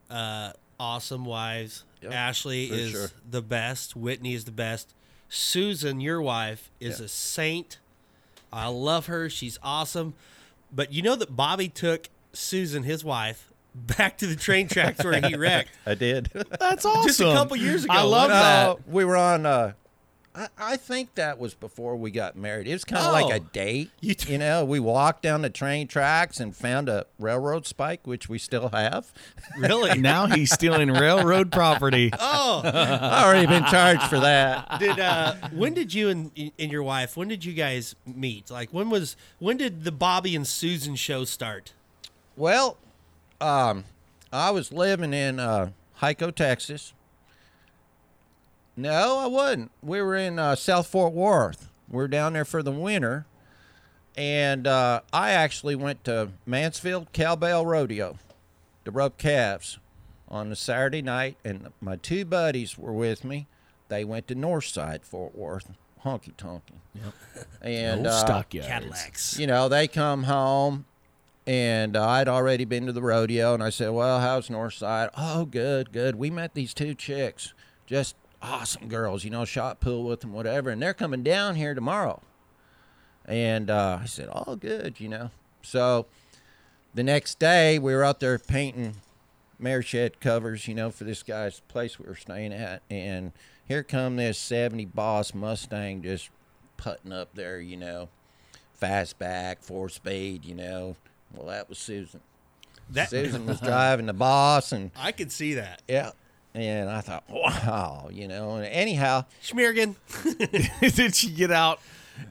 [0.09, 1.83] uh, awesome wives.
[2.01, 3.07] Yep, Ashley is sure.
[3.29, 3.95] the best.
[3.95, 4.93] Whitney is the best.
[5.29, 7.05] Susan, your wife, is Yeah.
[7.05, 7.79] a saint.
[8.51, 9.29] I love her.
[9.29, 10.13] She's awesome.
[10.73, 15.19] But you know that Bobby took Susan, his wife, back to the train tracks where
[15.21, 15.71] he wrecked.
[15.85, 16.29] I did
[16.59, 17.07] That's awesome.
[17.07, 17.93] Just a couple years ago.
[17.93, 18.65] I love wasn't that.
[18.65, 19.45] No, we were on.
[19.45, 19.71] Uh,
[20.35, 22.67] I, I think that was before we got married.
[22.67, 23.13] It was kind of Oh.
[23.13, 23.89] like a date.
[24.01, 28.27] You You, know, we walked down the train tracks and found a railroad spike, which
[28.27, 29.11] we still have.
[29.57, 29.99] Really?
[30.05, 32.11] Now he's stealing railroad property.
[32.19, 34.79] Oh, I already been charged for that.
[34.79, 37.15] did uh, when did you and, and your wife?
[37.17, 38.51] When did you guys meet?
[38.51, 41.73] Like when was when did the Bobby and Susan show start?
[42.35, 42.77] Well,
[43.39, 43.85] um,
[44.33, 45.69] I was living in uh,
[46.01, 46.93] Hico, Texas.
[48.77, 49.71] No, I wouldn't.
[49.81, 51.69] We were in uh, South Fort Worth.
[51.89, 53.25] We are down there for the winter,
[54.17, 58.17] and uh, I actually went to Mansfield Cowbell Rodeo
[58.83, 59.79] to rope calves
[60.27, 63.47] on a Saturday night, and my two buddies were with me.
[63.87, 65.71] They went to Northside Fort Worth,
[66.03, 66.73] honky tonky.
[66.95, 67.13] Yep.
[67.61, 68.67] And Old uh, stockyards.
[68.67, 69.39] Cadillacs.
[69.39, 70.85] you know, they come home
[71.45, 75.09] and uh, I'd already been to the rodeo and I said, Well, how's Northside?
[75.15, 76.15] Oh, good, good.
[76.15, 77.53] We met these two chicks,
[77.85, 78.15] just
[78.45, 80.69] awesome girls, you know, shot pool with them, whatever.
[80.69, 82.21] And they're coming down here tomorrow.
[83.25, 85.31] And uh, I said, all good, you know.
[85.61, 86.05] So
[86.93, 88.95] the next day, we were out there painting
[89.59, 93.31] mare shed covers, you know, for this guy's place we were staying at, and
[93.67, 96.29] here come this '70 Boss Mustang just
[96.77, 98.09] putting up there, you know,
[98.81, 100.95] fastback, four speed, you know.
[101.33, 102.21] Well, that was Susan.
[102.89, 105.81] That Susan was driving the Boss, and I could see that.
[105.87, 106.11] yeah,
[106.55, 108.55] and I thought, wow, you know.
[108.55, 109.95] And anyhow, Schmiergen.
[110.95, 111.79] Did she get out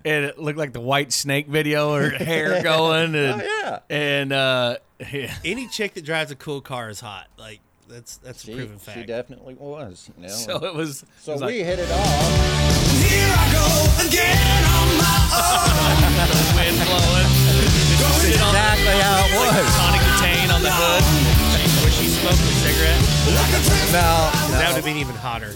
[0.05, 3.79] and it looked like the Whitesnake video, her hair going and Oh, yeah.
[3.91, 4.77] and uh
[5.13, 5.35] yeah.
[5.45, 7.27] Any chick that drives a cool car is hot.
[7.39, 8.99] Like that's that's a proven fact.
[8.99, 10.29] she definitely was, you know.
[10.33, 13.01] So it was so it was we like hit it off.
[13.05, 16.57] Here I go again on my own.
[16.57, 17.29] wind blowing.
[18.25, 19.77] Sit Exactly how it like was.
[19.77, 21.44] Tawny Kitaen on the hood.
[22.25, 23.01] Was smoking a cigarette?
[23.35, 23.93] Like a drifter.
[23.93, 25.53] No, That would have been even hotter.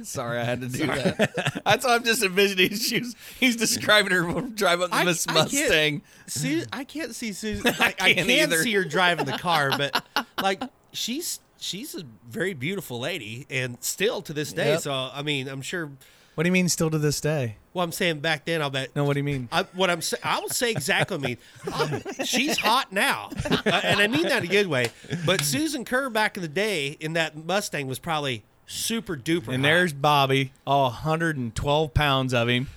[0.04, 1.62] Sorry, I had to do that.
[1.64, 2.74] That's why I'm just envisioning.
[2.74, 6.02] She was, he's describing her drive up the Miss I can't- Mustang.
[6.28, 7.64] Su- I can't see Susan.
[7.78, 8.62] Like, I can't can't either.
[8.62, 10.04] see her driving the car, but
[10.42, 10.62] like
[10.92, 14.70] she's she's a very beautiful lady, and still to this day.
[14.72, 14.80] Yep.
[14.80, 15.90] So I mean, I'm sure.
[16.34, 17.56] What do you mean, still to this day?
[17.74, 18.94] Well, I'm saying back then, I'll bet.
[18.96, 19.48] No, what do you mean?
[19.52, 21.38] I, what I'm saying, I will say exactly.
[21.64, 24.88] what I mean, she's hot now, uh, and I mean that in a good way.
[25.26, 29.48] But Susan Kerr back in the day in that Mustang was probably super duper.
[29.48, 29.62] And hot.
[29.62, 32.68] there's Bobby, all 112 pounds of him.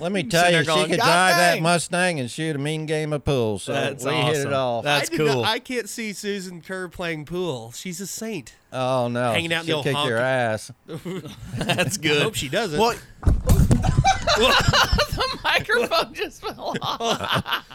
[0.00, 1.62] Let me tell you, there she going, could "God drive that.
[1.62, 3.58] Mustang and shoot a mean game of pool.
[3.58, 4.46] So That's we hit awesome.
[4.48, 4.84] it off.
[4.84, 5.44] That's I did not- cool.
[5.44, 7.72] I can't see Susan Kerr playing pool.
[7.72, 8.54] She's a saint.
[8.72, 10.70] oh no, Hanging out in the She'll old kick your ass.
[11.56, 12.22] That's I good.
[12.22, 12.78] hope she doesn't.
[12.80, 12.94] Well,
[13.24, 17.66] the microphone just fell off.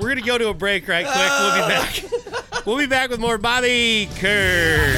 [0.00, 1.30] We're gonna go to a break right quick.
[1.30, 2.02] We'll be back.
[2.66, 4.94] we'll be back with more Bobby Kerr.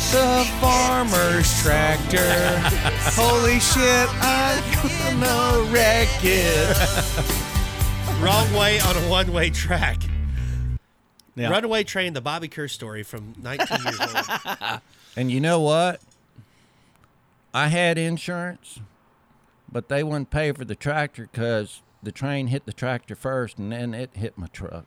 [0.00, 2.18] Get the farmer's tractor.
[3.14, 4.62] Holy shit, I'm
[5.20, 8.20] gonna wreck it.
[8.22, 9.98] Wrong way on a one-way track.
[11.34, 11.48] Yeah.
[11.48, 14.80] Runaway Train, the Bobby Kerr story from 19 years old.
[15.16, 16.00] And you know what?
[17.52, 18.78] I had insurance,
[19.70, 23.72] but they wouldn't pay for the tractor because the train hit the tractor first, and
[23.72, 24.84] then it hit my truck.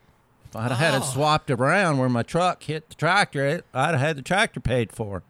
[0.54, 0.98] If I'd have had Oh.
[0.98, 4.60] it swapped around where my truck hit the tractor, it, I'd have had the tractor
[4.60, 5.24] paid for.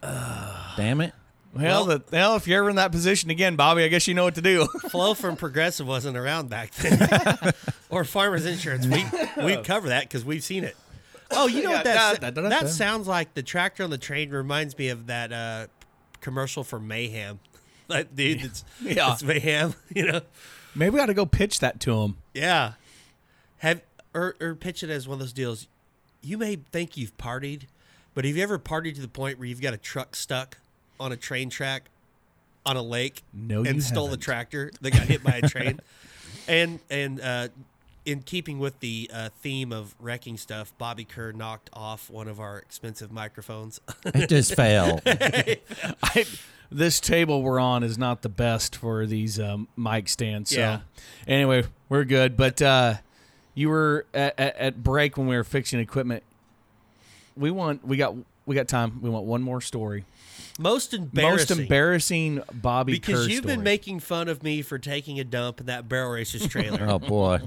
[0.76, 1.14] Damn it!
[1.54, 4.24] Well, the, well, if you're ever in that position again, Bobby, I guess you know
[4.24, 4.66] what to do.
[4.90, 7.52] Flo from Progressive wasn't around back then,
[7.88, 8.86] or Farmers Insurance.
[8.86, 9.04] We
[9.42, 10.76] we cover that because we've seen it.
[11.30, 13.32] Oh, you know what that da, that sounds like?
[13.32, 15.66] The tractor on the train reminds me of that uh,
[16.20, 17.38] commercial for Mayhem.
[17.88, 19.12] That dude, that's Yeah.
[19.12, 19.74] it's Mayhem.
[19.94, 20.20] You know,
[20.74, 22.16] Maybe we got to go pitch that to him.
[22.32, 22.72] yeah.
[23.58, 23.82] Have
[24.14, 25.66] or or pitch it as one of those deals.
[26.22, 27.62] You may think you've partied,
[28.14, 30.56] but have you ever partied to the point where you've got a truck stuck
[30.98, 31.84] on a train track
[32.64, 34.20] on a lake No, and you stole the haven't.
[34.22, 35.80] tractor that got hit by a train?
[36.48, 37.48] and and uh,
[38.06, 42.38] in keeping with the uh, theme of wrecking stuff, Bobby Kerr knocked off one of
[42.40, 43.80] our expensive microphones.
[44.04, 45.00] It just fell.
[45.06, 46.24] I,
[46.70, 50.50] this table we're on is not the best for these um, mic stands.
[50.50, 50.80] So Yeah.
[51.26, 52.36] anyway, we're good.
[52.36, 52.94] But uh,
[53.54, 56.22] you were at, at, at break when we were fixing equipment.
[57.36, 58.14] We want we got
[58.46, 59.00] we got time.
[59.02, 60.04] We want one more story.
[60.58, 61.56] Most embarrassing.
[61.56, 65.60] Most embarrassing Bobby because Kerr you've been making fun of me for taking a dump
[65.60, 66.86] in that barrel racers trailer.
[66.88, 67.40] oh boy!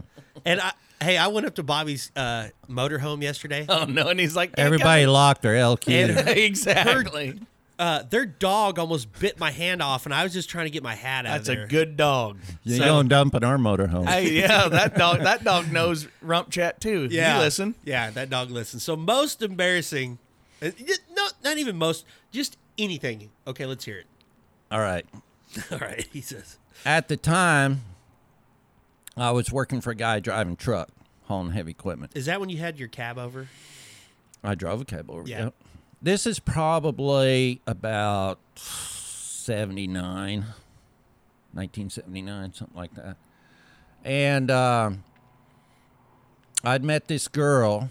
[0.45, 3.65] And I, hey, I went up to Bobby's uh, motorhome yesterday.
[3.69, 4.07] Oh no!
[4.09, 6.17] And he's like Everybody locked their LQ.
[6.17, 7.39] And- exactly.
[7.79, 10.81] Uh, their dog almost bit my hand off, and I was just trying to get
[10.81, 12.39] my hat out That's of a good dog.
[12.63, 14.07] you so- don't dump in our motorhome.
[14.07, 15.19] Hey, yeah, that dog.
[15.21, 17.07] That dog knows rump chat too.
[17.11, 17.75] Yeah, you listen.
[17.85, 18.81] Yeah, that dog listens.
[18.81, 20.17] So most embarrassing,
[20.61, 20.71] uh,
[21.15, 23.29] not not even most, just anything.
[23.45, 24.07] Okay, let's hear it.
[24.71, 25.05] All right.
[25.71, 26.57] All right, he says.
[26.83, 27.81] At the time,
[29.15, 30.89] I was working for a guy driving truck,
[31.25, 32.13] hauling heavy equipment.
[32.15, 33.47] Is that when you had your cab over?
[34.43, 35.27] I drove a cab over.
[35.27, 35.45] Yeah.
[35.45, 35.53] Yep.
[36.01, 43.17] This is probably about 79, 1979, something like that.
[44.03, 45.03] And um,
[46.63, 47.89] I'd met this girl.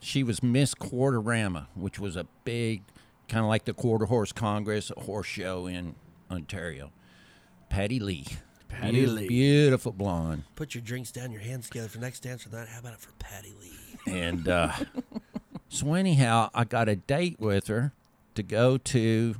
[0.00, 2.82] She was Miss Quarterama, which was a big,
[3.28, 5.96] kind of like the Quarter Horse Congress, a horse show in
[6.30, 6.92] Ontario.
[7.68, 8.26] Patty Lee.
[8.68, 9.28] Patty Beau- Lee.
[9.28, 10.44] Beautiful blonde.
[10.54, 12.68] Put your drinks down, your hands together for next dance or that.
[12.68, 13.72] How about it for Patty Lee?
[14.06, 14.72] And uh,
[15.68, 17.92] so anyhow, I got a date with her
[18.34, 19.36] to go to.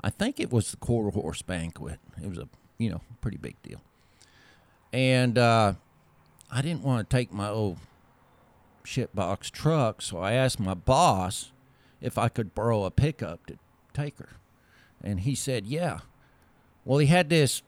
[0.00, 1.98] I think it was the quarter horse banquet.
[2.22, 2.48] It was a
[2.78, 3.80] you know pretty big deal.
[4.92, 5.74] And uh,
[6.50, 7.78] I didn't want to take my old
[8.84, 11.52] shitbox truck, so I asked my boss
[12.00, 13.58] if I could borrow a pickup to
[13.94, 14.36] take her,
[15.02, 16.00] and he said yeah.
[16.84, 17.62] Well, he had this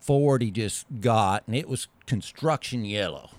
[0.00, 3.30] Ford he just got, and it was construction yellow,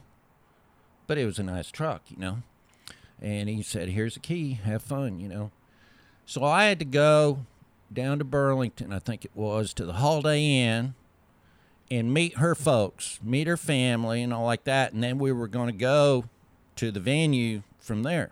[1.08, 2.44] but it was a nice truck, you know.
[3.22, 4.54] And he said, "Here's a key.
[4.54, 5.52] Have fun," you know.
[6.26, 7.46] So I had to go
[7.92, 10.94] down to Burlington, I think it was, to the Holiday Inn
[11.90, 14.94] and meet her folks, meet her family, and all like that.
[14.94, 16.26] And then we were going to go
[16.76, 18.32] to the venue from there.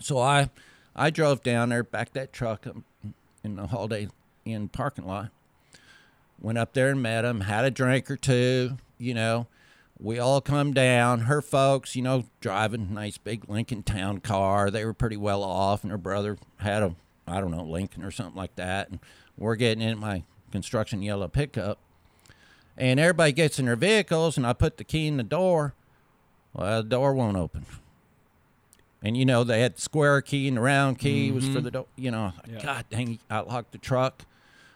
[0.00, 0.50] So I,
[0.94, 2.76] I drove down there, backed that truck up
[3.42, 4.08] in the Holiday
[4.44, 5.30] Inn parking lot.
[6.40, 9.46] Went up there and met him, had a drink or two, you know.
[10.04, 11.20] We all come down.
[11.20, 14.70] Her folks, you know, driving a nice big Lincoln Town car.
[14.70, 16.94] They were pretty well off, and her brother had a,
[17.26, 18.90] I don't know, Lincoln or something like that.
[18.90, 18.98] And
[19.38, 21.78] we're getting in my construction yellow pickup.
[22.76, 25.72] And everybody gets in their vehicles, and I put the key in the door.
[26.52, 27.64] Well, the door won't open.
[29.02, 31.62] And you know, they had the square key and the round key was for mm-hmm.
[31.62, 31.86] the door.
[31.96, 32.62] You know, Yeah.
[32.62, 34.26] God dang, I locked the truck,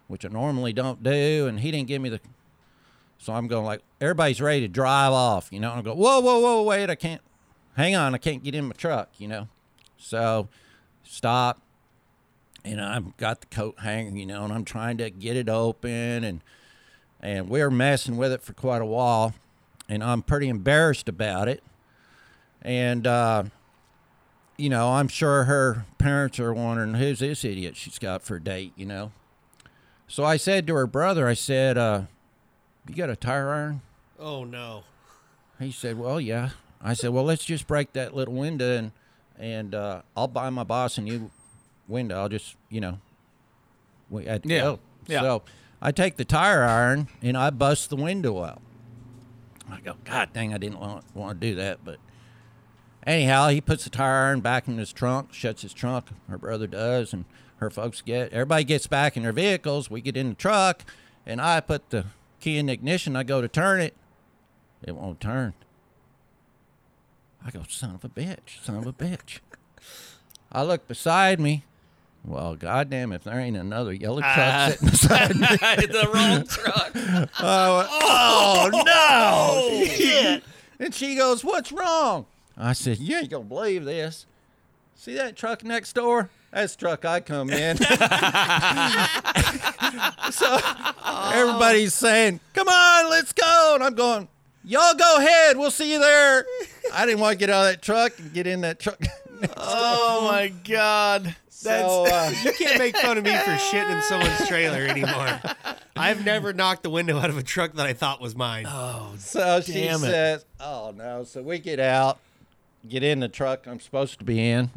[0.07, 2.21] which I normally don't do, and he didn't give me the.
[3.19, 5.71] So I'm going like everybody's ready to drive off, you know.
[5.71, 7.21] And I go, whoa, whoa, whoa, wait, I can't.
[7.77, 9.49] Hang on, I can't get in my truck, you know.
[9.97, 10.49] So
[11.03, 11.61] stop,
[12.65, 16.25] and I've got the coat hanger, you know, and I'm trying to get it open,
[16.25, 16.41] and
[17.21, 19.35] and we're messing with it for quite a while,
[19.89, 21.63] and I'm pretty embarrassed about it,
[22.63, 23.07] and.
[23.07, 23.45] uh
[24.61, 28.43] you know, I'm sure her parents are wondering who's this idiot she's got for a
[28.43, 29.13] date, you know.
[30.09, 32.03] So I said to her brother, I said, uh,
[32.89, 33.83] You got a tire iron?
[34.19, 34.85] Oh no.
[35.59, 36.51] He said, Well, yeah.
[36.83, 38.93] I said, Well, let's just break that little window and
[39.39, 41.31] and uh, I'll buy my boss a new
[41.87, 42.19] window.
[42.21, 42.99] I'll just, you know,
[44.11, 44.61] we had to Yeah.
[44.61, 44.79] go.
[45.07, 45.21] Yeah.
[45.21, 45.43] So
[45.81, 48.61] I take the tire iron and I bust the window out.
[49.71, 51.99] I go, God dang, I didn't want, want to do that, but
[53.07, 56.07] anyhow, he puts the tire iron back in his trunk, shuts his trunk.
[56.29, 57.27] Her brother does, and
[57.59, 58.33] her folks get.
[58.33, 59.91] Everybody gets back in their vehicles.
[59.91, 60.85] We get in the truck,
[61.27, 62.07] and I put the
[62.41, 63.17] key in the ignition.
[63.17, 63.95] I go to turn it,
[64.83, 65.55] it won't turn.
[67.45, 69.39] I go, son of a bitch, son of a bitch.
[70.51, 71.65] I look beside me.
[72.25, 74.69] Well, goddamn, if there ain't another yellow truck ah.
[74.71, 75.47] sitting beside me.
[75.87, 76.91] the wrong truck.
[77.41, 78.83] oh, oh no!
[78.87, 80.43] Oh, shit.
[80.79, 84.27] And she goes, "What's wrong?" I said, "You ain't gonna believe this.
[84.95, 86.29] See that truck next door?
[86.51, 87.77] That's the truck I come in."
[90.31, 90.59] so
[91.33, 94.29] everybody's saying, "Come on, let's go!" And I'm going,
[94.65, 95.57] "Y'all go ahead.
[95.57, 96.45] We'll see you there."
[96.93, 98.99] I didn't want to get out of that truck and get in that truck.
[99.57, 101.37] Oh my God.
[101.49, 105.41] so, uh, You can't make fun of me for shitting in someone's trailer anymore.
[105.95, 108.67] I've never knocked the window out of a truck that I thought was mine.
[108.69, 110.09] Oh, so she Damn it.
[110.09, 112.19] says, "Oh no!" So we get out,
[112.89, 114.71] get in the truck I'm supposed to be in,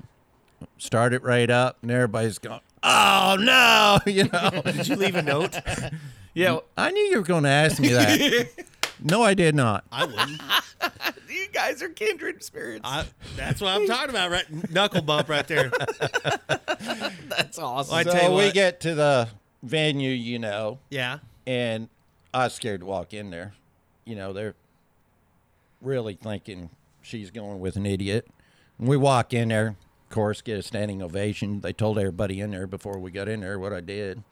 [0.78, 4.62] start it right up, and everybody's going, "Oh no!" You know.
[4.66, 5.60] Did you leave a note?
[6.34, 8.48] Yeah, I knew you were going to ask me that.
[9.04, 9.84] no, I did not.
[9.92, 10.42] I wouldn't.
[11.30, 12.80] you guys are kindred spirits.
[12.86, 13.04] I,
[13.36, 14.32] that's what I'm talking about.
[14.32, 15.70] Right, knuckle bump right there.
[17.28, 17.94] That's awesome.
[17.96, 18.54] I tell you so we what.
[18.54, 19.28] get to the
[19.62, 21.20] venue, you know, Yeah.
[21.46, 21.90] and
[22.34, 23.54] I was scared to walk in there.
[24.06, 24.56] You know, they're
[25.82, 26.70] really thinking
[27.02, 28.26] she's going with an idiot.
[28.80, 29.76] And we walk in there, of
[30.12, 31.62] course, get a standing ovation.
[31.62, 34.24] They told everybody in there before we got in there what I did.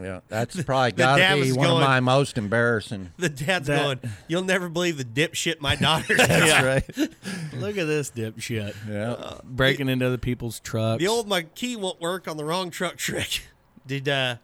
[0.00, 3.10] Yeah, that's probably got to be one going- of my most embarrassing.
[3.18, 6.28] The dad's That- going, You'll never believe the dipshit my daughter is.
[6.28, 6.64] Yeah.
[6.64, 6.98] right.
[7.54, 8.74] Look at this dipshit.
[8.88, 9.38] Yeah.
[9.42, 11.00] Breaking into other people's trucks.
[11.00, 13.42] The old my key won't work on the wrong truck trick.
[13.86, 14.36] Did uh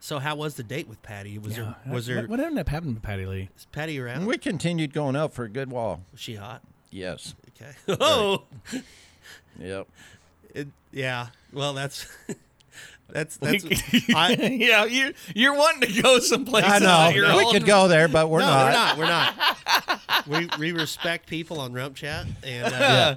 [0.00, 1.38] so how was the date with Patty?
[1.38, 1.74] Was Yeah.
[1.84, 3.48] there was there What, what ended up happening to Patty Lee?
[3.56, 4.26] is Patty around?
[4.26, 6.02] We continued going up for a good while.
[6.12, 6.60] was she hot?
[6.90, 7.34] Yes.
[7.56, 7.72] Okay.
[8.00, 8.42] Oh
[9.58, 9.86] Yep.
[10.54, 11.28] it, yeah.
[11.52, 12.06] Well that's
[13.10, 13.64] that's that's
[14.14, 16.64] I, yeah, you you're wanting to go someplace.
[16.64, 17.36] I that you're know.
[17.36, 18.98] We all- could go there, but we're no, not.
[18.98, 19.34] we're not.
[19.36, 20.26] We're not.
[20.26, 23.14] we we respect people on Rump Chat and uh,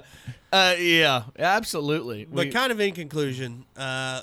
[0.52, 2.24] Uh, yeah, absolutely.
[2.26, 4.22] But We- kind of in conclusion, uh,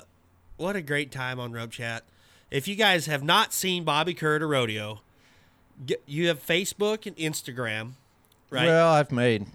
[0.56, 2.04] what a great time on Rump Chat.
[2.50, 5.00] If you guys have not seen Bobby Kerr at a rodeo,
[5.86, 7.92] get, you have Facebook and Instagram,
[8.50, 8.66] right?
[8.66, 9.46] Well, I've made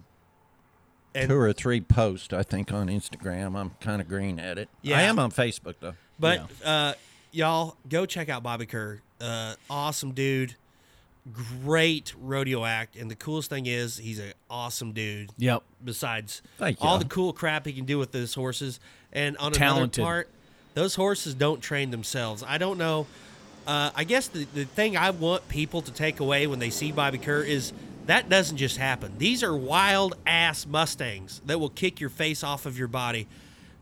[1.16, 3.56] And- two or three posts, I think, on Instagram.
[3.58, 4.70] I'm kind of green at it.
[4.82, 4.98] Yeah.
[4.98, 5.94] I am on Facebook, though.
[6.20, 6.94] but uh,
[7.32, 9.00] y'all go check out Bobby Kerr.
[9.22, 10.56] Uh, awesome dude.
[11.64, 15.32] great rodeo act, and the coolest thing is he's an awesome dude.
[15.38, 15.64] Yep.
[15.84, 16.42] Besides
[16.80, 18.80] all the cool crap he can do with those horses,
[19.12, 20.00] and on Talented.
[20.00, 20.30] another part,
[20.74, 22.44] those horses don't train themselves.
[22.46, 23.08] I don't know.
[23.66, 26.92] Uh, I guess the, the thing I want people to take away when they see
[26.92, 27.74] Bobby Kerr is
[28.08, 29.14] that doesn't just happen.
[29.18, 33.28] These are wild ass Mustangs that will kick your face off of your body.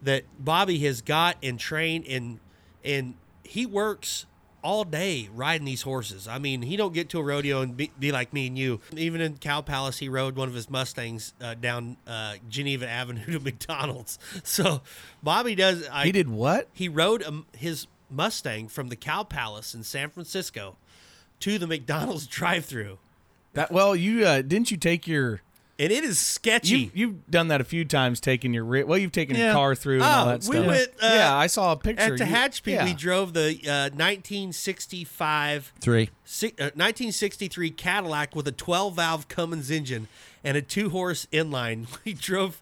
[0.01, 2.39] That Bobby has got and trained and
[2.83, 4.25] and he works
[4.63, 6.27] all day riding these horses.
[6.27, 8.79] I mean, he don't get to a rodeo and be, be like me and you.
[8.95, 13.25] Even in Cow Palace, he rode one of his Mustangs uh, down uh, Geneva Avenue
[13.31, 14.19] to McDonald's.
[14.43, 14.81] So
[15.21, 15.87] Bobby does.
[15.91, 16.67] I, He did what?
[16.73, 20.77] he rode um, his Mustang from the Cow Palace in San Francisco
[21.41, 22.99] to the McDonald's drive-through,
[23.53, 25.41] That well, you uh, didn't you take your
[25.79, 26.77] and it is sketchy.
[26.77, 29.53] you you've done that a few times, taking your well, you've taken your Yeah.
[29.53, 30.67] car through and all Oh, that we stuff.
[30.67, 32.85] went, uh, yeah, I saw a picture At You- Tehachapi, yeah.
[32.85, 33.89] we drove the uh,
[34.67, 36.09] 1965 Three.
[36.25, 40.07] si- uh, 1963 Cadillac with a 12 valve Cummins engine
[40.43, 41.87] and a two horse inline.
[42.05, 42.61] We drove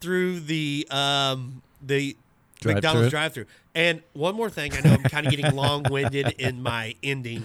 [0.00, 2.16] through the um, the
[2.60, 2.74] Drive-through.
[2.74, 3.46] McDonald's drive through.
[3.74, 7.44] And one more thing, I know I'm kind of getting long winded in my ending,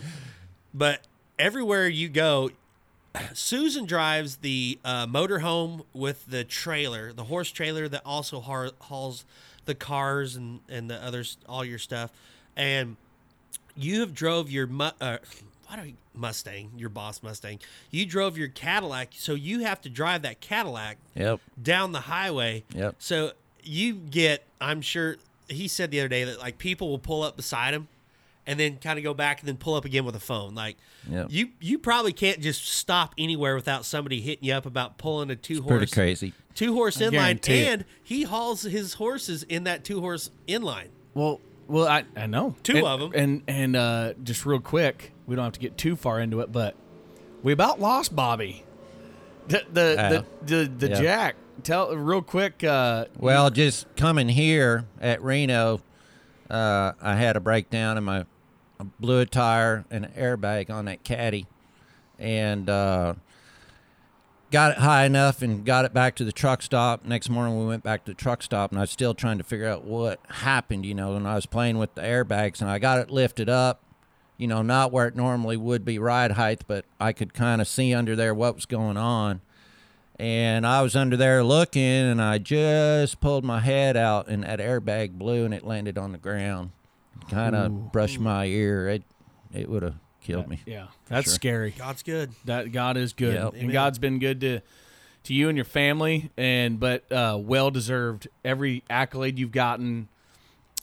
[0.74, 1.02] but
[1.38, 2.52] everywhere you go,
[3.34, 9.26] Susan drives the uh, motorhome with the trailer, the horse trailer that also har- hauls
[9.66, 12.12] the cars and and the others, all your stuff,
[12.56, 12.96] and
[13.76, 15.18] you have drove your mu- uh,
[15.68, 17.60] why do I, Mustang, your boss Mustang.
[17.92, 21.40] You drove your Cadillac, so you have to drive that Cadillac Yep.
[21.62, 22.64] down the highway.
[22.74, 22.96] Yep.
[23.00, 23.32] So
[23.64, 25.18] you get, I'm sure
[25.48, 27.88] he said the other day that like people will pull up beside him
[28.50, 30.56] and then kind of go back and then pull up again with a phone.
[30.56, 30.78] Like
[31.10, 31.28] Yep.
[31.30, 35.36] you you probably can't just stop anywhere without somebody hitting you up about pulling a
[35.36, 36.34] two Pretty horse crazy.
[36.56, 37.68] two horse I inline guarantee it.
[37.70, 40.88] and he hauls his horses in that two horse inline.
[41.14, 43.12] Well, well, I I know Two And- them.
[43.16, 46.52] and and uh, just real quick, we don't have to get too far into it,
[46.52, 46.76] but
[47.44, 48.64] we about lost Bobby,
[49.48, 50.10] the the Yeah.
[50.10, 51.02] the, the, the Yeah.
[51.02, 51.36] Jack.
[51.62, 52.64] Tell real quick.
[52.64, 55.82] Uh, Well, just coming here at Reno,
[56.50, 58.26] uh, I had a breakdown in my I
[59.00, 61.48] blew a tire and an airbag on that caddy,
[62.18, 63.14] and uh,
[64.52, 67.06] got it high enough and got it back to the truck stop.
[67.06, 69.44] Next morning, we went back to the truck stop, and I was still trying to
[69.44, 70.86] figure out what happened.
[70.86, 73.82] You know, and I was playing with the airbags, and I got it lifted up.
[74.38, 77.68] You know, not where it normally would be ride height, but I could kind of
[77.68, 79.42] see under there what was going on
[80.20, 84.60] and I was under there looking, and I just pulled my head out, and that
[84.60, 86.72] airbag blew, and it landed on the ground.
[87.30, 88.88] Kind of brushed my ear.
[88.90, 89.04] It
[89.54, 90.60] it would have killed me.
[90.66, 91.34] yeah, that's sure.
[91.36, 91.72] scary.
[91.78, 92.32] God's good.
[92.46, 93.54] That God is good, Yep.
[93.56, 94.60] and God's been good to
[95.24, 98.28] to you and your family, and but uh, well deserved.
[98.46, 100.08] Every accolade you've gotten,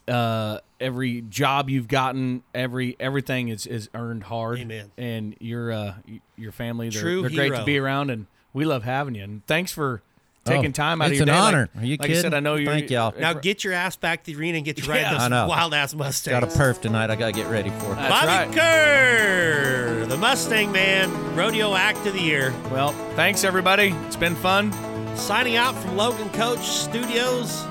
[0.09, 4.59] uh, every job you've gotten, every everything is is earned hard.
[4.60, 4.90] Amen.
[4.97, 5.94] And your uh,
[6.36, 9.24] your family, they're, True they're great to be around, and we love having you.
[9.24, 10.02] And thanks for
[10.47, 11.32] taking Oh, time out of your an day.
[11.35, 11.68] Like- honor.
[11.78, 12.35] Are you like I said, kidding?
[12.35, 12.73] I know you're.
[12.73, 13.12] Thank y'all.
[13.18, 15.28] Now get your ass back to the arena and get to ride Yeah.
[15.28, 16.32] those wild ass Mustangs.
[16.40, 17.10] Got a perf tonight.
[17.10, 17.94] I gotta get ready for.
[17.94, 18.52] That's Bobby right.
[18.52, 22.55] Kerr, the Mustang Man, Rodeo Act of the Year.
[22.70, 23.94] Well, thanks everybody.
[24.06, 24.73] It's been fun.
[25.16, 27.64] Signing out from Logan Coach Studios.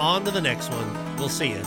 [0.00, 1.16] On to the next one.
[1.16, 1.62] We'll see you.